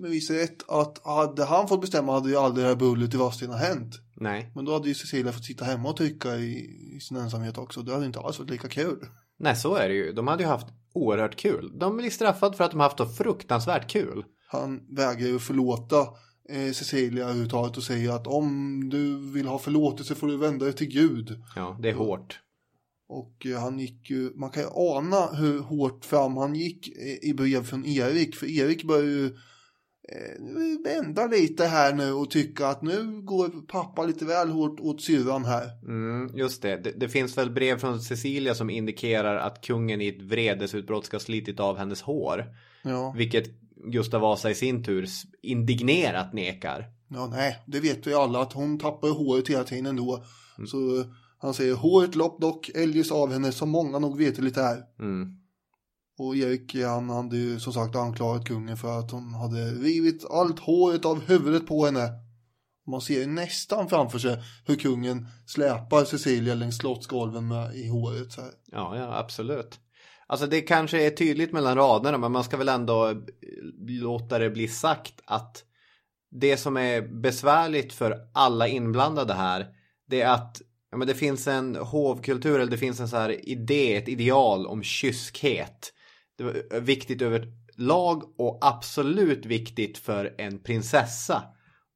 med 0.00 0.10
viss 0.10 0.30
rätt, 0.30 0.70
att 0.70 1.06
hade 1.06 1.44
han 1.44 1.68
fått 1.68 1.80
bestämma 1.80 2.12
hade 2.12 2.28
ju 2.28 2.36
aldrig 2.36 2.64
det 2.64 2.68
här 2.68 2.76
bullet 2.76 3.14
i 3.14 3.16
Vadstena 3.16 3.56
hänt. 3.56 3.94
Nej. 4.16 4.52
Men 4.54 4.64
då 4.64 4.72
hade 4.72 4.88
ju 4.88 4.94
Cecilia 4.94 5.32
fått 5.32 5.44
sitta 5.44 5.64
hemma 5.64 5.88
och 5.88 5.96
tycka 5.96 6.36
i, 6.36 6.52
i 6.96 7.00
sin 7.00 7.16
ensamhet 7.16 7.58
också. 7.58 7.82
Det 7.82 7.92
hade 7.92 8.06
inte 8.06 8.20
alls 8.20 8.38
varit 8.38 8.50
lika 8.50 8.68
kul. 8.68 9.06
Nej, 9.38 9.56
så 9.56 9.74
är 9.74 9.88
det 9.88 9.94
ju. 9.94 10.12
De 10.12 10.26
hade 10.26 10.42
ju 10.42 10.48
haft 10.48 10.66
oerhört 10.94 11.36
kul. 11.36 11.78
De 11.78 11.96
blir 11.96 12.10
straffade 12.10 12.56
för 12.56 12.64
att 12.64 12.70
de 12.70 12.80
haft 12.80 12.98
så 12.98 13.06
fruktansvärt 13.06 13.90
kul. 13.90 14.24
Han 14.52 14.80
vägrar 14.88 15.28
ju 15.28 15.38
förlåta 15.38 16.00
eh, 16.48 16.72
Cecilia 16.72 17.24
överhuvudtaget 17.24 17.76
och 17.76 17.82
säger 17.82 18.10
att 18.10 18.26
om 18.26 18.80
du 18.90 19.30
vill 19.32 19.46
ha 19.46 19.58
förlåtelse 19.58 20.14
får 20.14 20.26
du 20.26 20.36
vända 20.36 20.64
dig 20.64 20.74
till 20.74 20.88
Gud. 20.88 21.42
Ja, 21.56 21.78
det 21.82 21.90
är 21.90 21.94
hårt. 21.94 22.40
Och 23.08 23.46
eh, 23.46 23.60
han 23.60 23.78
gick 23.78 24.10
ju, 24.10 24.32
man 24.34 24.50
kan 24.50 24.62
ju 24.62 24.68
ana 24.72 25.26
hur 25.26 25.60
hårt 25.60 26.04
fram 26.04 26.36
han 26.36 26.54
gick 26.54 26.88
eh, 26.88 27.28
i 27.30 27.34
brev 27.34 27.64
från 27.64 27.86
Erik. 27.86 28.36
För 28.36 28.46
Erik 28.46 28.84
börjar 28.84 29.04
ju 29.04 29.26
eh, 30.08 30.84
vända 30.84 31.26
lite 31.26 31.64
här 31.64 31.94
nu 31.94 32.12
och 32.12 32.30
tycka 32.30 32.66
att 32.66 32.82
nu 32.82 33.20
går 33.22 33.66
pappa 33.66 34.04
lite 34.04 34.24
väl 34.24 34.48
hårt 34.48 34.80
åt 34.80 35.02
syrran 35.02 35.44
här. 35.44 35.68
Mm, 35.82 36.36
just 36.36 36.62
det. 36.62 36.76
det. 36.76 36.92
Det 36.96 37.08
finns 37.08 37.38
väl 37.38 37.50
brev 37.50 37.78
från 37.78 38.00
Cecilia 38.00 38.54
som 38.54 38.70
indikerar 38.70 39.36
att 39.36 39.60
kungen 39.60 40.00
i 40.00 40.08
ett 40.08 40.22
vredesutbrott 40.22 41.06
ska 41.06 41.14
ha 41.14 41.20
slitit 41.20 41.60
av 41.60 41.78
hennes 41.78 42.02
hår. 42.02 42.46
Ja. 42.82 43.14
Vilket 43.16 43.61
Gustav 43.84 44.20
Vasa 44.20 44.50
i 44.50 44.54
sin 44.54 44.84
tur 44.84 45.08
indignerat 45.42 46.32
nekar. 46.32 46.86
Ja, 47.08 47.26
nej, 47.26 47.62
det 47.66 47.80
vet 47.80 48.06
vi 48.06 48.14
alla 48.14 48.42
att 48.42 48.52
hon 48.52 48.78
tappar 48.78 49.08
håret 49.08 49.48
hela 49.48 49.64
tiden 49.64 49.86
ändå. 49.86 50.24
Så 50.66 51.04
Han 51.38 51.54
säger 51.54 51.74
håret 51.74 52.14
lopp 52.14 52.40
dock, 52.40 52.70
eljest 52.74 53.12
av 53.12 53.32
henne 53.32 53.52
som 53.52 53.70
många 53.70 53.98
nog 53.98 54.18
vet 54.18 54.38
lite 54.38 54.62
är. 54.62 54.82
Mm. 54.98 55.36
Och 56.18 56.36
Erik 56.36 56.74
han 56.74 57.10
hade 57.10 57.36
ju 57.36 57.60
som 57.60 57.72
sagt 57.72 57.96
anklagat 57.96 58.46
kungen 58.46 58.76
för 58.76 58.98
att 58.98 59.10
hon 59.10 59.34
hade 59.34 59.70
rivit 59.70 60.24
allt 60.30 60.58
håret 60.58 61.04
av 61.04 61.20
huvudet 61.20 61.66
på 61.66 61.84
henne. 61.84 62.08
Man 62.86 63.00
ser 63.00 63.26
nästan 63.26 63.88
framför 63.88 64.18
sig 64.18 64.42
hur 64.66 64.76
kungen 64.76 65.26
släpar 65.46 66.04
Cecilia 66.04 66.54
längs 66.54 66.76
slottsgolven 66.76 67.48
med, 67.48 67.76
i 67.76 67.88
håret. 67.88 68.32
Så 68.32 68.40
här. 68.40 68.50
Ja, 68.66 68.96
ja, 68.96 69.18
absolut. 69.18 69.80
Alltså 70.32 70.46
det 70.46 70.60
kanske 70.60 71.06
är 71.06 71.10
tydligt 71.10 71.52
mellan 71.52 71.76
raderna 71.76 72.18
men 72.18 72.32
man 72.32 72.44
ska 72.44 72.56
väl 72.56 72.68
ändå 72.68 73.08
eh, 73.08 73.16
låta 73.88 74.38
det 74.38 74.50
bli 74.50 74.68
sagt 74.68 75.14
att 75.24 75.64
det 76.30 76.56
som 76.56 76.76
är 76.76 77.02
besvärligt 77.02 77.92
för 77.92 78.16
alla 78.34 78.68
inblandade 78.68 79.34
här 79.34 79.66
det 80.08 80.20
är 80.20 80.30
att 80.30 80.62
ja, 80.90 80.96
men 80.96 81.08
det 81.08 81.14
finns 81.14 81.46
en 81.46 81.76
hovkultur 81.76 82.60
eller 82.60 82.70
det 82.70 82.78
finns 82.78 83.00
en 83.00 83.08
så 83.08 83.16
här 83.16 83.48
idé, 83.48 83.96
ett 83.96 84.08
ideal 84.08 84.66
om 84.66 84.82
kyskhet. 84.82 85.92
Det 86.38 86.44
var 86.44 86.62
eh, 86.72 86.80
viktigt 86.80 87.22
över 87.22 87.46
lag 87.76 88.40
och 88.40 88.58
absolut 88.60 89.46
viktigt 89.46 89.98
för 89.98 90.34
en 90.38 90.58
prinsessa. 90.58 91.42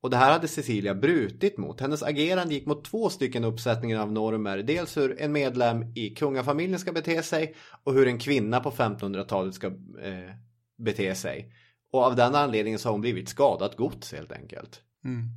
Och 0.07 0.11
det 0.11 0.17
här 0.17 0.33
hade 0.33 0.49
Cecilia 0.49 0.95
brutit 0.95 1.59
mot. 1.59 1.81
Hennes 1.81 2.03
agerande 2.03 2.55
gick 2.55 2.67
mot 2.67 2.85
två 2.85 3.11
stycken 3.11 3.45
uppsättningar 3.45 4.01
av 4.01 4.13
normer. 4.13 4.59
Dels 4.59 4.97
hur 4.97 5.21
en 5.21 5.33
medlem 5.33 5.93
i 5.95 6.11
kungafamiljen 6.11 6.79
ska 6.79 6.93
bete 6.93 7.23
sig 7.23 7.55
och 7.85 7.95
hur 7.95 8.07
en 8.07 8.19
kvinna 8.19 8.61
på 8.61 8.71
1500-talet 8.71 9.55
ska 9.55 9.67
eh, 9.67 10.31
bete 10.79 11.15
sig. 11.15 11.53
Och 11.93 12.03
av 12.03 12.17
den 12.17 12.35
anledningen 12.35 12.79
så 12.79 12.89
har 12.89 12.93
hon 12.93 13.01
blivit 13.01 13.29
skadat 13.29 13.77
gods 13.77 14.13
helt 14.13 14.33
enkelt. 14.33 14.81
Mm. 15.05 15.29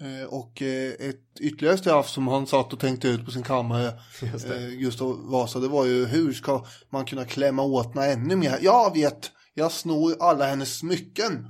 Eh, 0.00 0.28
och 0.28 0.62
eh, 0.62 1.08
ett 1.08 1.40
ytterligare 1.40 1.78
straff 1.78 2.08
som 2.08 2.28
han 2.28 2.46
satt 2.46 2.72
och 2.72 2.80
tänkte 2.80 3.08
ut 3.08 3.24
på 3.24 3.30
sin 3.30 3.42
kammare, 3.42 3.92
Just 4.32 4.48
det. 4.48 4.64
eh, 4.64 4.70
Gustav 4.70 5.30
Vasa, 5.30 5.58
det 5.58 5.68
var 5.68 5.86
ju 5.86 6.06
hur 6.06 6.32
ska 6.32 6.64
man 6.90 7.04
kunna 7.04 7.24
klämma 7.24 7.62
åt 7.62 7.94
henne 7.94 8.06
ännu 8.06 8.36
mer? 8.36 8.58
Jag 8.60 8.94
vet, 8.94 9.32
jag 9.54 9.72
snor 9.72 10.16
alla 10.20 10.46
hennes 10.46 10.78
smycken. 10.78 11.46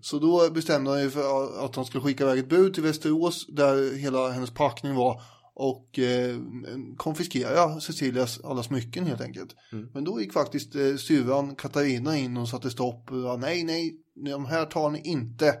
Så 0.00 0.18
då 0.18 0.50
bestämde 0.50 0.90
han 0.90 1.02
ju 1.02 1.10
för 1.10 1.64
att 1.64 1.76
han 1.76 1.84
skulle 1.84 2.04
skicka 2.04 2.24
iväg 2.24 2.38
ett 2.38 2.48
bud 2.48 2.74
till 2.74 2.82
Västerås 2.82 3.46
där 3.48 3.96
hela 3.96 4.30
hennes 4.30 4.50
packning 4.50 4.94
var 4.94 5.22
och 5.54 5.98
eh, 5.98 6.36
konfiskera 6.96 7.80
Cecilias 7.80 8.40
alla 8.44 8.62
smycken 8.62 9.06
helt 9.06 9.20
enkelt. 9.20 9.56
Men 9.94 10.04
då 10.04 10.20
gick 10.20 10.32
faktiskt 10.32 10.74
eh, 10.74 10.96
syrran 10.96 11.54
Katarina 11.56 12.16
in 12.16 12.36
och 12.36 12.48
satte 12.48 12.70
stopp. 12.70 13.12
Och, 13.12 13.22
sa, 13.22 13.36
nej, 13.36 13.64
nej, 13.64 14.00
de 14.32 14.46
här 14.46 14.64
tar 14.64 14.90
ni 14.90 15.00
inte. 15.04 15.54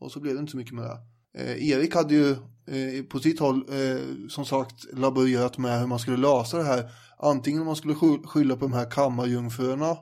Och 0.00 0.12
så 0.12 0.20
blev 0.20 0.34
det 0.34 0.40
inte 0.40 0.50
så 0.50 0.56
mycket 0.56 0.74
med 0.74 0.84
det. 0.84 0.98
Eh, 1.38 1.68
Erik 1.68 1.94
hade 1.94 2.14
ju 2.14 2.30
eh, 2.30 3.04
på 3.08 3.18
sitt 3.18 3.40
håll 3.40 3.56
eh, 3.56 4.28
som 4.28 4.44
sagt 4.44 4.86
laborerat 4.92 5.58
med 5.58 5.80
hur 5.80 5.86
man 5.86 5.98
skulle 5.98 6.16
lösa 6.16 6.56
det 6.56 6.64
här. 6.64 6.90
Antingen 7.22 7.60
om 7.60 7.66
man 7.66 7.76
skulle 7.76 7.94
sky- 7.94 8.22
skylla 8.24 8.56
på 8.56 8.60
de 8.60 8.72
här 8.72 8.90
kammarjungfrurna 8.90 9.90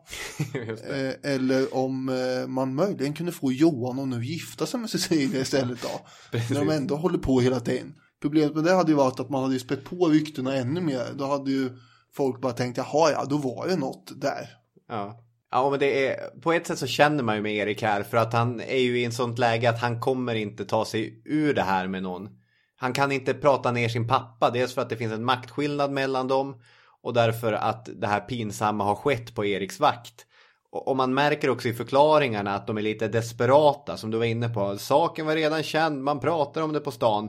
eh, 0.89 1.33
eller 1.33 1.75
om 1.75 2.09
eh, 2.09 2.47
man 2.49 2.75
möjligen 2.75 3.13
kunde 3.15 3.33
få 3.33 3.53
Johan 3.53 3.99
att 3.99 4.09
nu 4.09 4.25
gifta 4.25 4.67
sig 4.67 4.81
med 4.81 4.91
Cecilia 4.91 5.41
istället 5.41 5.83
då. 5.83 6.01
När 6.55 6.65
de 6.65 6.71
ändå 6.71 6.97
håller 6.97 7.19
på 7.19 7.41
hela 7.41 7.61
tiden. 7.61 7.95
Problemet 8.23 8.55
med 8.55 8.65
det 8.65 8.73
hade 8.75 8.91
ju 8.91 8.97
varit 8.97 9.21
att 9.21 9.31
man 9.31 9.43
hade 9.43 9.55
ju 9.55 9.61
spett 9.61 9.85
på 9.85 10.09
ryktena 10.09 10.57
ännu 10.57 10.81
mer. 10.81 11.07
Då 11.15 11.27
hade 11.27 11.51
ju 11.51 11.71
folk 12.17 12.41
bara 12.41 12.53
tänkt, 12.53 12.77
jaha 12.77 13.11
ja, 13.11 13.25
då 13.25 13.37
var 13.37 13.69
det 13.69 13.77
något 13.77 14.21
där. 14.21 14.49
Ja. 14.89 15.25
Ja 15.51 15.71
men 15.71 15.79
det 15.79 16.07
är, 16.09 16.41
på 16.41 16.53
ett 16.53 16.67
sätt 16.67 16.79
så 16.79 16.87
känner 16.87 17.23
man 17.23 17.37
ju 17.37 17.43
med 17.43 17.55
Erik 17.55 17.83
här 17.83 18.03
för 18.03 18.17
att 18.17 18.33
han 18.33 18.61
är 18.61 18.79
ju 18.79 19.01
i 19.01 19.05
en 19.05 19.13
sånt 19.13 19.39
läge 19.39 19.71
att 19.71 19.81
han 19.81 20.01
kommer 20.01 20.35
inte 20.35 20.65
ta 20.65 20.85
sig 20.85 21.23
ur 21.25 21.55
det 21.55 21.63
här 21.63 21.89
med 21.89 22.03
någon. 22.03 22.29
Han 22.77 22.93
kan 22.93 23.13
inte 23.13 23.35
prata 23.35 23.73
ner 23.73 23.89
sin 23.89 24.09
pappa, 24.09 24.51
dels 24.51 24.75
för 24.75 24.83
att 24.83 24.91
det 24.91 24.97
finns 24.97 25.13
en 25.13 25.25
maktskillnad 25.25 25.93
mellan 25.93 26.29
dem 26.29 26.61
och 27.03 27.15
därför 27.15 27.53
att 27.53 27.89
det 27.97 28.07
här 28.07 28.21
pinsamma 28.21 28.85
har 28.85 28.95
skett 28.95 29.35
på 29.35 29.45
Eriks 29.45 29.81
vakt. 29.81 30.25
Och 30.71 30.97
man 30.97 31.15
märker 31.15 31.51
också 31.51 31.69
i 31.69 31.75
förklaringarna 31.75 32.55
att 32.55 32.67
de 32.67 32.79
är 32.79 32.83
lite 32.83 33.09
desperata 33.09 33.97
som 33.97 34.11
du 34.11 34.19
var 34.19 34.25
inne 34.25 34.49
på. 34.49 34.79
Saken 34.79 35.27
var 35.27 35.35
redan 35.35 35.63
känd, 35.63 36.03
man 36.05 36.21
pratar 36.21 36.63
om 36.63 36.73
det 36.73 36.81
på 36.81 36.91
stan. 36.91 37.29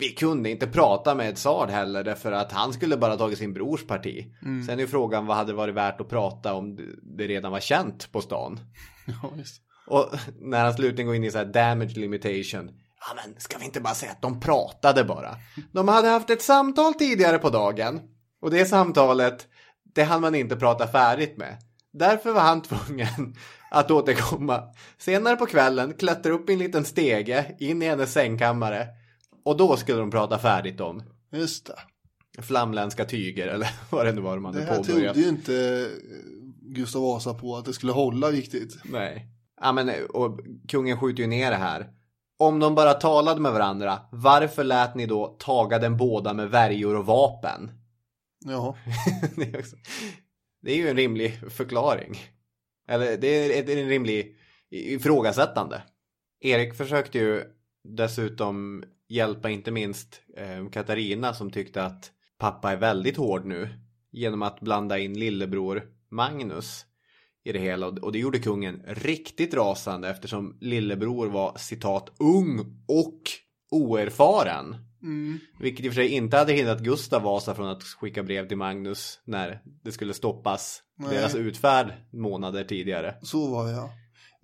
Vi 0.00 0.08
kunde 0.08 0.50
inte 0.50 0.66
prata 0.66 1.14
med 1.14 1.36
Tsar 1.36 1.66
heller 1.68 2.04
därför 2.04 2.32
att 2.32 2.52
han 2.52 2.72
skulle 2.72 2.96
bara 2.96 3.16
tagit 3.16 3.38
sin 3.38 3.52
brors 3.54 3.86
parti. 3.86 4.24
Sen 4.66 4.80
är 4.80 4.86
frågan 4.86 5.26
vad 5.26 5.36
hade 5.36 5.52
varit 5.52 5.74
värt 5.74 6.00
att 6.00 6.08
prata 6.08 6.54
om 6.54 6.76
det- 7.16 7.26
redan 7.26 7.52
var 7.52 7.60
känt 7.60 8.12
på 8.12 8.20
stan. 8.20 8.60
Ja. 9.06 9.30
Och 9.86 10.08
när 10.40 10.64
han 10.64 10.74
slutligen 10.74 11.06
går 11.06 11.16
in 11.16 11.24
i 11.24 11.30
så 11.30 11.38
här 11.38 11.44
damage 11.44 11.96
limitation. 11.96 12.70
Ja 13.08 13.14
men 13.16 13.40
ska 13.40 13.58
vi 13.58 13.64
inte 13.64 13.80
bara 13.80 13.94
säga 13.94 14.12
att 14.12 14.22
de 14.22 14.40
pratade 14.40 15.04
bara. 15.04 15.36
De 15.72 15.88
hade 15.88 16.08
haft 16.08 16.30
ett 16.30 16.42
samtal 16.42 16.94
tidigare 16.94 17.38
på 17.38 17.50
dagen. 17.50 18.00
Och 18.42 18.50
det 18.50 18.64
samtalet, 18.66 19.46
det 19.94 20.02
hann 20.02 20.20
man 20.20 20.34
inte 20.34 20.56
prata 20.56 20.86
färdigt 20.86 21.36
med. 21.36 21.56
Därför 21.92 22.32
var 22.32 22.40
han 22.40 22.62
tvungen 22.62 23.36
att 23.70 23.90
återkomma 23.90 24.62
senare 24.98 25.36
på 25.36 25.46
kvällen, 25.46 25.94
klättra 25.94 26.32
upp 26.32 26.50
i 26.50 26.52
en 26.52 26.58
liten 26.58 26.84
stege 26.84 27.56
in 27.58 27.82
i 27.82 27.86
hennes 27.86 28.12
sängkammare. 28.12 28.86
Och 29.44 29.56
då 29.56 29.76
skulle 29.76 29.98
de 29.98 30.10
prata 30.10 30.38
färdigt 30.38 30.80
om 30.80 31.02
Just 31.32 31.66
det. 32.36 32.42
flamländska 32.42 33.04
tyger 33.04 33.46
eller 33.48 33.70
vad 33.90 34.06
det 34.06 34.12
nu 34.12 34.20
var 34.20 34.34
de 34.34 34.42
Det 34.42 34.48
hade 34.48 34.60
här 34.60 34.76
påbörjat. 34.76 35.14
trodde 35.14 35.20
ju 35.20 35.28
inte 35.28 35.54
eh, 35.54 35.86
Gustav 36.74 37.02
Vasa 37.02 37.34
på 37.34 37.56
att 37.56 37.64
det 37.64 37.72
skulle 37.72 37.92
hålla 37.92 38.26
riktigt. 38.30 38.76
Nej. 38.84 39.28
Ja 39.60 39.72
men 39.72 39.90
och 40.14 40.40
kungen 40.68 41.00
skjuter 41.00 41.22
ju 41.22 41.26
ner 41.28 41.50
det 41.50 41.56
här. 41.56 41.86
Om 42.38 42.58
de 42.60 42.74
bara 42.74 42.94
talade 42.94 43.40
med 43.40 43.52
varandra, 43.52 43.98
varför 44.12 44.64
lät 44.64 44.94
ni 44.94 45.06
då 45.06 45.36
taga 45.38 45.78
den 45.78 45.96
båda 45.96 46.32
med 46.34 46.50
värjor 46.50 46.96
och 46.96 47.06
vapen? 47.06 47.70
Ja, 48.44 48.76
det, 49.36 49.54
är 49.54 49.58
också, 49.58 49.76
det 50.62 50.72
är 50.72 50.76
ju 50.76 50.88
en 50.88 50.96
rimlig 50.96 51.40
förklaring. 51.50 52.16
Eller 52.88 53.16
det 53.16 53.58
är 53.70 53.78
en 53.78 53.88
rimlig 53.88 54.36
ifrågasättande. 54.70 55.82
Erik 56.40 56.74
försökte 56.74 57.18
ju 57.18 57.44
dessutom 57.84 58.84
hjälpa 59.08 59.50
inte 59.50 59.70
minst 59.70 60.22
eh, 60.36 60.68
Katarina 60.68 61.34
som 61.34 61.50
tyckte 61.50 61.84
att 61.84 62.12
pappa 62.38 62.72
är 62.72 62.76
väldigt 62.76 63.16
hård 63.16 63.44
nu. 63.44 63.68
Genom 64.10 64.42
att 64.42 64.60
blanda 64.60 64.98
in 64.98 65.18
lillebror 65.18 65.82
Magnus 66.10 66.86
i 67.44 67.52
det 67.52 67.58
hela. 67.58 67.86
Och 67.86 68.12
det 68.12 68.18
gjorde 68.18 68.38
kungen 68.38 68.82
riktigt 68.86 69.54
rasande 69.54 70.08
eftersom 70.08 70.58
lillebror 70.60 71.28
var 71.28 71.58
citat 71.58 72.12
ung 72.18 72.84
och 72.88 73.20
oerfaren 73.70 74.76
mm. 75.02 75.38
Vilket 75.60 75.86
i 75.86 75.88
och 75.88 75.92
för 75.92 76.00
sig 76.00 76.08
inte 76.08 76.36
hade 76.36 76.52
hindrat 76.52 76.80
Gustav 76.80 77.22
Vasa 77.22 77.54
från 77.54 77.68
att 77.68 77.82
skicka 77.82 78.22
brev 78.22 78.48
till 78.48 78.56
Magnus 78.56 79.20
när 79.24 79.62
det 79.84 79.92
skulle 79.92 80.14
stoppas 80.14 80.82
Nej. 80.98 81.14
deras 81.16 81.34
utfärd 81.34 81.92
månader 82.12 82.64
tidigare. 82.64 83.14
så 83.22 83.46
var 83.50 83.66
det 83.66 83.72
ja. 83.72 83.84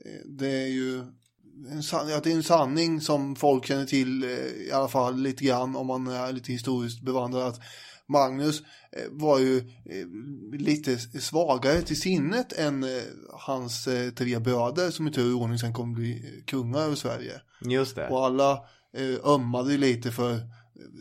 Eh, 0.04 0.26
Det 0.26 0.48
är 0.48 0.66
ju 0.68 1.02
en, 1.70 1.82
san- 1.82 2.08
ja, 2.08 2.20
det 2.24 2.32
är 2.32 2.34
en 2.36 2.42
sanning 2.42 3.00
som 3.00 3.36
folk 3.36 3.66
känner 3.66 3.86
till 3.86 4.24
eh, 4.24 4.30
i 4.68 4.70
alla 4.72 4.88
fall 4.88 5.16
lite 5.20 5.44
grann 5.44 5.76
om 5.76 5.86
man 5.86 6.06
är 6.06 6.32
lite 6.32 6.52
historiskt 6.52 7.02
bevandrad. 7.02 7.48
Att 7.48 7.60
Magnus 8.08 8.60
eh, 8.92 9.02
var 9.10 9.38
ju 9.38 9.70
lite 10.52 10.98
svagare 10.98 11.82
till 11.82 12.00
sinnet 12.00 12.52
än 12.52 12.86
hans 13.32 13.88
tre 14.16 14.38
bröder 14.38 14.90
som 14.90 15.08
i 15.08 15.12
tur 15.12 15.34
och 15.34 15.40
ordning 15.42 15.58
sen 15.58 15.72
kommer 15.72 15.94
bli 15.94 16.42
kungar 16.46 16.80
över 16.80 16.94
Sverige. 16.94 17.40
Just 17.60 17.96
det. 17.96 18.08
Och 18.08 18.24
alla 18.26 18.64
ömmade 19.24 19.72
ju 19.72 19.78
lite 19.78 20.10
för 20.10 20.32
eh, 20.32 20.40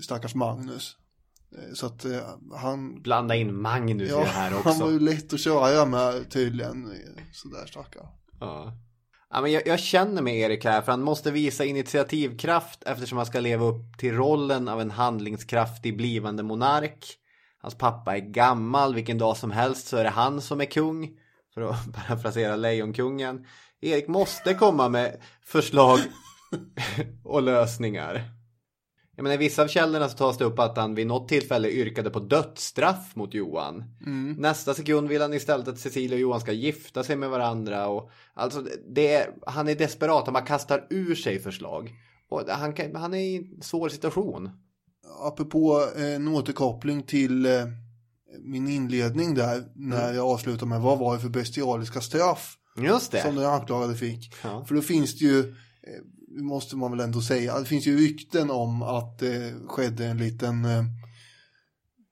stackars 0.03 0.35
Magnus. 0.35 0.95
Eh, 1.57 1.73
så 1.73 1.85
att 1.85 2.05
eh, 2.05 2.19
han, 2.55 3.01
Blanda 3.01 3.35
in 3.35 3.61
Magnus 3.61 4.09
i 4.09 4.11
det 4.13 4.23
här 4.25 4.51
han 4.51 4.63
var 4.63 4.71
också. 4.71 4.91
ju 4.91 4.99
lätt 4.99 5.33
att 5.33 5.39
köra 5.39 5.85
med 5.85 6.31
tydligen. 6.31 6.85
eh, 6.91 7.23
Sådär 7.33 7.65
stackare. 7.65 8.07
Ja. 8.39 8.73
Ja, 9.29 9.41
men 9.41 9.51
jag, 9.51 9.67
jag 9.67 9.79
känner 9.79 10.21
med 10.21 10.35
Erik 10.35 10.65
här 10.65 10.81
för 10.81 10.91
han 10.91 11.01
måste 11.03 11.31
visa 11.31 11.65
initiativkraft 11.65 12.83
eftersom 12.85 13.17
han 13.17 13.25
ska 13.27 13.39
leva 13.39 13.65
upp 13.65 13.97
till 13.97 14.13
rollen 14.15 14.67
av 14.67 14.81
en 14.81 14.91
handlingskraftig 14.91 15.97
blivande 15.97 16.43
monark. 16.43 17.05
Hans 17.61 17.75
pappa 17.75 18.15
är 18.17 18.19
gammal, 18.21 18.95
vilken 18.95 19.17
dag 19.17 19.37
som 19.37 19.51
helst 19.51 19.87
så 19.87 19.97
är 19.97 20.03
det 20.03 20.09
han 20.09 20.41
som 20.41 20.61
är 20.61 20.65
kung. 20.65 21.09
För 21.53 21.61
att 21.61 21.93
parafrasera 22.07 22.55
Lejonkungen. 22.55 23.45
Erik 23.81 24.07
måste 24.07 24.53
komma 24.53 24.89
med 24.89 25.21
förslag 25.45 25.99
och 27.23 27.41
lösningar. 27.41 28.31
Jag 29.15 29.23
menar, 29.23 29.35
I 29.35 29.37
vissa 29.37 29.63
av 29.63 29.67
källorna 29.67 30.09
så 30.09 30.17
tas 30.17 30.37
det 30.37 30.45
upp 30.45 30.59
att 30.59 30.77
han 30.77 30.95
vid 30.95 31.07
något 31.07 31.27
tillfälle 31.29 31.69
yrkade 31.69 32.09
på 32.09 32.19
dödsstraff 32.19 33.15
mot 33.15 33.33
Johan. 33.33 33.83
Nästa 34.37 34.73
sekund 34.73 35.09
vill 35.09 35.21
han 35.21 35.33
istället 35.33 35.67
att 35.67 35.79
Cecilia 35.79 36.15
och 36.15 36.21
Johan 36.21 36.39
ska 36.39 36.51
gifta 36.51 37.03
sig 37.03 37.15
med 37.15 37.29
varandra. 37.29 37.87
Och, 37.87 38.11
alltså, 38.33 38.65
det 38.89 39.13
är, 39.13 39.29
han 39.47 39.67
är 39.67 39.75
desperat, 39.75 40.25
han 40.25 40.33
bara 40.33 40.45
kastar 40.45 40.87
ur 40.89 41.15
sig 41.15 41.39
förslag. 41.39 41.91
Och 42.29 42.41
han, 42.49 42.73
kan, 42.73 42.95
han 42.95 43.13
är 43.13 43.17
i 43.17 43.35
en 43.55 43.61
svår 43.61 43.89
situation. 43.89 44.49
apropå 45.23 45.87
eh, 45.95 46.15
en 46.15 46.27
återkoppling 46.27 47.03
till 47.03 47.45
eh, 47.45 47.65
min 48.39 48.67
inledning 48.67 49.33
där 49.35 49.63
när 49.75 50.13
jag 50.13 50.25
avslutar 50.27 50.65
med 50.65 50.81
vad 50.81 50.99
var 50.99 51.13
det 51.15 51.21
för 51.21 51.29
bestialiska 51.29 52.01
straff 52.01 52.57
Just 52.77 53.11
det. 53.11 53.21
som 53.21 53.35
den 53.35 53.45
anklagade 53.45 53.95
fick. 53.95 54.33
Ja. 54.43 54.65
För 54.65 54.75
då 54.75 54.81
finns 54.81 55.19
det 55.19 55.25
ju, 55.25 55.39
eh, 55.39 55.45
måste 56.37 56.75
man 56.75 56.91
väl 56.91 56.99
ändå 56.99 57.21
säga, 57.21 57.59
det 57.59 57.65
finns 57.65 57.87
ju 57.87 57.97
rykten 57.97 58.51
om 58.51 58.81
att 58.81 59.19
det 59.19 59.53
skedde 59.67 60.05
en 60.05 60.17
liten, 60.17 60.65
eh, 60.65 60.83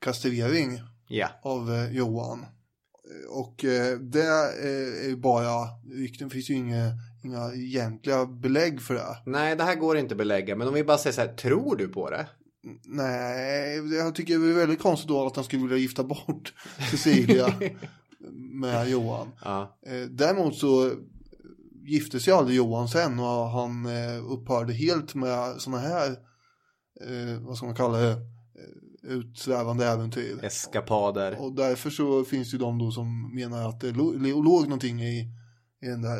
kastrering 0.01 0.81
Ja. 1.07 1.27
av 1.41 1.73
eh, 1.73 1.91
Johan. 1.95 2.45
Och 3.29 3.65
eh, 3.65 3.97
det 3.99 4.27
eh, 4.63 5.05
är 5.05 5.07
ju 5.09 5.15
bara 5.17 5.67
rykten, 5.93 6.29
finns 6.29 6.49
ju 6.49 6.53
inga, 6.53 6.91
inga 7.23 7.53
egentliga 7.53 8.25
belägg 8.25 8.81
för 8.81 8.93
det. 8.93 9.17
Nej, 9.25 9.55
det 9.55 9.63
här 9.63 9.75
går 9.75 9.97
inte 9.97 10.13
att 10.13 10.17
belägga. 10.17 10.55
Men 10.55 10.67
om 10.67 10.73
vi 10.73 10.83
bara 10.83 10.97
säger 10.97 11.13
så 11.13 11.21
här, 11.21 11.33
tror 11.35 11.75
du 11.75 11.87
på 11.87 12.09
det? 12.09 12.27
Nej, 12.85 13.75
jag 13.95 14.15
tycker 14.15 14.39
det 14.39 14.49
är 14.49 14.53
väldigt 14.53 14.81
konstigt 14.81 15.07
då 15.09 15.25
att 15.27 15.35
han 15.35 15.45
skulle 15.45 15.61
vilja 15.61 15.77
gifta 15.77 16.03
bort 16.03 16.53
Cecilia 16.91 17.53
med 18.33 18.89
Johan. 18.89 19.27
Ja. 19.43 19.77
Däremot 20.09 20.55
så 20.55 20.91
gifte 21.87 22.19
sig 22.19 22.33
aldrig 22.33 22.57
Johan 22.57 22.87
sen 22.87 23.19
och 23.19 23.49
han 23.49 23.85
eh, 23.85 24.31
upphörde 24.31 24.73
helt 24.73 25.15
med 25.15 25.61
sådana 25.61 25.81
här, 25.81 26.09
eh, 27.01 27.39
vad 27.41 27.57
ska 27.57 27.65
man 27.65 27.75
kalla 27.75 27.97
det, 27.97 28.11
eh, 28.11 29.11
utsvävande 29.11 29.85
äventyr. 29.85 30.43
Eskapader. 30.43 31.41
Och 31.41 31.55
därför 31.55 31.89
så 31.89 32.23
finns 32.23 32.51
det 32.51 32.55
ju 32.55 32.59
de 32.59 32.77
då 32.77 32.91
som 32.91 33.35
menar 33.35 33.69
att 33.69 33.79
det 33.79 33.91
låg, 33.91 34.67
någonting 34.67 35.01
i, 35.01 35.19
i 35.81 35.87
den 35.87 36.01
där 36.01 36.19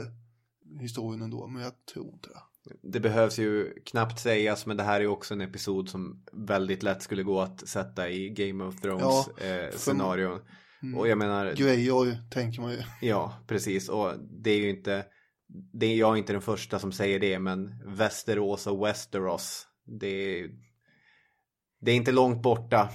historien 0.79 1.21
ändå, 1.21 1.47
men 1.47 1.61
jag 1.61 1.73
tror 1.93 2.13
inte 2.13 2.29
det. 2.29 2.39
Det 2.83 2.99
behövs 2.99 3.39
ju 3.39 3.73
knappt 3.85 4.19
sägas 4.19 4.65
men 4.65 4.77
det 4.77 4.83
här 4.83 4.95
är 4.95 5.01
ju 5.01 5.07
också 5.07 5.33
en 5.33 5.41
episod 5.41 5.89
som 5.89 6.23
väldigt 6.33 6.83
lätt 6.83 7.01
skulle 7.01 7.23
gå 7.23 7.41
att 7.41 7.67
sätta 7.67 8.09
i 8.09 8.29
Game 8.29 8.63
of 8.63 8.81
Thrones 8.81 9.03
Ja, 9.03 9.45
eh, 9.45 9.71
scenarion. 9.75 10.39
Och 10.95 11.07
jag 11.07 11.17
menar, 11.17 11.53
Grejer 11.53 12.29
tänker 12.31 12.61
man 12.61 12.71
ju. 12.71 12.81
ja 13.01 13.33
precis 13.47 13.89
och 13.89 14.13
det 14.43 14.51
är 14.51 14.57
ju 14.57 14.69
inte, 14.69 15.05
det 15.73 15.85
är 15.85 15.97
jag 15.97 16.17
inte 16.17 16.33
den 16.33 16.41
första 16.41 16.79
som 16.79 16.91
säger 16.91 17.19
det 17.19 17.39
men 17.39 17.83
Västerås 17.85 18.67
och 18.67 18.85
Westeros, 18.85 19.67
det 19.83 20.07
är, 20.07 20.49
det 21.79 21.91
är 21.91 21.95
inte 21.95 22.11
långt 22.11 22.41
borta. 22.41 22.89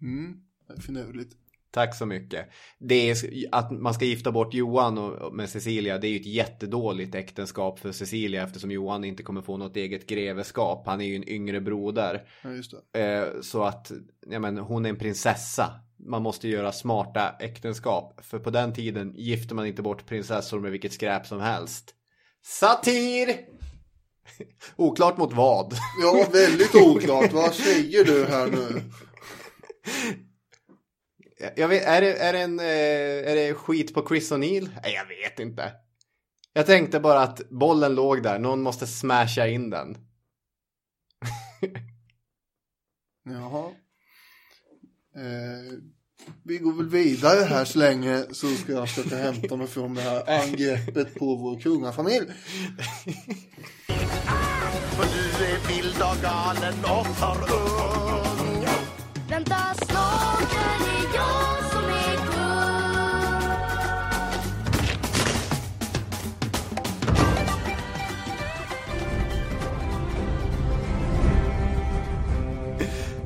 Mm, 0.00 0.40
det 0.66 0.72
är 0.72 0.80
finurligt. 0.80 1.36
Tack 1.74 1.94
så 1.94 2.06
mycket. 2.06 2.46
Det 2.78 3.10
är 3.10 3.16
att 3.52 3.70
man 3.70 3.94
ska 3.94 4.04
gifta 4.04 4.32
bort 4.32 4.54
Johan 4.54 4.98
och, 4.98 5.34
med 5.34 5.48
Cecilia. 5.48 5.98
Det 5.98 6.06
är 6.06 6.10
ju 6.10 6.20
ett 6.20 6.26
jättedåligt 6.26 7.14
äktenskap 7.14 7.78
för 7.78 7.92
Cecilia 7.92 8.42
eftersom 8.42 8.70
Johan 8.70 9.04
inte 9.04 9.22
kommer 9.22 9.42
få 9.42 9.56
något 9.56 9.76
eget 9.76 10.06
greveskap. 10.06 10.86
Han 10.86 11.00
är 11.00 11.04
ju 11.04 11.16
en 11.16 11.28
yngre 11.28 11.60
broder. 11.60 12.28
Ja. 12.42 13.00
Eh, 13.00 13.24
så 13.42 13.62
att 13.62 13.92
ja, 14.26 14.38
men, 14.38 14.58
hon 14.58 14.86
är 14.86 14.90
en 14.90 14.98
prinsessa. 14.98 15.80
Man 15.98 16.22
måste 16.22 16.48
göra 16.48 16.72
smarta 16.72 17.36
äktenskap. 17.40 18.20
För 18.22 18.38
på 18.38 18.50
den 18.50 18.72
tiden 18.72 19.12
gifte 19.16 19.54
man 19.54 19.66
inte 19.66 19.82
bort 19.82 20.06
prinsessor 20.06 20.60
med 20.60 20.70
vilket 20.70 20.92
skräp 20.92 21.26
som 21.26 21.40
helst. 21.40 21.94
Satir! 22.44 23.28
Oklart 24.76 25.16
mot 25.16 25.32
vad. 25.32 25.74
Ja, 26.02 26.26
väldigt 26.32 26.74
oklart. 26.74 27.32
Vad 27.32 27.54
säger 27.54 28.04
du 28.04 28.24
här 28.24 28.46
nu? 28.46 28.82
Jag 31.56 31.68
vet, 31.68 31.84
är, 31.84 32.00
det, 32.00 32.18
är, 32.18 32.32
det 32.32 32.40
en, 32.40 32.58
eh, 32.60 33.30
är 33.30 33.34
det 33.34 33.54
skit 33.54 33.94
på 33.94 34.06
Chris 34.08 34.32
O'Neill? 34.32 34.68
Nej, 34.82 34.94
jag 34.94 35.06
vet 35.06 35.40
inte. 35.40 35.72
Jag 36.52 36.66
tänkte 36.66 37.00
bara 37.00 37.20
att 37.20 37.50
bollen 37.50 37.94
låg 37.94 38.22
där. 38.22 38.38
Någon 38.38 38.62
måste 38.62 38.86
smasha 38.86 39.46
in 39.46 39.70
den. 39.70 39.96
Jaha. 43.24 43.70
Eh, 45.16 45.78
vi 46.42 46.58
går 46.58 46.72
väl 46.72 46.88
vidare 46.88 47.44
här 47.44 47.64
så 47.64 47.78
länge 47.78 48.24
så 48.32 48.48
ska 48.48 48.72
jag 48.72 48.88
försöka 48.88 49.16
hämta 49.16 49.56
mig 49.56 49.66
från 49.66 49.94
det 49.94 50.02
här 50.02 50.40
angreppet 50.42 51.14
på 51.14 51.36
vår 51.36 51.60
kungafamilj. 51.60 52.26
För 54.96 55.04
du 55.04 55.44
är 55.44 55.68
vild 55.68 56.02
och 56.02 56.22
galen 56.22 56.74
och 56.84 57.06
för 57.06 57.54
ung 57.54 58.23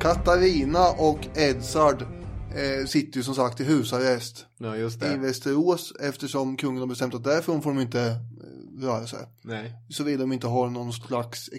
Katarina 0.01 0.89
och 0.97 1.37
Edsard 1.37 2.01
eh, 2.01 2.85
sitter 2.85 3.17
ju 3.17 3.23
som 3.23 3.35
sagt 3.35 3.59
i 3.59 3.63
husarrest 3.63 4.45
Ja, 4.57 4.75
just 4.75 5.03
i 5.03 5.05
det. 5.05 5.17
Västerås 5.17 5.93
eftersom 5.99 6.57
kungen 6.57 6.79
har 6.79 6.87
bestämt 6.87 7.15
att 7.15 7.23
därifrån 7.23 7.61
får 7.61 7.69
de 7.73 7.79
inte 7.79 8.01
eh, 8.01 8.81
röra 8.81 9.07
sig. 9.07 9.19
Nej. 9.41 9.73
Såvida 9.89 10.19
de 10.19 10.31
inte 10.31 10.47
har 10.47 10.69
någon 10.69 10.93
slags 10.93 11.49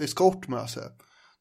eskort 0.00 0.48
med 0.48 0.70
sig. 0.70 0.82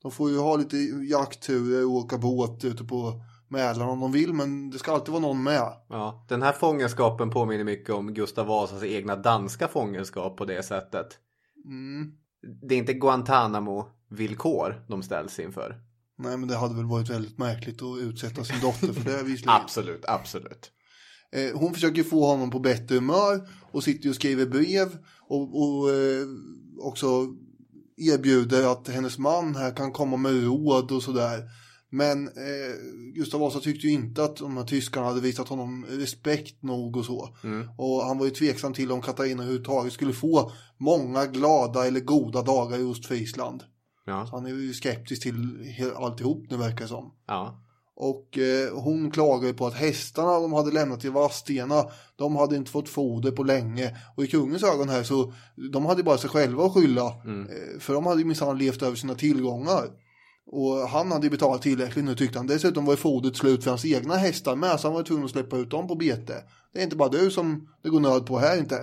De 0.02 0.12
får 0.12 0.30
ju 0.30 0.38
ha 0.38 0.56
lite 0.56 0.78
jaktturer 1.10 1.86
och 1.86 1.92
åka 1.92 2.18
båt 2.18 2.66
ute 2.66 2.84
på 2.84 3.22
Mälaren 3.48 3.90
om 3.90 4.00
de 4.00 4.12
vill 4.12 4.34
men 4.34 4.70
det 4.70 4.80
ska 4.80 4.92
alltid 4.92 5.12
vara 5.12 5.22
någon 5.22 5.44
med. 5.44 5.74
Ja, 5.90 6.26
den 6.30 6.42
här 6.42 6.52
fångenskapen 6.54 7.30
påminner 7.30 7.64
mycket 7.64 7.96
om 7.96 8.14
Gustav 8.14 8.48
Vasas 8.48 8.84
egna 8.84 9.16
danska 9.16 9.68
fångenskap 9.68 10.38
på 10.38 10.46
det 10.46 10.64
sättet. 10.64 11.08
Mm. 11.66 12.12
Det 12.62 12.76
är 12.76 12.80
inte 12.80 12.94
Guantanamo-villkor 12.94 14.86
de 14.88 15.04
ställs 15.04 15.40
inför. 15.40 15.89
Nej 16.20 16.38
men 16.38 16.48
det 16.50 16.56
hade 16.56 16.76
väl 16.76 16.86
varit 16.86 17.10
väldigt 17.10 17.38
märkligt 17.38 17.82
att 17.82 18.00
utsätta 18.00 18.44
sin 18.44 18.60
dotter 18.62 18.94
för 18.94 19.12
det 19.12 19.24
visserligen. 19.24 19.50
Absolut, 19.62 20.06
absolut. 20.08 20.72
Eh, 21.32 21.60
hon 21.60 21.74
försöker 21.74 22.04
få 22.04 22.26
honom 22.26 22.52
på 22.52 22.60
bättre 22.60 22.96
humör 22.96 23.50
och 23.72 23.84
sitter 23.84 24.10
och 24.10 24.16
skriver 24.16 24.46
brev 24.46 24.98
och, 25.28 25.62
och 25.62 25.90
eh, 25.90 26.28
också 26.80 27.28
erbjuder 27.98 28.72
att 28.72 28.88
hennes 28.88 29.18
man 29.18 29.56
här 29.56 29.76
kan 29.76 29.92
komma 29.92 30.18
med 30.18 30.44
råd 30.44 30.92
och 30.92 31.04
sådär. 31.04 31.44
Men 31.90 32.28
eh, 32.28 32.76
Gustav 33.14 33.40
Vasa 33.40 33.60
tyckte 33.60 33.88
ju 33.88 33.94
inte 33.94 34.24
att 34.24 34.38
de 34.38 34.58
här 34.58 34.64
tyskarna 34.64 35.06
hade 35.06 35.22
visat 35.22 35.48
honom 35.48 35.86
respekt 35.90 36.64
nog 36.64 36.98
och 36.98 37.06
så. 37.06 37.36
Och 37.78 38.06
han 38.06 38.18
var 38.18 38.26
ju 38.26 38.32
tveksam 38.32 38.74
till 38.74 38.92
om 38.92 39.02
Katarina 39.02 39.44
överhuvudtaget 39.44 39.94
skulle 39.94 40.14
få 40.14 40.52
många 40.78 41.26
glada 41.26 41.88
eller 41.88 42.00
goda 42.00 42.42
dagar 42.42 42.80
i 42.80 42.84
Ostfriesland. 42.84 43.64
Ja, 44.10 44.26
Så 44.28 44.36
han 44.36 44.46
är 44.46 44.50
ju 44.50 44.74
skeptisk 44.74 45.22
till 45.22 45.58
alltihop 45.96 46.46
nu 46.50 46.58
verkar 46.58 46.82
det 46.82 46.88
som. 46.88 47.12
ja. 47.28 47.66
Och 48.02 48.38
eh, 48.38 48.74
hon 48.74 49.12
klagar 49.12 49.48
ju 49.48 49.54
på 49.54 49.68
att 49.68 49.74
hästarna 49.74 50.40
de 50.40 50.54
hade 50.54 50.72
lämnat 50.72 51.06
i 51.06 51.10
Vadstena, 51.10 51.86
de 52.16 52.36
hade 52.36 52.56
inte 52.56 52.72
fått 52.72 52.90
foder 52.90 53.32
på 53.32 53.44
länge. 53.44 53.98
Och 54.16 54.24
i 54.24 54.28
kungens 54.28 54.64
ögon 54.64 54.90
här 54.90 55.04
så, 55.04 55.34
de 55.72 55.86
hade 55.86 56.04
bara 56.04 56.18
sig 56.18 56.30
själva 56.30 56.66
att 56.66 56.74
skylla. 56.74 57.06
Eh, 57.06 57.80
för 57.80 57.94
de 57.94 58.06
hade 58.06 58.20
ju 58.20 58.26
minsann 58.26 58.58
levt 58.58 58.82
över 58.82 58.96
sina 58.96 59.16
tillgångar. 59.16 59.84
Och 60.52 60.76
han 60.90 61.12
hade 61.12 61.26
ju 61.26 61.30
betalat 61.30 61.62
tillräckligt 61.62 62.06
nu 62.06 62.16
tyckte 62.16 62.40
han. 62.40 62.48
Dessutom 62.48 62.86
var 62.86 62.94
ju 62.94 62.98
fodret 62.98 63.36
slut 63.36 63.64
för 63.64 63.72
hans 63.72 63.86
egna 63.86 64.16
hästar 64.16 64.56
med, 64.56 64.80
så 64.80 64.88
han 64.88 64.96
var 64.96 65.04
tvungen 65.04 65.26
att 65.26 65.32
släppa 65.32 65.58
ut 65.58 65.72
dem 65.72 65.88
på 65.88 65.96
bete. 65.96 66.44
Det 66.74 66.80
är 66.80 66.84
inte 66.84 66.96
bara 66.96 67.10
du 67.10 67.32
som 67.32 67.68
det 67.84 67.90
går 67.90 68.00
nöd 68.00 68.26
på 68.26 68.38
här 68.40 68.58
inte. 68.60 68.76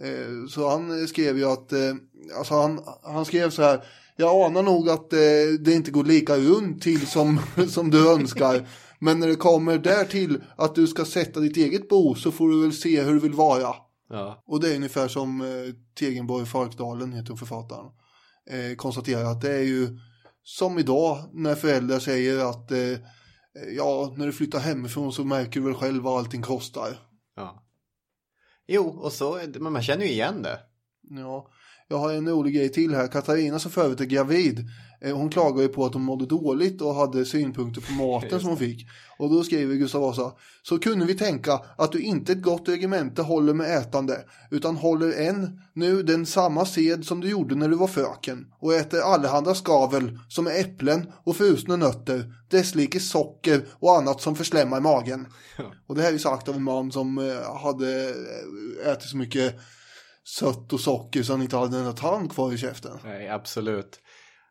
Eh, 0.00 0.46
Så 0.48 0.68
han 0.68 1.08
skrev 1.08 1.38
ju 1.38 1.44
att, 1.44 1.72
eh, 1.72 1.94
alltså 2.38 2.54
han, 2.54 2.80
han 3.02 3.24
skrev 3.24 3.50
så 3.50 3.62
här, 3.62 3.84
jag 4.16 4.46
anar 4.46 4.62
nog 4.62 4.90
att 4.90 5.12
eh, 5.12 5.18
det 5.60 5.72
inte 5.72 5.90
går 5.90 6.04
lika 6.04 6.36
runt 6.36 6.82
till 6.82 7.06
som, 7.06 7.40
som 7.68 7.90
du 7.90 8.12
önskar. 8.12 8.68
Men 8.98 9.20
när 9.20 9.28
det 9.28 9.36
kommer 9.36 9.78
där 9.78 10.04
till 10.04 10.42
att 10.56 10.74
du 10.74 10.86
ska 10.86 11.04
sätta 11.04 11.40
ditt 11.40 11.56
eget 11.56 11.88
bo 11.88 12.14
så 12.14 12.32
får 12.32 12.48
du 12.50 12.62
väl 12.62 12.72
se 12.72 13.02
hur 13.02 13.12
du 13.14 13.20
vill 13.20 13.32
vara. 13.34 13.74
ja. 14.08 14.42
Och 14.46 14.60
det 14.60 14.72
är 14.72 14.76
ungefär 14.76 15.08
som 15.08 15.40
eh, 15.40 15.74
Tegenborg 15.98 16.46
Falkdalen 16.46 17.12
heter 17.12 17.36
författaren. 17.36 17.86
Eh, 18.50 18.76
konstaterar 18.76 19.24
att 19.24 19.40
det 19.40 19.52
är 19.54 19.62
ju 19.62 19.98
som 20.42 20.78
idag 20.78 21.30
när 21.32 21.54
föräldrar 21.54 21.98
säger 21.98 22.38
att 22.50 22.70
eh, 22.70 22.98
ja, 23.76 24.14
när 24.16 24.26
du 24.26 24.32
flyttar 24.32 24.58
hemifrån 24.58 25.12
så 25.12 25.24
märker 25.24 25.60
du 25.60 25.66
väl 25.66 25.74
själv 25.74 26.02
vad 26.02 26.18
allting 26.18 26.42
kostar. 26.42 26.98
ja. 27.36 27.66
Jo, 28.72 28.88
och 28.88 29.12
så, 29.12 29.40
men 29.58 29.72
man 29.72 29.82
känner 29.82 30.04
ju 30.04 30.10
igen 30.10 30.42
det. 30.42 30.58
Ja, 31.10 31.50
jag 31.90 31.98
har 31.98 32.12
en 32.12 32.28
rolig 32.28 32.54
grej 32.54 32.68
till 32.68 32.94
här. 32.94 33.06
Katarina 33.06 33.58
som 33.58 33.70
för 33.70 33.84
övrigt 33.84 34.00
är 34.00 34.04
gravid. 34.04 34.68
eh, 35.00 35.16
Hon 35.16 35.30
klagar 35.30 35.62
ju 35.62 35.68
på 35.68 35.86
att 35.86 35.94
hon 35.94 36.02
mådde 36.02 36.26
dåligt 36.26 36.80
och 36.82 36.94
hade 36.94 37.24
synpunkter 37.24 37.80
på 37.80 37.92
maten 37.92 38.40
som 38.40 38.48
hon 38.48 38.58
fick. 38.58 38.86
Och 39.18 39.30
då 39.30 39.42
skriver 39.44 39.74
Gustav 39.74 40.00
Vasa. 40.02 40.32
Så 40.62 40.78
kunde 40.78 41.04
vi 41.06 41.14
tänka 41.14 41.60
att 41.78 41.92
du 41.92 42.00
inte 42.00 42.32
ett 42.32 42.42
gott 42.42 42.68
regemente 42.68 43.22
håller 43.22 43.54
med 43.54 43.78
ätande. 43.78 44.24
Utan 44.50 44.76
håller 44.76 45.12
än 45.28 45.60
nu 45.72 46.02
den 46.02 46.26
samma 46.26 46.64
sed 46.66 47.04
som 47.04 47.20
du 47.20 47.28
gjorde 47.30 47.54
när 47.54 47.68
du 47.68 47.76
var 47.76 47.86
fröken. 47.86 48.46
Och 48.60 48.74
äter 48.74 49.00
allehanda 49.00 49.54
skavel 49.54 50.18
som 50.28 50.46
är 50.46 50.60
äpplen 50.60 51.12
och 51.24 51.36
frusna 51.36 51.76
nötter. 51.76 52.34
Desslike 52.50 53.00
socker 53.00 53.64
och 53.72 53.96
annat 53.96 54.20
som 54.20 54.36
förslämmar 54.36 54.80
magen. 54.80 55.26
Och 55.86 55.94
det 55.94 56.02
här 56.02 56.12
är 56.12 56.18
sagt 56.18 56.48
av 56.48 56.54
en 56.56 56.62
man 56.62 56.92
som 56.92 57.18
eh, 57.18 57.56
hade 57.62 58.08
eh, 58.84 58.92
ätit 58.92 59.08
så 59.10 59.16
mycket 59.16 59.54
sött 60.28 60.72
och 60.72 60.80
socker 60.80 61.22
så 61.22 61.32
han 61.32 61.42
inte 61.42 61.56
hade 61.56 61.78
en 61.78 61.94
tand 61.94 62.32
kvar 62.32 62.52
i 62.52 62.58
käften. 62.58 62.98
Nej, 63.04 63.28
absolut. 63.28 64.00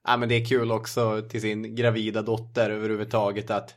Ja, 0.04 0.18
men 0.18 0.30
det 0.30 0.36
är 0.36 0.46
kul 0.46 0.72
också 0.72 1.22
till 1.30 1.42
sin 1.42 1.76
gravida 1.76 2.22
dotter 2.22 2.70
överhuvudtaget 2.70 3.52
att 3.52 3.76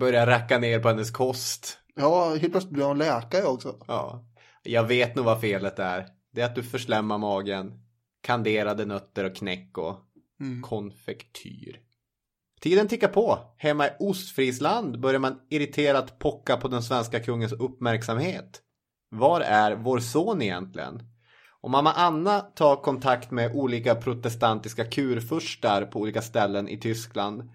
börja 0.00 0.26
racka 0.26 0.58
ner 0.58 0.80
på 0.80 0.88
hennes 0.88 1.10
kost. 1.10 1.78
Ja, 1.94 2.28
helt 2.34 2.52
plötsligt 2.52 2.74
blir 2.74 2.84
han 2.84 2.98
läkare 2.98 3.44
också. 3.44 3.76
Ja, 3.86 4.24
jag 4.62 4.84
vet 4.84 5.16
nog 5.16 5.24
vad 5.24 5.40
felet 5.40 5.78
är. 5.78 6.06
Det 6.32 6.40
är 6.40 6.46
att 6.46 6.54
du 6.54 6.62
förslämmar 6.62 7.18
magen, 7.18 7.72
kanderade 8.22 8.84
nötter 8.84 9.24
och 9.24 9.36
knäck 9.36 9.78
och 9.78 9.96
konfektyr. 10.62 11.80
Tiden 12.60 12.88
tickar 12.88 13.08
på. 13.08 13.38
Hemma 13.56 13.86
i 13.86 13.90
Ostfriesland 13.98 15.00
börjar 15.00 15.20
man 15.20 15.40
irriterat 15.50 16.18
pocka 16.18 16.56
på 16.56 16.68
den 16.68 16.82
svenska 16.82 17.20
kungens 17.20 17.52
uppmärksamhet. 17.52 18.62
Var 19.10 19.40
är 19.40 19.74
vår 19.74 19.98
son 19.98 20.42
egentligen? 20.42 21.11
Och 21.62 21.70
mamma 21.70 21.92
Anna 21.92 22.40
tar 22.40 22.76
kontakt 22.76 23.30
med 23.30 23.54
olika 23.54 23.94
protestantiska 23.94 24.84
kurfurstar 24.84 25.84
på 25.84 26.00
olika 26.00 26.22
ställen 26.22 26.68
i 26.68 26.78
Tyskland. 26.78 27.50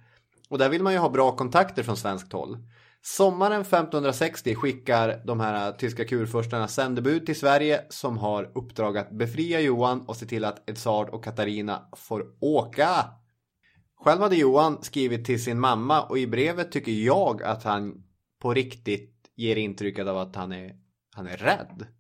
Och 0.50 0.58
där 0.58 0.70
vill 0.70 0.84
man 0.84 0.94
ju 0.94 1.00
ha 1.00 1.10
bra 1.10 1.36
kontakter 1.36 1.84
från 1.84 1.98
svenskt 1.98 2.34
håll. 2.34 2.58
Sommaren 3.02 3.62
1560 3.62 4.56
skickar 4.56 5.22
de 5.26 5.40
här 5.40 5.72
tyska 5.72 6.06
kurfurstarna 6.06 6.68
sändebud 6.68 7.26
till 7.26 7.40
Sverige 7.40 7.82
som 7.90 8.18
har 8.18 8.52
uppdrag 8.56 8.98
att 8.98 9.12
befria 9.12 9.60
Johan 9.60 10.02
och 10.02 10.16
se 10.16 10.26
till 10.26 10.46
att 10.46 10.70
Edzard 10.70 11.10
och 11.10 11.24
Katarina 11.24 11.90
får 11.96 12.26
åka. 12.40 13.06
Själv 13.96 14.22
hade 14.22 14.36
Johan 14.36 14.84
skrivit 14.84 15.26
till 15.26 15.44
sin 15.44 15.60
mamma 15.60 16.02
och 16.02 16.18
i 16.18 16.28
brevet 16.28 16.72
tycker 16.72 16.92
jag 16.92 17.44
att 17.44 17.64
han 17.64 18.04
på 18.42 18.54
riktigt 18.54 19.14
ger 19.36 19.56
intrycket 19.56 20.08
av 20.08 20.18
att 20.18 20.36
han 20.36 20.52
är, 20.52 20.76
han 21.16 21.28
är 21.28 21.38
rädd. 21.38 21.97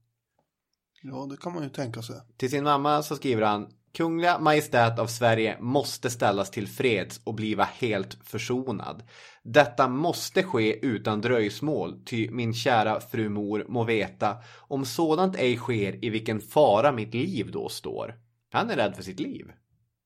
Ja, 1.02 1.28
det 1.30 1.38
kan 1.38 1.54
man 1.54 1.64
ju 1.64 1.70
tänka 1.70 2.02
sig. 2.02 2.16
Till 2.38 2.50
sin 2.50 2.64
mamma 2.64 3.04
så 3.04 3.16
skriver 3.16 3.42
han 3.42 3.68
Kungliga 3.98 4.40
Majestät 4.40 5.00
av 5.00 5.08
Sverige 5.08 5.58
måste 5.60 6.10
ställas 6.10 6.52
till 6.52 6.68
freds 6.68 7.22
och 7.24 7.34
bliva 7.34 7.64
helt 7.64 8.18
försonad. 8.24 9.04
Detta 9.44 9.88
måste 9.88 10.44
ske 10.44 10.86
utan 10.86 11.22
dröjsmål, 11.22 12.00
ty 12.06 12.32
min 12.32 12.54
kära 12.54 13.00
fru 13.00 13.30
mor 13.30 13.66
må 13.70 13.84
veta, 13.84 14.38
om 14.58 14.86
sådant 14.86 15.36
ej 15.36 15.58
sker 15.58 16.06
i 16.06 16.10
vilken 16.10 16.42
fara 16.42 16.92
mitt 16.92 17.14
liv 17.14 17.52
då 17.52 17.70
står. 17.70 18.16
Han 18.52 18.70
är 18.70 18.76
rädd 18.76 18.96
för 18.96 19.04
sitt 19.04 19.20
liv. 19.20 19.52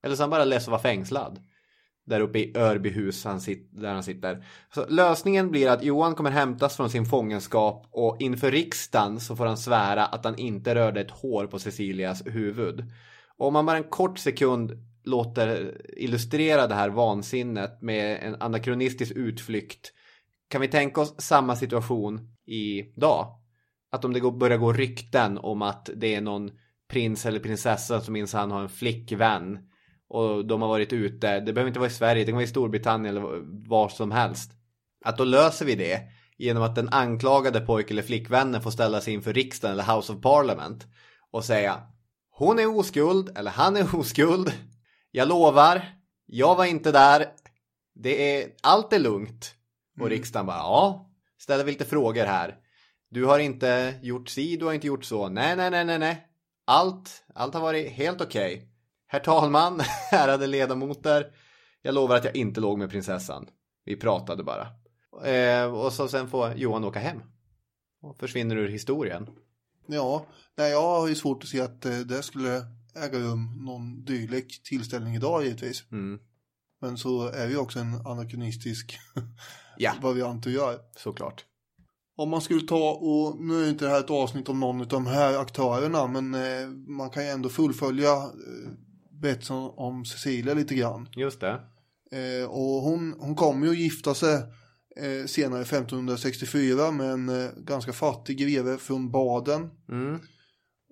Eller 0.04 0.16
så 0.16 0.22
är 0.22 0.24
han 0.24 0.30
bara 0.30 0.46
less 0.46 0.64
att 0.64 0.72
vara 0.72 0.82
fängslad. 0.82 1.40
Där 2.06 2.20
uppe 2.20 2.40
i 2.40 2.58
Örbyhus 2.58 3.26
han 3.26 3.42
sit, 3.42 3.70
där 3.72 3.94
han 3.94 4.04
sitter. 4.04 4.46
Så 4.76 4.86
lösningen 4.90 5.52
blir 5.52 5.70
att 5.70 5.84
Johan 5.84 6.16
kommer 6.16 6.32
hämtas 6.32 6.76
från 6.76 6.90
sin 6.90 7.06
fångenskap 7.06 7.88
och 7.92 8.18
inför 8.20 8.52
riksdagen 8.52 9.20
så 9.20 9.36
får 9.36 9.46
han 9.46 9.58
svära 9.58 10.06
att 10.06 10.26
han 10.26 10.38
inte 10.38 10.76
rörde 10.76 11.02
ett 11.02 11.12
hår 11.12 11.48
på 11.48 11.60
Cecilias 11.60 12.24
huvud. 12.26 12.86
Och 13.38 13.48
om 13.48 13.54
man 13.54 13.66
bara 13.66 13.78
en 13.78 13.90
kort 13.90 14.20
sekund 14.20 14.72
låter 15.04 15.78
illustrera 15.98 16.68
det 16.68 16.76
här 16.76 16.90
vansinnet 16.90 17.82
med 17.82 18.20
en 18.24 18.36
anakronistisk 18.42 19.12
utflykt. 19.16 19.94
Kan 20.50 20.62
vi 20.62 20.68
tänka 20.68 21.02
oss 21.02 21.16
samma 21.18 21.56
situation 21.56 22.36
idag? 22.46 23.28
Att 23.92 24.06
om 24.06 24.14
det 24.14 24.20
går, 24.20 24.32
börjar 24.32 24.58
gå 24.58 24.74
rykten 24.74 25.38
om 25.38 25.62
att 25.62 25.90
det 25.96 26.16
är 26.16 26.22
någon 26.22 26.52
prins 26.90 27.26
eller 27.26 27.40
prinsessa 27.40 28.02
som 28.02 28.14
minsann 28.14 28.52
har 28.52 28.62
en 28.62 28.70
flickvän 28.70 29.60
och 30.14 30.46
de 30.46 30.62
har 30.62 30.70
varit 30.70 30.94
ute. 30.94 31.40
Det 31.40 31.54
behöver 31.54 31.68
inte 31.68 31.80
vara 31.80 31.90
i 31.90 31.94
Sverige, 31.94 32.22
det 32.22 32.26
kan 32.26 32.36
vara 32.36 32.44
i 32.44 32.48
Storbritannien 32.48 33.18
eller 33.18 33.42
var 33.70 33.90
som 33.90 34.12
helst. 34.12 34.52
Att 35.06 35.18
då 35.18 35.24
löser 35.24 35.66
vi 35.66 35.76
det 35.76 36.02
genom 36.38 36.64
att 36.64 36.76
den 36.76 36.90
anklagade 36.90 37.60
pojk 37.60 37.92
eller 37.92 38.02
flickvännen 38.02 38.62
får 38.62 38.72
ställa 38.72 39.02
sig 39.02 39.14
inför 39.14 39.34
riksdagen 39.34 39.74
eller 39.74 39.96
House 39.96 40.14
of 40.14 40.22
Parliament 40.22 40.88
och 41.32 41.46
säga 41.46 41.82
hon 42.32 42.60
är 42.60 42.78
oskuld 42.78 43.38
eller 43.38 43.52
han 43.52 43.78
är 43.78 43.96
oskuld. 43.96 44.54
Jag 45.12 45.28
lovar, 45.28 45.82
jag 46.26 46.56
var 46.56 46.66
inte 46.66 46.92
där. 46.92 47.26
Det 47.96 48.36
är, 48.36 48.50
allt 48.64 48.94
är 48.94 49.00
lugnt. 49.00 49.56
Och 50.00 50.10
riksdagen 50.10 50.46
bara, 50.46 50.58
ja, 50.58 51.12
ställer 51.40 51.64
vi 51.64 51.72
lite 51.72 51.86
frågor 51.86 52.26
här. 52.26 52.56
Du 53.10 53.26
har 53.26 53.40
inte 53.40 53.94
gjort 54.02 54.30
si, 54.30 54.58
du 54.58 54.66
har 54.66 54.74
inte 54.74 54.88
gjort 54.88 55.06
så. 55.06 55.30
Nej, 55.30 55.56
nej, 55.56 55.72
nej, 55.72 55.86
nej, 55.86 56.00
nej. 56.00 56.28
Allt, 56.68 57.24
allt 57.36 57.54
har 57.54 57.62
varit 57.62 57.92
helt 57.92 58.22
okej. 58.22 58.71
Herr 59.12 59.20
talman, 59.20 59.82
ärade 60.12 60.48
ledamoter. 60.48 61.28
Jag 61.82 61.96
lovar 61.96 62.16
att 62.16 62.24
jag 62.24 62.36
inte 62.36 62.62
låg 62.62 62.78
med 62.78 62.90
prinsessan. 62.90 63.48
Vi 63.86 63.96
pratade 63.96 64.44
bara. 64.44 64.68
Eh, 65.30 65.74
och 65.74 65.94
så 65.94 66.08
sen 66.08 66.30
får 66.30 66.54
Johan 66.54 66.84
åka 66.84 67.00
hem. 67.00 67.22
Och 68.02 68.20
försvinner 68.20 68.56
ur 68.56 68.68
historien. 68.68 69.30
Ja, 69.88 70.26
nej, 70.58 70.72
jag 70.72 70.82
har 70.82 71.08
ju 71.08 71.16
svårt 71.16 71.44
att 71.44 71.50
se 71.50 71.62
att 71.62 71.86
eh, 71.86 71.98
det 72.00 72.24
skulle 72.24 72.66
äga 72.96 73.20
rum 73.20 73.66
någon 73.66 74.06
dylik 74.06 74.64
tillställning 74.64 75.16
idag 75.16 75.44
givetvis. 75.44 75.84
Mm. 75.92 76.20
Men 76.82 76.98
så 76.98 77.28
är 77.28 77.48
vi 77.48 77.56
också 77.56 77.80
en 77.80 78.08
anakronistisk 78.08 78.98
Ja. 79.78 79.94
variant 80.02 80.48
att 80.48 80.54
göra. 80.54 80.80
Såklart. 80.98 81.46
Om 82.16 82.30
man 82.30 82.42
skulle 82.42 82.68
ta 82.68 82.92
och, 82.92 83.42
nu 83.42 83.66
är 83.66 83.70
inte 83.70 83.86
det 83.86 83.92
här 83.92 84.00
ett 84.00 84.10
avsnitt 84.10 84.50
om 84.50 84.60
någon 84.60 84.82
av 84.82 84.88
de 84.88 85.08
här 85.08 85.38
aktörerna, 85.38 86.08
men 86.08 86.34
eh, 86.34 86.68
man 86.88 87.10
kan 87.10 87.24
ju 87.24 87.30
ändå 87.30 87.50
fullfölja 87.50 88.32
berättelsen 89.22 89.58
om 89.58 90.06
Cecilia 90.06 90.54
lite 90.54 90.76
grann. 90.76 91.08
Just 91.16 91.40
det. 91.40 91.60
Eh, 92.12 92.50
och 92.50 92.82
hon, 92.82 93.16
hon 93.20 93.36
kommer 93.36 93.66
ju 93.66 93.72
att 93.72 93.78
gifta 93.78 94.14
sig 94.14 94.36
eh, 94.98 95.26
senare 95.26 95.62
1564 95.62 96.92
med 96.92 97.12
en 97.12 97.30
eh, 97.30 97.52
ganska 97.58 97.94
fattig 97.94 98.38
greve 98.38 98.78
från 98.78 99.12
Baden. 99.12 99.70
Mm. 99.90 100.20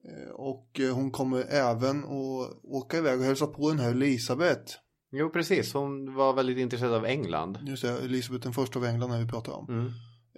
Eh, 0.08 0.30
och 0.34 0.80
eh, 0.80 0.96
hon 0.96 1.12
kommer 1.12 1.46
även 1.50 2.04
att 2.04 2.64
åka 2.64 2.98
iväg 2.98 3.20
och 3.20 3.26
hälsa 3.26 3.48
på 3.48 3.70
den 3.70 3.80
här 3.80 3.92
Elisabeth. 3.92 4.74
Jo, 5.12 5.30
precis. 5.30 5.74
Hon 5.74 6.16
var 6.16 6.34
väldigt 6.34 6.58
intresserad 6.58 6.94
av 6.94 7.06
England. 7.06 7.58
Just 7.68 7.84
det, 7.84 7.90
Elisabeth 7.90 8.44
den 8.44 8.54
första 8.54 8.80
av 8.80 8.86
England 8.86 9.10
när 9.10 9.20
vi 9.20 9.30
pratar 9.30 9.54
om. 9.54 9.70
Mm. 9.70 9.86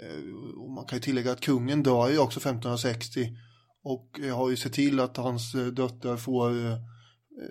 Eh, 0.01 0.59
och 0.63 0.71
man 0.71 0.85
kan 0.85 0.97
ju 0.97 1.01
tillägga 1.01 1.31
att 1.31 1.41
kungen 1.41 1.83
dör 1.83 2.09
ju 2.09 2.19
också 2.19 2.39
1560 2.39 3.29
och 3.83 4.19
har 4.33 4.49
ju 4.49 4.55
sett 4.55 4.73
till 4.73 4.99
att 4.99 5.17
hans 5.17 5.51
döttrar 5.51 6.17
får, 6.17 6.51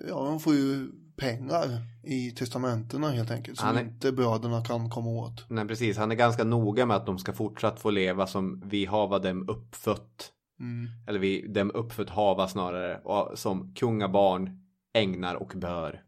ja 0.07 0.25
de 0.25 0.39
får 0.39 0.53
ju 0.55 0.91
pengar 1.17 1.67
i 2.03 2.31
testamentena 2.31 3.09
helt 3.09 3.31
enkelt 3.31 3.59
som 3.59 3.77
är- 3.77 3.81
inte 3.81 4.11
bröderna 4.11 4.63
kan 4.65 4.89
komma 4.89 5.09
åt. 5.09 5.45
Nej, 5.49 5.67
precis. 5.67 5.97
Han 5.97 6.11
är 6.11 6.15
ganska 6.15 6.43
noga 6.43 6.85
med 6.85 6.97
att 6.97 7.05
de 7.05 7.19
ska 7.19 7.33
fortsatt 7.33 7.79
få 7.79 7.89
leva 7.89 8.27
som 8.27 8.63
vi 8.65 8.85
hava 8.85 9.19
dem 9.19 9.49
uppfött. 9.49 10.31
Mm. 10.59 10.87
Eller 11.07 11.19
vi 11.19 11.47
dem 11.47 11.71
uppfött 11.73 12.09
hava 12.09 12.47
snarare. 12.47 12.97
Och 13.03 13.39
som 13.39 13.73
kungabarn 13.75 14.49
ägnar 14.93 15.35
och 15.35 15.53
bör. 15.55 16.01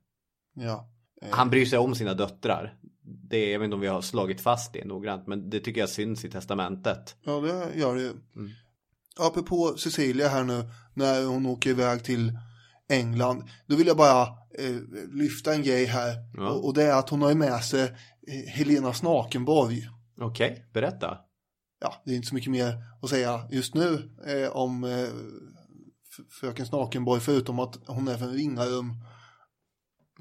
Ja. 0.56 0.90
Eh, 1.22 1.28
Han 1.32 1.50
bryr 1.50 1.66
sig 1.66 1.80
om 1.80 1.96
sina 1.96 2.14
döttrar. 2.14 2.78
Det, 3.30 3.52
jag 3.52 3.60
vet 3.60 3.66
inte 3.66 3.76
om 3.76 3.82
vi 3.82 3.88
har 3.88 4.02
slagit 4.02 4.42
fast 4.42 4.74
det 4.74 4.86
noggrant. 4.86 5.28
Men 5.28 5.50
det 5.50 5.60
tycker 5.60 5.82
jag 5.82 5.90
syns 5.90 6.26
i 6.26 6.30
testamentet. 6.30 7.16
Ja, 7.24 7.40
det 7.40 7.80
gör 7.80 7.96
det 7.96 8.02
ju. 8.02 8.10
Mm. 8.36 8.50
Apropå 9.20 9.74
Cecilia 9.78 10.28
här 10.28 10.44
nu, 10.44 10.64
när 10.94 11.26
hon 11.26 11.46
åker 11.46 11.70
iväg 11.70 12.04
till 12.04 12.38
England. 12.94 13.44
Då 13.68 13.76
vill 13.76 13.88
jag 13.88 13.98
bara 13.98 14.22
eh, 14.60 14.76
lyfta 15.14 15.54
en 15.54 15.64
grej 15.64 15.86
här. 15.86 16.16
Ja. 16.34 16.50
Och, 16.50 16.66
och 16.66 16.74
det 16.74 16.84
är 16.84 17.00
att 17.00 17.10
hon 17.10 17.22
har 17.22 17.30
ju 17.30 17.36
med 17.36 17.64
sig 17.64 17.84
eh, 17.84 18.48
Helena 18.48 18.94
Snakenborg. 18.94 19.90
Okej, 20.22 20.66
berätta. 20.74 21.18
Ja, 21.82 21.94
det 22.06 22.12
är 22.12 22.16
inte 22.16 22.28
så 22.28 22.36
mycket 22.36 22.52
mer 22.52 22.84
att 23.02 23.10
säga 23.10 23.48
just 23.52 23.76
nu 23.76 24.10
eh, 24.28 24.56
om 24.56 24.84
eh, 24.84 25.08
fröken 26.40 26.66
Snakenborg, 26.66 27.22
förutom 27.22 27.60
att 27.60 27.80
hon 27.88 28.08
är 28.08 28.18
från 28.18 28.34
Ringarum. 28.34 28.94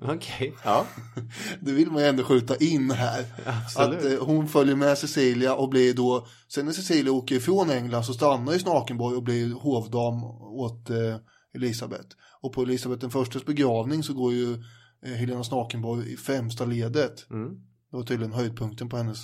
Okej, 0.04 0.54
ja. 0.64 0.86
Det 1.60 1.72
vill 1.72 1.90
man 1.90 2.02
ju 2.02 2.08
ändå 2.08 2.24
skjuta 2.24 2.56
in 2.56 2.90
här. 2.90 3.24
Absolut. 3.46 3.98
Att 3.98 4.04
eh, 4.04 4.26
hon 4.26 4.48
följer 4.48 4.76
med 4.76 4.98
Cecilia 4.98 5.54
och 5.54 5.68
blir 5.68 5.94
då, 5.94 6.26
sen 6.48 6.66
när 6.66 6.72
Cecilia 6.72 7.12
åker 7.12 7.34
ifrån 7.34 7.70
England 7.70 8.04
så 8.04 8.14
stannar 8.14 8.52
ju 8.52 8.58
Snakenborg 8.58 9.16
och 9.16 9.22
blir 9.22 9.54
hovdam 9.54 10.24
åt 10.24 10.90
eh, 10.90 11.16
Elisabeth. 11.54 12.16
Och 12.40 12.52
på 12.52 12.62
Elisabeth 12.62 13.00
den 13.00 13.10
förstas 13.10 13.44
begravning 13.44 14.02
så 14.02 14.14
går 14.14 14.32
ju 14.32 14.54
eh, 15.02 15.12
Helena 15.12 15.44
Snakenborg 15.44 16.12
i 16.12 16.16
främsta 16.16 16.64
ledet. 16.64 17.30
Mm. 17.30 17.54
Det 17.90 17.96
var 17.96 18.02
tydligen 18.02 18.32
höjdpunkten 18.32 18.88
på 18.88 18.96
hennes 18.96 19.18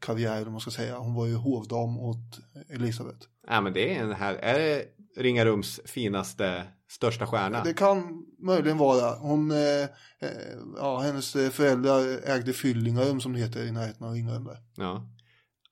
karriär, 0.00 0.42
vad 0.42 0.52
man 0.52 0.60
ska 0.60 0.70
säga. 0.70 0.98
Hon 0.98 1.14
var 1.14 1.26
ju 1.26 1.34
hovdam 1.34 1.98
åt 1.98 2.40
Elisabeth. 2.68 3.26
Ja, 3.46 3.60
men 3.60 3.72
det 3.72 3.96
är 3.96 4.02
en 4.02 4.12
här. 4.12 4.34
Är 4.34 4.58
det 4.58 4.84
Ringarums 5.16 5.80
finaste, 5.84 6.64
största 6.88 7.26
stjärna? 7.26 7.62
Det 7.64 7.74
kan 7.74 8.26
möjligen 8.38 8.78
vara. 8.78 9.14
Hon, 9.18 9.50
eh, 9.50 9.82
eh, 10.20 10.28
ja, 10.76 10.98
hennes 10.98 11.32
föräldrar 11.32 12.30
ägde 12.30 12.52
Fyllingarum 12.52 13.20
som 13.20 13.32
det 13.32 13.38
heter 13.38 13.64
i 13.64 13.72
närheten 13.72 14.06
av 14.06 14.12
Ringarum 14.12 14.44
där. 14.44 14.58
Ja. 14.76 15.08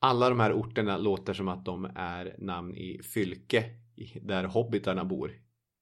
Alla 0.01 0.29
de 0.29 0.41
här 0.41 0.53
orterna 0.53 0.97
låter 0.97 1.35
som 1.35 1.49
att 1.49 1.65
de 1.65 1.85
är 1.85 2.35
namn 2.39 2.75
i 2.75 3.01
fylke 3.15 3.65
där 4.23 4.45
hobbitarna 4.45 5.05
bor 5.05 5.33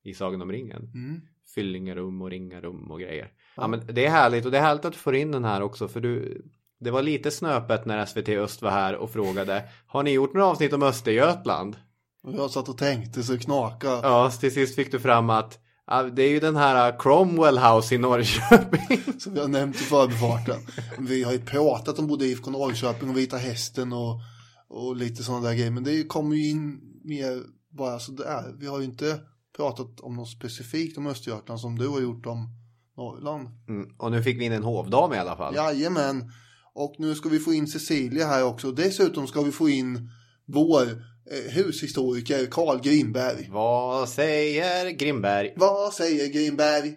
i 0.04 0.14
Sagan 0.14 0.42
om 0.42 0.52
ringen. 0.52 0.90
Mm. 0.94 1.20
Fyllingarum 1.54 2.22
och 2.22 2.30
Ringarum 2.30 2.90
och 2.90 3.00
grejer. 3.00 3.32
Ja 3.56 3.66
men 3.66 3.82
det 3.86 4.06
är 4.06 4.10
härligt 4.10 4.44
och 4.44 4.50
det 4.50 4.58
är 4.58 4.62
härligt 4.62 4.84
att 4.84 4.92
du 4.92 4.98
får 4.98 5.14
in 5.14 5.32
den 5.32 5.44
här 5.44 5.62
också 5.62 5.88
för 5.88 6.00
du 6.00 6.42
det 6.80 6.90
var 6.90 7.02
lite 7.02 7.30
snöpet 7.30 7.86
när 7.86 8.06
SVT 8.06 8.28
Öst 8.28 8.62
var 8.62 8.70
här 8.70 8.96
och 8.96 9.10
frågade 9.10 9.64
Har 9.86 10.02
ni 10.02 10.10
gjort 10.10 10.34
några 10.34 10.46
avsnitt 10.46 10.72
om 10.72 10.82
Östergötland? 10.82 11.76
Och 12.22 12.34
jag 12.34 12.50
satt 12.50 12.68
och 12.68 12.78
tänkte 12.78 13.22
så 13.22 13.38
knaka. 13.38 13.86
Ja, 13.86 14.30
till 14.30 14.54
sist 14.54 14.74
fick 14.74 14.92
du 14.92 15.00
fram 15.00 15.30
att 15.30 15.58
ja, 15.86 16.02
det 16.02 16.22
är 16.22 16.30
ju 16.30 16.40
den 16.40 16.56
här 16.56 16.98
Cromwell 16.98 17.58
House 17.58 17.94
i 17.94 17.98
Norrköping. 17.98 19.00
Som 19.18 19.34
vi 19.34 19.40
har 19.40 19.48
nämnt 19.48 19.76
i 19.76 19.78
förbifarten. 19.78 20.60
Vi 20.98 21.22
har 21.22 21.32
ju 21.32 21.38
pratat 21.38 21.98
om 21.98 22.06
både 22.06 22.26
IFK 22.26 22.50
Norrköping 22.50 23.10
och 23.10 23.18
Vita 23.18 23.36
Hästen 23.36 23.92
och, 23.92 24.20
och 24.68 24.96
lite 24.96 25.22
sådana 25.22 25.48
där 25.48 25.54
grejer. 25.54 25.70
Men 25.70 25.84
det 25.84 26.04
kommer 26.04 26.36
ju 26.36 26.50
in 26.50 26.80
mer 27.04 27.42
bara 27.70 27.98
sådär. 27.98 28.54
Vi 28.58 28.66
har 28.66 28.78
ju 28.78 28.84
inte 28.84 29.20
pratat 29.58 30.00
om 30.00 30.16
något 30.16 30.28
specifikt 30.28 30.98
om 30.98 31.06
Östergötland 31.06 31.60
som 31.60 31.78
du 31.78 31.88
har 31.88 32.00
gjort 32.00 32.26
om 32.26 32.48
Norrland. 32.96 33.48
Mm. 33.68 33.94
Och 33.98 34.10
nu 34.10 34.22
fick 34.22 34.40
vi 34.40 34.44
in 34.44 34.52
en 34.52 34.62
hovdam 34.62 35.12
i 35.12 35.18
alla 35.18 35.36
fall. 35.36 35.54
Jajamän. 35.54 36.32
Och 36.74 36.94
nu 36.98 37.14
ska 37.14 37.28
vi 37.28 37.38
få 37.38 37.52
in 37.52 37.66
Cecilia 37.66 38.26
här 38.26 38.44
också. 38.44 38.72
Dessutom 38.72 39.26
ska 39.26 39.42
vi 39.42 39.52
få 39.52 39.68
in 39.68 40.10
vår 40.44 40.82
eh, 41.30 41.52
hushistoriker 41.52 42.46
Carl 42.46 42.80
Grimberg. 42.80 43.48
Vad 43.50 44.08
säger 44.08 44.90
Grimberg? 44.90 45.52
Vad 45.56 45.92
säger 45.92 46.32
Grimberg? 46.32 46.96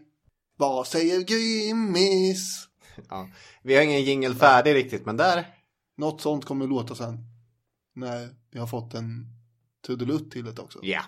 Vad 0.57 0.87
säger 0.87 1.21
Grimmis? 1.21 2.67
Ja. 3.09 3.29
Vi 3.63 3.75
har 3.75 3.83
ingen 3.83 4.03
jingel 4.03 4.35
färdig 4.35 4.75
riktigt, 4.75 5.05
men 5.05 5.17
där... 5.17 5.45
Något 5.97 6.21
sånt 6.21 6.45
kommer 6.45 6.67
låta 6.67 6.95
sen. 6.95 7.17
När 7.95 8.29
vi 8.51 8.59
har 8.59 8.67
fått 8.67 8.93
en 8.93 9.25
trudelutt 9.85 10.31
till 10.31 10.45
det 10.45 10.61
också. 10.61 10.79
Ja. 10.81 11.01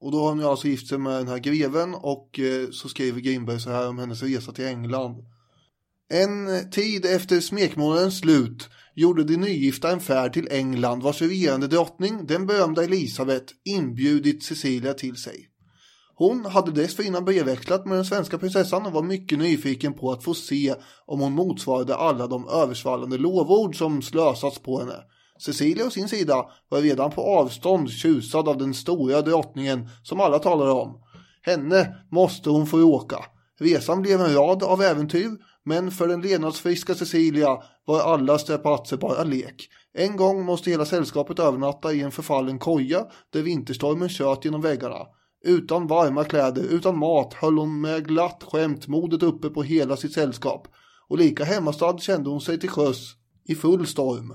Och 0.00 0.12
då 0.12 0.18
har 0.18 0.28
hon 0.28 0.38
ju 0.38 0.44
alltså 0.44 0.68
gift 0.68 0.88
sig 0.88 0.98
med 0.98 1.12
den 1.12 1.28
här 1.28 1.38
greven 1.38 1.94
och 1.94 2.40
eh, 2.40 2.70
så 2.70 2.88
skriver 2.88 3.20
Grimberg 3.20 3.60
så 3.60 3.70
här 3.70 3.88
om 3.88 3.98
hennes 3.98 4.22
resa 4.22 4.52
till 4.52 4.66
England. 4.66 5.24
En 6.08 6.70
tid 6.70 7.04
efter 7.04 7.40
smekmånadens 7.40 8.18
slut 8.18 8.68
gjorde 8.94 9.24
de 9.24 9.36
nygifta 9.36 9.92
en 9.92 10.00
färd 10.00 10.32
till 10.32 10.48
England 10.50 11.02
vars 11.02 11.22
regerande 11.22 11.66
drottning, 11.66 12.26
den 12.26 12.46
berömda 12.46 12.84
Elisabet, 12.84 13.44
inbjudit 13.64 14.42
Cecilia 14.42 14.94
till 14.94 15.16
sig. 15.16 15.48
Hon 16.14 16.44
hade 16.44 16.72
dessförinnan 16.72 17.24
brevväxlat 17.24 17.86
med 17.86 17.98
den 17.98 18.04
svenska 18.04 18.38
prinsessan 18.38 18.86
och 18.86 18.92
var 18.92 19.02
mycket 19.02 19.38
nyfiken 19.38 19.94
på 19.94 20.12
att 20.12 20.24
få 20.24 20.34
se 20.34 20.74
om 21.06 21.20
hon 21.20 21.32
motsvarade 21.32 21.96
alla 21.96 22.26
de 22.26 22.48
översvallande 22.48 23.18
lovord 23.18 23.78
som 23.78 24.02
slösats 24.02 24.58
på 24.58 24.78
henne. 24.78 24.96
Cecilia 25.38 25.86
å 25.86 25.90
sin 25.90 26.08
sida 26.08 26.44
var 26.68 26.80
redan 26.80 27.10
på 27.10 27.22
avstånd 27.22 27.90
tjusad 27.90 28.48
av 28.48 28.58
den 28.58 28.74
stora 28.74 29.22
drottningen 29.22 29.88
som 30.02 30.20
alla 30.20 30.38
talade 30.38 30.70
om. 30.70 31.00
Henne 31.42 31.96
måste 32.10 32.50
hon 32.50 32.66
få 32.66 32.82
åka. 32.82 33.24
Resan 33.60 34.02
blev 34.02 34.20
en 34.20 34.34
rad 34.34 34.62
av 34.62 34.82
äventyr, 34.82 35.30
men 35.64 35.90
för 35.90 36.08
den 36.08 36.20
levnadsfriska 36.20 36.94
Cecilia 36.94 37.58
var 37.84 38.00
alla 38.00 38.38
strapatser 38.38 38.96
bara 38.96 39.24
lek. 39.24 39.68
En 39.94 40.16
gång 40.16 40.44
måste 40.44 40.70
hela 40.70 40.84
sällskapet 40.84 41.38
övernatta 41.38 41.92
i 41.92 42.02
en 42.02 42.10
förfallen 42.10 42.58
koja 42.58 43.06
där 43.32 43.42
vinterstormen 43.42 44.08
kört 44.08 44.44
genom 44.44 44.60
väggarna. 44.60 45.06
Utan 45.44 45.86
varma 45.86 46.24
kläder, 46.24 46.62
utan 46.62 46.98
mat 46.98 47.34
höll 47.34 47.58
hon 47.58 47.80
med 47.80 48.08
glatt 48.08 48.44
skämt 48.52 48.88
modet 48.88 49.22
uppe 49.22 49.50
på 49.50 49.62
hela 49.62 49.96
sitt 49.96 50.12
sällskap. 50.12 50.68
Och 51.08 51.18
lika 51.18 51.44
hemmastad 51.44 51.98
kände 51.98 52.30
hon 52.30 52.40
sig 52.40 52.60
till 52.60 52.70
sjöss 52.70 53.14
i 53.44 53.54
full 53.54 53.86
storm. 53.86 54.32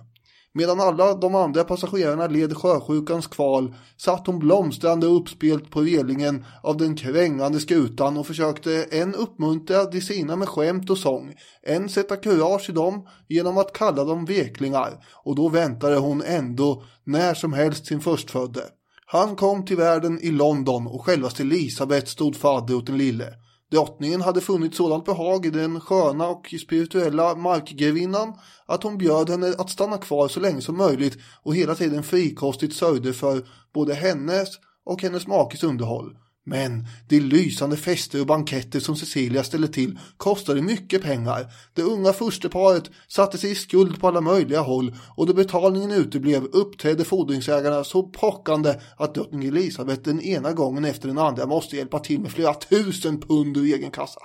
Medan 0.53 0.79
alla 0.79 1.13
de 1.13 1.35
andra 1.35 1.63
passagerarna 1.63 2.27
led 2.27 2.57
sjösjukans 2.57 3.27
kval 3.27 3.75
satt 3.97 4.27
hon 4.27 4.39
blomstrande 4.39 5.07
uppspelt 5.07 5.71
på 5.71 5.81
relingen 5.81 6.45
av 6.63 6.77
den 6.77 6.95
krängande 6.95 7.59
skutan 7.59 8.17
och 8.17 8.27
försökte 8.27 8.83
en 8.83 9.15
uppmuntra 9.15 9.85
de 9.85 10.01
sina 10.01 10.35
med 10.35 10.49
skämt 10.49 10.89
och 10.89 10.97
sång, 10.97 11.33
en 11.63 11.89
sätta 11.89 12.15
kurage 12.15 12.69
i 12.69 12.73
dem 12.73 13.07
genom 13.27 13.57
att 13.57 13.73
kalla 13.73 14.03
dem 14.03 14.25
veklingar 14.25 15.05
och 15.23 15.35
då 15.35 15.49
väntade 15.49 15.95
hon 15.95 16.21
ändå 16.21 16.83
när 17.03 17.33
som 17.33 17.53
helst 17.53 17.85
sin 17.85 18.01
förstfödde. 18.01 18.61
Han 19.05 19.35
kom 19.35 19.65
till 19.65 19.77
världen 19.77 20.19
i 20.21 20.31
London 20.31 20.87
och 20.87 21.05
självaste 21.05 21.43
Elisabeth 21.43 22.05
stod 22.05 22.35
fadder 22.35 22.75
åt 22.75 22.85
den 22.87 22.97
lille. 22.97 23.27
Drottningen 23.71 24.21
hade 24.21 24.41
funnit 24.41 24.75
sådant 24.75 25.05
behag 25.05 25.45
i 25.45 25.49
den 25.49 25.79
sköna 25.79 26.27
och 26.27 26.53
spirituella 26.61 27.35
markgrevinnan 27.35 28.33
att 28.65 28.83
hon 28.83 28.97
bjöd 28.97 29.29
henne 29.29 29.53
att 29.57 29.69
stanna 29.69 29.97
kvar 29.97 30.27
så 30.27 30.39
länge 30.39 30.61
som 30.61 30.77
möjligt 30.77 31.17
och 31.43 31.55
hela 31.55 31.75
tiden 31.75 32.03
frikostigt 32.03 32.75
sörjde 32.75 33.13
för 33.13 33.47
både 33.73 33.93
hennes 33.93 34.47
och 34.85 35.01
hennes 35.01 35.27
makes 35.27 35.63
underhåll. 35.63 36.17
Men 36.45 36.87
de 37.07 37.19
lysande 37.19 37.77
fester 37.77 38.19
och 38.19 38.27
banketter 38.27 38.79
som 38.79 38.95
Cecilia 38.95 39.43
ställde 39.43 39.67
till 39.67 39.99
kostade 40.17 40.61
mycket 40.61 41.01
pengar. 41.01 41.53
Det 41.73 41.81
unga 41.81 42.13
fursteparet 42.13 42.83
satte 43.07 43.37
sig 43.37 43.51
i 43.51 43.55
skuld 43.55 43.99
på 43.99 44.07
alla 44.07 44.21
möjliga 44.21 44.61
håll 44.61 44.95
och 45.15 45.27
då 45.27 45.33
betalningen 45.33 45.91
uteblev 45.91 46.43
uppträdde 46.43 47.03
fordringsägarna 47.03 47.83
så 47.83 48.03
pockande 48.03 48.73
att 48.97 49.15
drottning 49.15 49.45
Elisabeth 49.45 50.01
den 50.01 50.21
ena 50.21 50.53
gången 50.53 50.85
efter 50.85 51.07
den 51.07 51.17
andra 51.17 51.45
måste 51.45 51.75
hjälpa 51.75 51.99
till 51.99 52.19
med 52.19 52.31
flera 52.31 52.53
tusen 52.53 53.21
pund 53.21 53.57
ur 53.57 53.75
egen 53.75 53.91
kassa. 53.91 54.19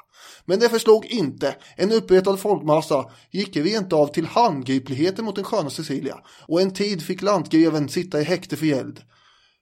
Men 0.44 0.58
det 0.58 0.68
förslog 0.68 1.06
inte. 1.06 1.56
En 1.76 1.92
uppretad 1.92 2.40
folkmassa 2.40 3.10
gick 3.30 3.56
rent 3.56 3.92
av 3.92 4.06
till 4.06 4.26
handgripligheter 4.26 5.22
mot 5.22 5.34
den 5.34 5.44
sköna 5.44 5.70
Cecilia 5.70 6.18
och 6.48 6.60
en 6.60 6.72
tid 6.72 7.02
fick 7.02 7.22
lantgreven 7.22 7.88
sitta 7.88 8.20
i 8.20 8.24
häkte 8.24 8.56
för 8.56 8.66
gäld. 8.66 9.00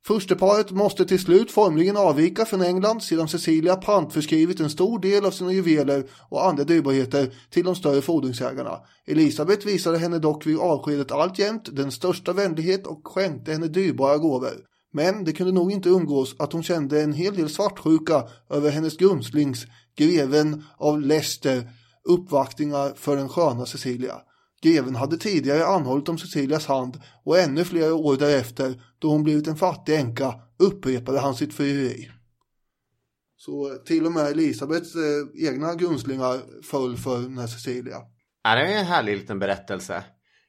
Fursteparet 0.07 0.71
måste 0.71 1.05
till 1.05 1.19
slut 1.19 1.51
formligen 1.51 1.97
avvika 1.97 2.45
från 2.45 2.63
England 2.63 3.01
sedan 3.01 3.29
Cecilia 3.29 3.77
pantförskrivit 3.77 4.61
en 4.61 4.71
stor 4.71 4.99
del 4.99 5.25
av 5.25 5.31
sina 5.31 5.53
juveler 5.53 6.05
och 6.29 6.47
andra 6.47 6.65
dyrbarheter 6.65 7.35
till 7.51 7.65
de 7.65 7.75
större 7.75 8.03
fordringsägarna. 8.03 8.81
Elisabeth 9.07 9.67
visade 9.67 9.99
henne 9.99 10.19
dock 10.19 10.47
vid 10.47 10.59
avskedet 10.59 11.13
alltjämt 11.13 11.77
den 11.77 11.93
största 11.93 12.33
vänlighet 12.33 12.87
och 12.87 13.01
skänkte 13.05 13.53
henne 13.53 13.69
dyrbara 13.69 14.19
gåvor. 14.19 14.55
Men 14.93 15.25
det 15.25 15.33
kunde 15.33 15.53
nog 15.53 15.73
inte 15.73 15.89
undgås 15.89 16.35
att 16.39 16.53
hon 16.53 16.63
kände 16.63 17.03
en 17.03 17.13
hel 17.13 17.35
del 17.35 17.49
svartsjuka 17.49 18.25
över 18.51 18.71
hennes 18.71 18.97
grumslings, 18.97 19.67
greven 19.97 20.65
av 20.79 21.01
Leicester, 21.01 21.71
uppvaktningar 22.09 22.93
för 22.97 23.17
den 23.17 23.29
sköna 23.29 23.67
Cecilia. 23.67 24.15
Greven 24.65 24.95
hade 24.95 25.17
tidigare 25.17 25.67
anhållit 25.67 26.09
om 26.09 26.19
Cecilias 26.19 26.67
hand 26.67 27.01
och 27.25 27.39
ännu 27.39 27.65
flera 27.65 27.95
år 27.95 28.17
därefter, 28.17 28.83
då 28.99 29.09
hon 29.09 29.23
blivit 29.23 29.47
en 29.47 29.57
fattig 29.57 29.95
änka, 29.95 30.35
upprepade 30.59 31.21
han 31.21 31.35
sitt 31.35 31.55
frieri. 31.55 32.11
Så 33.37 33.75
till 33.87 34.07
och 34.07 34.13
med 34.13 34.27
Elisabeths 34.27 34.95
eh, 34.95 35.49
egna 35.49 35.75
grundslingar 35.75 36.63
föll 36.63 36.97
för 36.97 37.19
den 37.19 37.39
här 37.39 37.47
Cecilia. 37.47 37.97
Ja, 38.45 38.55
det 38.55 38.61
är 38.61 38.79
en 38.79 38.87
härlig 38.87 39.17
liten 39.17 39.39
berättelse. 39.39 40.05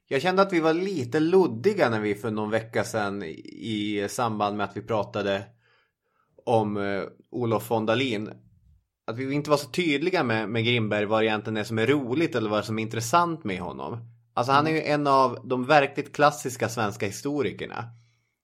Jag 0.08 0.22
kände 0.22 0.42
att 0.42 0.54
vi 0.54 0.60
var 0.60 0.74
lite 0.74 1.20
luddiga 1.20 1.90
när 1.90 2.00
vi 2.00 2.16
för 2.16 2.32
någon 2.32 2.50
vecka 2.50 2.84
sedan 2.84 3.24
i 3.24 4.08
samband 4.10 4.58
med 4.58 4.64
att 4.64 4.78
vi 4.78 4.82
pratade 4.82 5.44
om 6.46 6.78
eh, 6.78 7.04
Olof 7.32 7.72
von 7.72 7.86
Dalin. 7.86 8.30
Att 9.08 9.18
vi 9.18 9.34
inte 9.34 9.50
var 9.50 9.58
så 9.58 9.70
tydliga 9.70 10.24
med, 10.24 10.50
med 10.50 10.66
Grimberg 10.66 11.06
vad 11.06 11.22
det 11.22 11.26
egentligen 11.26 11.58
är 11.58 11.64
som 11.64 11.80
är 11.80 11.88
roligt 11.88 12.36
eller 12.36 12.50
vad 12.50 12.66
som 12.66 12.80
är 12.80 12.84
intressant 12.84 13.44
med 13.44 13.60
honom. 13.60 13.98
Alltså 14.34 14.54
han 14.54 14.68
är 14.68 14.72
ju 14.72 14.82
en 14.82 15.08
av 15.08 15.40
de 15.44 15.66
verkligt 15.66 16.16
klassiska 16.16 16.70
svenska 16.70 17.06
historikerna. 17.06 17.84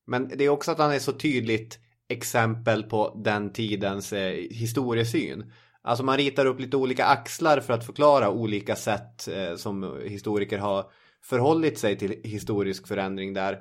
Men 0.07 0.27
det 0.27 0.43
är 0.43 0.49
också 0.49 0.71
att 0.71 0.77
han 0.77 0.91
är 0.91 0.99
så 0.99 1.11
tydligt 1.11 1.79
exempel 2.09 2.83
på 2.83 3.21
den 3.23 3.53
tidens 3.53 4.13
eh, 4.13 4.33
historiesyn. 4.51 5.51
Alltså 5.81 6.03
man 6.03 6.17
ritar 6.17 6.45
upp 6.45 6.59
lite 6.59 6.77
olika 6.77 7.05
axlar 7.05 7.59
för 7.59 7.73
att 7.73 7.85
förklara 7.85 8.29
olika 8.29 8.75
sätt 8.75 9.27
eh, 9.27 9.55
som 9.55 9.99
historiker 10.03 10.57
har 10.57 10.91
förhållit 11.23 11.79
sig 11.79 11.97
till 11.97 12.21
historisk 12.23 12.87
förändring 12.87 13.33
där. 13.33 13.59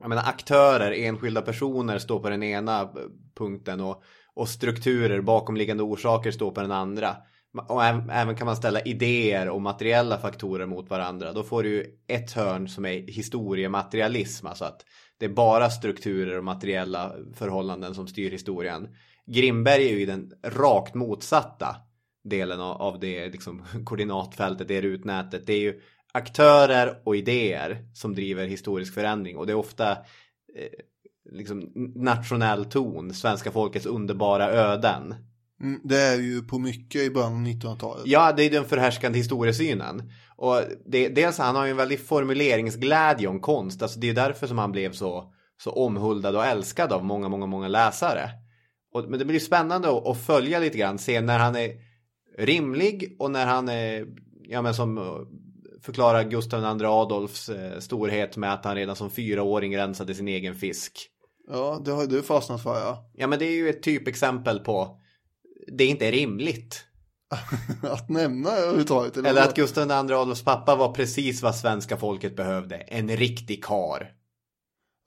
Jag 0.00 0.08
menar 0.08 0.22
aktörer, 0.22 0.92
enskilda 0.92 1.42
personer 1.42 1.98
står 1.98 2.20
på 2.20 2.30
den 2.30 2.42
ena 2.42 2.80
eh, 2.80 2.88
punkten 3.34 3.80
och, 3.80 4.02
och 4.34 4.48
strukturer, 4.48 5.20
bakomliggande 5.20 5.82
orsaker 5.82 6.30
står 6.30 6.50
på 6.50 6.60
den 6.60 6.72
andra. 6.72 7.16
Och 7.68 7.84
även 7.84 8.36
kan 8.36 8.46
man 8.46 8.56
ställa 8.56 8.80
idéer 8.80 9.48
och 9.48 9.62
materiella 9.62 10.18
faktorer 10.18 10.66
mot 10.66 10.90
varandra. 10.90 11.32
Då 11.32 11.42
får 11.42 11.62
du 11.62 12.00
ett 12.08 12.32
hörn 12.32 12.68
som 12.68 12.86
är 12.86 13.12
historiematerialism. 13.12 14.46
Alltså 14.46 14.64
att 14.64 14.84
det 15.18 15.24
är 15.24 15.30
bara 15.30 15.70
strukturer 15.70 16.38
och 16.38 16.44
materiella 16.44 17.12
förhållanden 17.34 17.94
som 17.94 18.06
styr 18.06 18.30
historien. 18.30 18.88
Grimberg 19.26 19.88
är 19.88 19.98
ju 19.98 20.06
den 20.06 20.32
rakt 20.42 20.94
motsatta 20.94 21.76
delen 22.24 22.60
av, 22.60 22.82
av 22.82 23.00
det 23.00 23.28
liksom, 23.28 23.64
koordinatfältet, 23.84 24.68
det 24.68 24.80
rutnätet. 24.80 25.46
Det 25.46 25.52
är 25.52 25.60
ju 25.60 25.80
aktörer 26.12 27.02
och 27.04 27.16
idéer 27.16 27.84
som 27.94 28.14
driver 28.14 28.46
historisk 28.46 28.94
förändring. 28.94 29.36
Och 29.36 29.46
det 29.46 29.52
är 29.52 29.56
ofta 29.56 29.90
eh, 29.90 30.68
liksom 31.30 31.72
nationell 31.94 32.64
ton, 32.64 33.14
svenska 33.14 33.50
folkets 33.50 33.86
underbara 33.86 34.50
öden. 34.50 35.14
Mm, 35.62 35.80
det 35.84 36.00
är 36.00 36.16
ju 36.16 36.42
på 36.42 36.58
mycket 36.58 37.00
i 37.00 37.10
början 37.10 37.32
av 37.32 37.40
1900-talet. 37.40 38.02
Ja, 38.06 38.32
det 38.32 38.42
är 38.42 38.50
den 38.50 38.64
förhärskande 38.64 39.18
historiesynen. 39.18 40.10
Och 40.36 40.62
det, 40.86 41.08
dels 41.08 41.38
han 41.38 41.56
har 41.56 41.64
ju 41.64 41.70
en 41.70 41.76
väldig 41.76 42.00
formuleringsglädje 42.00 43.28
om 43.28 43.40
konst. 43.40 43.82
Alltså 43.82 44.00
det 44.00 44.10
är 44.10 44.14
därför 44.14 44.46
som 44.46 44.58
han 44.58 44.72
blev 44.72 44.92
så, 44.92 45.32
så 45.62 45.70
omhuldad 45.70 46.36
och 46.36 46.44
älskad 46.44 46.92
av 46.92 47.04
många, 47.04 47.28
många, 47.28 47.46
många 47.46 47.68
läsare. 47.68 48.30
Och, 48.94 49.10
men 49.10 49.18
det 49.18 49.24
blir 49.24 49.40
spännande 49.40 49.88
att, 49.88 50.06
att 50.06 50.26
följa 50.26 50.58
lite 50.58 50.78
grann, 50.78 50.98
se 50.98 51.20
när 51.20 51.38
han 51.38 51.56
är 51.56 51.70
rimlig 52.38 53.16
och 53.18 53.30
när 53.30 53.46
han 53.46 53.68
är, 53.68 54.06
ja 54.48 54.62
men 54.62 54.74
som 54.74 54.98
förklarar 55.82 56.24
Gustav 56.24 56.80
II 56.80 56.86
Adolfs 56.86 57.48
eh, 57.48 57.78
storhet 57.78 58.36
med 58.36 58.52
att 58.52 58.64
han 58.64 58.74
redan 58.74 58.96
som 58.96 59.10
fyraåring 59.10 59.76
rensade 59.76 60.14
sin 60.14 60.28
egen 60.28 60.54
fisk. 60.54 61.08
Ja, 61.48 61.82
det 61.84 61.90
har 61.90 62.06
du 62.06 62.22
fastnat 62.22 62.62
för 62.62 62.80
ja. 62.80 63.10
Ja 63.14 63.26
men 63.26 63.38
det 63.38 63.44
är 63.44 63.56
ju 63.56 63.68
ett 63.68 63.82
typexempel 63.82 64.60
på 64.60 65.00
det 65.66 65.84
är 65.84 65.88
inte 65.88 66.10
rimligt. 66.10 66.84
att 67.82 68.08
nämna 68.08 68.50
överhuvudtaget. 68.50 69.16
Eller 69.16 69.34
vad? 69.34 69.42
att 69.42 69.56
Gustav 69.56 69.90
II 69.90 69.92
Adolfs 69.92 70.42
pappa 70.42 70.76
var 70.76 70.92
precis 70.92 71.42
vad 71.42 71.54
svenska 71.54 71.96
folket 71.96 72.36
behövde. 72.36 72.76
En 72.76 73.16
riktig 73.16 73.64
kar. 73.64 74.12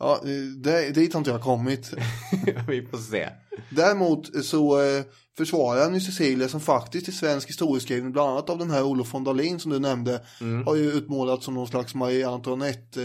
Ja, 0.03 0.19
det, 0.55 0.91
dit 0.91 1.13
har 1.13 1.19
inte 1.19 1.31
jag 1.31 1.41
kommit. 1.41 1.91
Vi 2.67 2.85
får 2.85 2.97
se. 2.97 3.29
Däremot 3.69 4.45
så 4.45 4.81
eh, 4.81 5.03
försvarar 5.37 5.83
han 5.83 5.93
ju 5.93 5.99
Cecilia 5.99 6.47
som 6.47 6.59
faktiskt 6.59 7.07
i 7.07 7.11
svensk 7.11 7.49
historieskrivning, 7.49 8.11
bland 8.11 8.29
annat 8.29 8.49
av 8.49 8.57
den 8.57 8.71
här 8.71 8.83
Olof 8.83 9.13
von 9.13 9.23
Dalin 9.23 9.59
som 9.59 9.71
du 9.71 9.79
nämnde, 9.79 10.21
har 10.65 10.75
ju 10.75 10.91
utmålat 10.91 11.43
som 11.43 11.53
någon 11.53 11.67
slags 11.67 11.95
Marie 11.95 12.27
Antoinette 12.27 13.03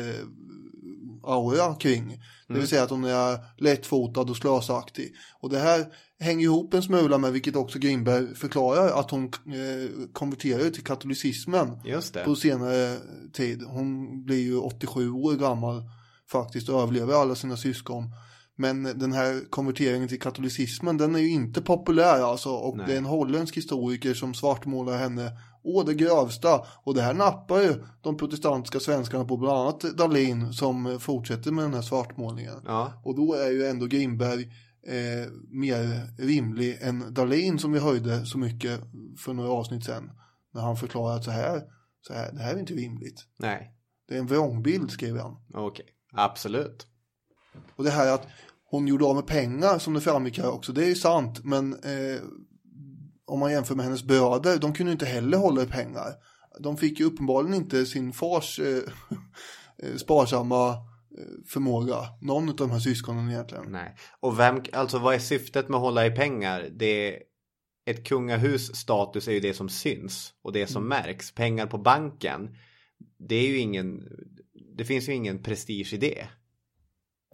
eh, 1.25 1.77
kring. 1.79 2.23
Det 2.49 2.55
vill 2.55 2.69
säga 2.69 2.83
att 2.83 2.91
hon 2.91 3.05
är 3.05 3.39
lättfotad 3.63 4.21
och 4.21 4.37
slösaktig. 4.37 5.15
Och 5.41 5.51
det 5.51 5.59
här 5.59 5.87
hänger 6.21 6.45
ihop 6.45 6.75
en 6.75 6.83
smula 6.83 7.19
med, 7.19 7.33
vilket 7.33 7.57
också 7.57 7.79
Grimberg 7.79 8.35
förklarar, 8.35 9.01
att 9.01 9.11
hon 9.11 9.25
eh, 9.25 10.09
konverterar 10.13 10.71
till 10.71 10.85
katolicismen 10.85 11.69
på 12.25 12.35
senare 12.37 12.97
tid. 13.33 13.63
Hon 13.63 14.25
blir 14.25 14.43
ju 14.43 14.57
87 14.57 15.11
år 15.11 15.35
gammal 15.35 15.83
faktiskt 16.31 16.69
och 16.69 16.83
överlever 16.83 17.15
alla 17.15 17.35
sina 17.35 17.57
syskon. 17.57 18.05
Men 18.57 18.83
den 18.83 19.13
här 19.13 19.51
konverteringen 19.51 20.09
till 20.09 20.21
katolicismen 20.21 20.97
den 20.97 21.15
är 21.15 21.19
ju 21.19 21.29
inte 21.31 21.63
populär 21.63 22.23
alltså 22.23 22.51
och 22.51 22.77
Nej. 22.77 22.87
det 22.87 22.93
är 22.93 22.99
en 22.99 23.05
holländsk 23.05 23.57
historiker 23.57 24.15
som 24.15 24.35
svartmålar 24.35 24.99
henne 24.99 25.33
å 25.63 25.83
det 25.83 25.95
grövsta. 25.95 26.61
Och 26.83 26.95
det 26.95 27.03
här 27.03 27.15
nappar 27.15 27.61
ju 27.61 27.85
de 28.01 28.17
protestantiska 28.17 28.81
svenskarna 28.81 29.25
på 29.25 29.37
bland 29.37 29.59
annat 29.59 29.81
Dahlin 29.81 30.53
som 30.53 31.01
fortsätter 31.01 31.51
med 31.53 31.65
den 31.65 31.75
här 31.75 31.83
svartmålningen. 31.83 32.63
Ja, 32.65 33.03
Och 33.05 33.17
då 33.17 33.35
är 33.35 33.51
ju 33.51 33.67
ändå 33.67 33.87
Grimberg 33.87 34.43
eh, 34.87 35.33
mer 35.51 36.07
rimlig 36.23 36.79
än 36.81 37.15
Dahlin 37.15 37.59
som 37.59 37.73
vi 37.73 37.79
höjde 37.79 38.27
så 38.27 38.39
mycket 38.39 38.81
för 39.19 39.33
några 39.33 39.51
avsnitt 39.51 39.85
sedan. 39.85 40.11
När 40.55 40.63
han 40.63 40.77
förklarar 40.77 41.17
att 41.17 41.25
så 41.25 41.31
här, 41.31 41.63
så 42.07 42.13
här, 42.13 42.33
det 42.33 42.43
här 42.43 42.55
är 42.55 42.59
inte 42.59 42.75
rimligt. 42.75 43.27
nej. 43.37 43.75
Det 44.09 44.15
är 44.15 44.19
en 44.19 44.27
vrångbild 44.27 44.91
skriver 44.91 45.21
han. 45.21 45.37
Okej. 45.55 45.87
Absolut. 46.19 46.87
Och 47.77 47.85
det 47.85 47.91
här 47.91 48.15
att 48.15 48.27
hon 48.71 48.89
gjorde 48.89 49.05
av 49.05 49.15
med 49.15 49.27
pengar 49.27 49.79
som 49.79 49.95
det 49.95 50.01
framgick 50.01 50.39
här 50.39 50.51
också, 50.51 50.73
det 50.73 50.85
är 50.85 50.89
ju 50.89 50.95
sant. 50.95 51.45
Men 51.45 51.73
eh, 51.73 52.21
om 53.27 53.41
man 53.41 53.53
jämför 53.53 53.75
med 53.75 53.85
hennes 53.85 54.03
bröder, 54.03 54.59
de 54.59 54.73
kunde 54.73 54.93
inte 54.93 55.07
heller 55.07 55.39
hålla 55.39 55.63
i 55.63 55.67
pengar. 55.67 56.15
De 56.61 56.77
fick 56.77 57.01
ju 57.01 57.07
uppenbarligen 57.07 57.55
inte 57.55 57.87
sin 57.87 58.13
fars 58.13 58.59
eh, 58.61 58.77
eh, 59.83 59.97
sparsamma 59.97 60.69
eh, 60.71 61.47
förmåga. 61.47 61.97
Någon 62.21 62.49
av 62.49 62.57
de 62.57 62.71
här 62.71 62.79
syskonen 62.79 63.31
egentligen. 63.31 63.73
Nej. 63.73 63.97
Och 64.21 64.39
vem, 64.39 64.63
alltså 64.73 64.99
vad 64.99 65.15
är 65.15 65.19
syftet 65.19 65.69
med 65.69 65.77
att 65.77 65.83
hålla 65.83 66.07
i 66.07 66.11
pengar? 66.11 66.69
Det 66.73 67.15
är, 67.15 67.23
ett 67.89 68.05
kungahus 68.05 68.77
status 68.77 69.29
är 69.29 69.33
ju 69.33 69.41
det 69.41 69.55
som 69.55 69.69
syns 69.69 70.33
och 70.43 70.53
det 70.53 70.67
som 70.67 70.89
märks. 70.89 71.35
Pengar 71.35 71.67
på 71.67 71.79
banken, 71.79 72.57
det 73.29 73.35
är 73.35 73.49
ju 73.49 73.59
ingen, 73.59 74.03
det 74.79 74.85
finns 74.85 75.09
ju 75.09 75.13
ingen 75.13 75.43
prestige 75.43 75.93
i 75.93 75.97
det. 75.97 76.29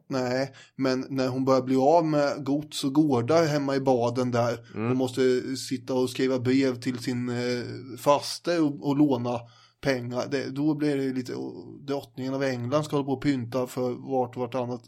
Nej, 0.08 0.52
men 0.76 1.06
när 1.10 1.28
hon 1.28 1.44
börjar 1.44 1.62
bli 1.62 1.76
av 1.76 2.06
med 2.06 2.44
gods 2.44 2.84
och 2.84 2.92
gårdar 2.92 3.46
hemma 3.46 3.76
i 3.76 3.80
baden 3.80 4.30
där 4.30 4.58
och 4.90 4.96
måste 4.96 5.56
sitta 5.56 5.94
och 5.94 6.10
skriva 6.10 6.38
brev 6.38 6.80
till 6.80 6.98
sin 6.98 7.28
eh, 7.28 7.64
faste 7.98 8.58
och, 8.58 8.88
och 8.88 8.96
låna 8.96 9.40
pengar, 9.80 10.24
det, 10.30 10.50
då 10.50 10.74
blir 10.74 10.96
det 10.96 11.12
lite, 11.12 11.32
drottningen 11.80 12.34
av 12.34 12.42
England 12.42 12.84
ska 12.84 12.96
hålla 12.96 13.06
på 13.06 13.12
och 13.12 13.22
pynta 13.22 13.66
för 13.66 13.90
vart 13.90 14.36
och 14.36 14.40
vartannat. 14.40 14.82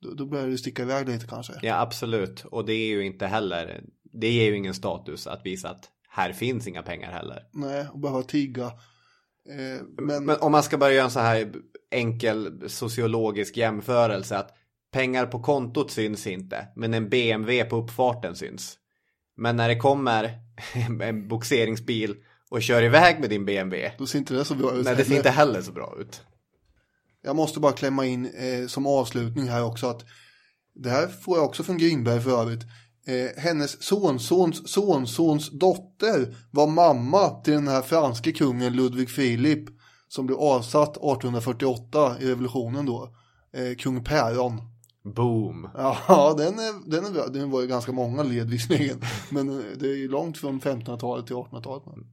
Då, 0.00 0.14
då 0.14 0.26
börjar 0.26 0.48
det 0.48 0.58
sticka 0.58 0.82
iväg 0.82 1.08
lite 1.08 1.26
kanske. 1.26 1.52
Ja, 1.62 1.80
absolut. 1.80 2.44
Och 2.44 2.66
det 2.66 2.72
är 2.72 2.86
ju 2.86 3.06
inte 3.06 3.26
heller, 3.26 3.84
det 4.12 4.30
ger 4.30 4.44
ju 4.44 4.56
ingen 4.56 4.74
status 4.74 5.26
att 5.26 5.46
visa 5.46 5.70
att 5.70 5.90
här 6.08 6.32
finns 6.32 6.66
inga 6.66 6.82
pengar 6.82 7.12
heller. 7.12 7.42
Nej, 7.52 7.86
och 7.92 7.98
behöva 7.98 8.22
tigga. 8.22 8.72
Eh, 9.48 9.82
men, 9.98 10.24
Men 10.24 10.36
om 10.40 10.52
man 10.52 10.62
ska 10.62 10.78
bara 10.78 10.92
göra 10.92 11.04
en 11.04 11.10
så 11.10 11.20
här 11.20 11.52
enkel 11.90 12.64
sociologisk 12.70 13.56
jämförelse 13.56 14.38
att 14.38 14.50
pengar 14.92 15.26
på 15.26 15.42
kontot 15.42 15.90
syns 15.90 16.26
inte, 16.26 16.68
men 16.76 16.94
en 16.94 17.08
BMW 17.08 17.64
på 17.64 17.76
uppfarten 17.76 18.36
syns. 18.36 18.78
Men 19.36 19.56
när 19.56 19.68
det 19.68 19.76
kommer 19.76 20.30
en 21.02 21.28
boxeringsbil 21.28 22.16
och 22.50 22.62
kör 22.62 22.82
iväg 22.82 23.20
med 23.20 23.30
din 23.30 23.44
BMW, 23.44 23.92
då 23.98 24.06
ser 24.06 24.18
inte 24.18 24.34
det 24.34 24.44
så 24.44 24.54
bra 24.54 24.72
ut. 24.74 24.84
nej 24.84 24.96
det 24.96 25.04
ser 25.04 25.16
inte 25.16 25.30
heller 25.30 25.62
så 25.62 25.72
bra 25.72 25.96
ut. 26.00 26.22
Jag 27.22 27.36
måste 27.36 27.60
bara 27.60 27.72
klämma 27.72 28.06
in 28.06 28.26
eh, 28.26 28.66
som 28.66 28.86
avslutning 28.86 29.48
här 29.48 29.64
också 29.64 29.86
att 29.86 30.04
det 30.74 30.90
här 30.90 31.06
får 31.06 31.38
jag 31.38 31.44
också 31.44 31.62
från 31.62 31.78
Grimberg 31.78 32.20
för 32.20 32.40
övrigt. 32.40 32.62
Eh, 33.06 33.42
hennes 33.42 33.82
sonsons 33.82 34.72
sonsons 34.72 35.50
dotter 35.50 36.36
var 36.50 36.66
mamma 36.66 37.30
till 37.30 37.52
den 37.52 37.68
här 37.68 37.82
franske 37.82 38.32
kungen 38.32 38.72
Ludvig 38.72 39.10
Filip 39.10 39.68
som 40.08 40.26
blev 40.26 40.38
avsatt 40.38 40.90
1848 40.90 42.16
i 42.20 42.26
revolutionen 42.26 42.86
då. 42.86 43.14
Eh, 43.52 43.76
kung 43.76 44.04
Päron. 44.04 44.60
Boom. 45.04 45.68
Ja, 45.74 46.34
den 46.38 46.58
är, 46.58 46.90
den 46.90 47.04
är. 47.04 47.32
Den 47.32 47.50
var 47.50 47.60
ju 47.60 47.66
ganska 47.66 47.92
många 47.92 48.22
led 48.22 48.50
visserligen. 48.50 49.00
Men 49.30 49.48
eh, 49.48 49.64
det 49.78 49.86
är 49.86 49.96
ju 49.96 50.08
långt 50.08 50.38
från 50.38 50.60
1500-talet 50.60 51.26
till 51.26 51.36
1800-talet. 51.36 52.06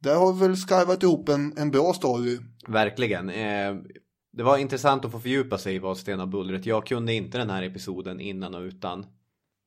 Där 0.00 0.14
har 0.14 0.32
vi 0.32 0.40
väl 0.40 0.56
skarvat 0.56 1.02
ihop 1.02 1.28
en, 1.28 1.58
en 1.58 1.70
bra 1.70 1.92
story. 1.92 2.38
Verkligen. 2.68 3.30
Eh, 3.30 3.74
det 4.32 4.42
var 4.42 4.58
intressant 4.58 5.04
att 5.04 5.12
få 5.12 5.20
fördjupa 5.20 5.58
sig 5.58 5.74
i 5.74 5.78
Vadstena 5.78 6.26
bullret. 6.26 6.66
Jag 6.66 6.86
kunde 6.86 7.14
inte 7.14 7.38
den 7.38 7.50
här 7.50 7.62
episoden 7.62 8.20
innan 8.20 8.54
och 8.54 8.60
utan. 8.62 9.06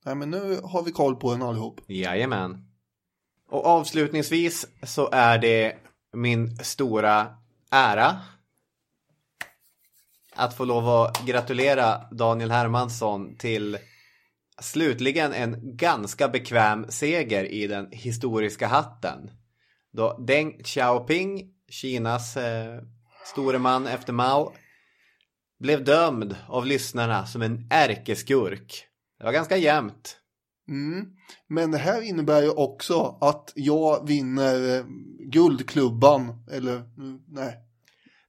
Nej, 0.06 0.16
men 0.16 0.30
nu 0.30 0.60
har 0.64 0.84
vi 0.84 0.91
koll 0.91 1.16
på 1.16 1.32
den 1.32 1.41
allihop. 1.41 1.82
Jajamän. 1.88 2.66
Och 3.49 3.66
avslutningsvis 3.66 4.68
så 4.84 5.10
är 5.12 5.38
det 5.38 5.76
min 6.14 6.58
stora 6.58 7.36
ära 7.72 8.20
att 10.36 10.58
få 10.58 10.66
lov 10.66 10.89
att 10.89 11.26
gratulera 11.26 12.02
Daniel 12.12 12.52
Hermansson 12.52 13.38
till 13.38 13.78
slutligen 14.60 15.34
en 15.34 15.78
ganska 15.78 16.28
bekväm 16.28 16.86
seger 16.89 17.43
i 17.43 17.68
den 17.68 17.91
historiska 17.91 18.68
hatten. 18.68 19.32
Då 19.91 20.18
Deng 20.18 20.64
Xiaoping, 20.64 21.54
Kinas 21.70 22.38
eh, 22.38 22.82
store 23.26 23.60
man 23.60 23.88
efter 23.88 24.14
Mao, 24.14 24.54
blev 25.60 25.84
dömd 25.84 26.36
av 26.47 26.66
lyssnarna 26.66 27.26
som 27.26 27.41
en 27.41 27.68
ärkeskurk. 27.70 28.88
Det 29.22 29.26
var 29.26 29.34
ganska 29.34 29.57
jämnt. 29.57 30.17
Mm. 30.69 31.05
Men 31.47 31.72
det 31.72 31.78
här 31.78 32.01
innebär 32.01 32.41
ju 32.41 32.49
också 32.49 33.17
att 33.22 33.51
jag 33.55 34.07
vinner 34.07 34.78
eh, 34.78 34.86
guldklubban. 35.19 36.45
Eller 36.51 36.76
mm, 36.76 37.19
nej. 37.28 37.57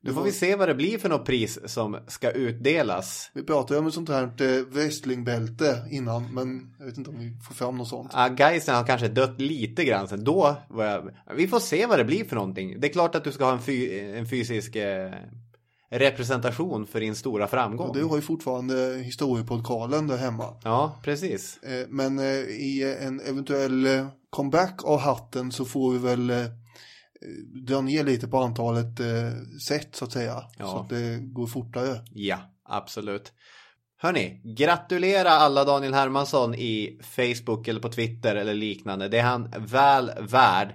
Nu 0.00 0.12
får 0.12 0.22
vi 0.22 0.32
se 0.32 0.56
vad 0.56 0.68
det 0.68 0.74
blir 0.74 0.98
för 0.98 1.08
något 1.08 1.26
pris 1.26 1.58
som 1.64 1.98
ska 2.06 2.30
utdelas. 2.30 3.30
Vi 3.34 3.42
pratade 3.42 3.74
ju 3.74 3.80
om 3.80 3.86
ett 3.86 3.94
sånt 3.94 4.08
här 4.08 4.22
eh, 4.22 4.64
wrestlingbälte 4.64 5.86
innan. 5.90 6.34
Men 6.34 6.74
jag 6.78 6.86
vet 6.86 6.98
inte 6.98 7.10
om 7.10 7.18
vi 7.18 7.36
får 7.48 7.54
fram 7.54 7.78
något 7.78 7.88
sånt. 7.88 8.10
Ah, 8.14 8.28
Geisen 8.38 8.74
har 8.74 8.86
kanske 8.86 9.08
dött 9.08 9.40
lite 9.40 9.84
grann 9.84 10.08
sen. 10.08 10.24
Då 10.24 10.56
jag... 10.70 11.10
Vi 11.36 11.48
får 11.48 11.60
se 11.60 11.86
vad 11.86 11.98
det 11.98 12.04
blir 12.04 12.24
för 12.24 12.36
någonting. 12.36 12.80
Det 12.80 12.88
är 12.88 12.92
klart 12.92 13.14
att 13.14 13.24
du 13.24 13.32
ska 13.32 13.44
ha 13.44 13.52
en, 13.52 13.62
fy... 13.62 14.00
en 14.00 14.26
fysisk 14.26 14.76
eh, 14.76 15.12
representation 15.92 16.86
för 16.86 17.00
din 17.00 17.14
stora 17.14 17.48
framgång. 17.48 17.88
Och 17.88 17.96
du 17.96 18.04
har 18.04 18.16
ju 18.16 18.22
fortfarande 18.22 19.02
historiepodkalen 19.04 20.06
där 20.06 20.16
hemma. 20.16 20.56
Ja, 20.64 21.00
precis. 21.02 21.58
Eh, 21.62 21.86
Men 21.88 22.18
eh, 22.18 22.24
i 22.44 22.96
en 23.00 23.20
eventuell 23.20 23.86
eh, 23.86 24.06
comeback 24.30 24.84
av 24.84 24.98
hatten 24.98 25.52
så 25.52 25.64
får 25.64 25.92
vi 25.92 25.98
väl 25.98 26.32
dra 27.66 27.80
ner 27.80 28.04
lite 28.04 28.28
på 28.28 28.38
antalet 28.38 29.00
set 29.66 29.96
så 29.96 30.04
att 30.04 30.12
säga. 30.12 30.42
Ja. 30.58 30.66
Så 30.66 30.78
att 30.78 30.88
det 30.88 31.18
går 31.20 31.46
fortare. 31.46 32.00
Ja, 32.10 32.38
absolut. 32.64 33.32
Hörni, 33.98 34.40
gratulera 34.58 35.30
alla 35.30 35.64
Daniel 35.64 35.94
Hermansson 35.94 36.54
i 36.54 36.98
Facebook 37.02 37.68
eller 37.68 37.80
på 37.80 37.88
Twitter 37.88 38.36
eller 38.36 38.54
liknande. 38.54 39.08
Det 39.08 39.18
är 39.18 39.22
han 39.22 39.54
väl 39.58 40.10
värd. 40.20 40.74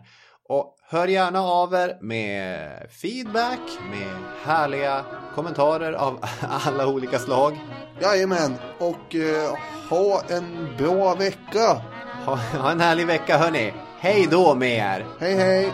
Och 0.50 0.76
hör 0.90 1.08
gärna 1.08 1.42
av 1.42 1.74
er 1.74 1.98
med 2.02 2.70
feedback, 3.02 3.60
med 3.92 4.16
härliga 4.44 5.06
kommentarer 5.36 5.94
av 5.94 6.26
alla 6.66 6.88
olika 6.88 7.20
slag. 7.20 7.60
Jajamän, 8.02 8.56
och 8.80 9.16
eh, 9.16 9.58
ha 9.90 10.22
en 10.30 10.76
bra 10.78 11.16
vecka. 11.16 11.82
Ha, 12.26 12.36
ha 12.36 12.72
en 12.72 12.80
härlig 12.80 13.08
vecka 13.08 13.38
hörni. 13.38 13.74
Hej 14.00 14.28
då 14.32 14.56
med 14.56 14.78
er! 14.78 15.06
Hej 15.20 15.36
hej! 15.36 15.74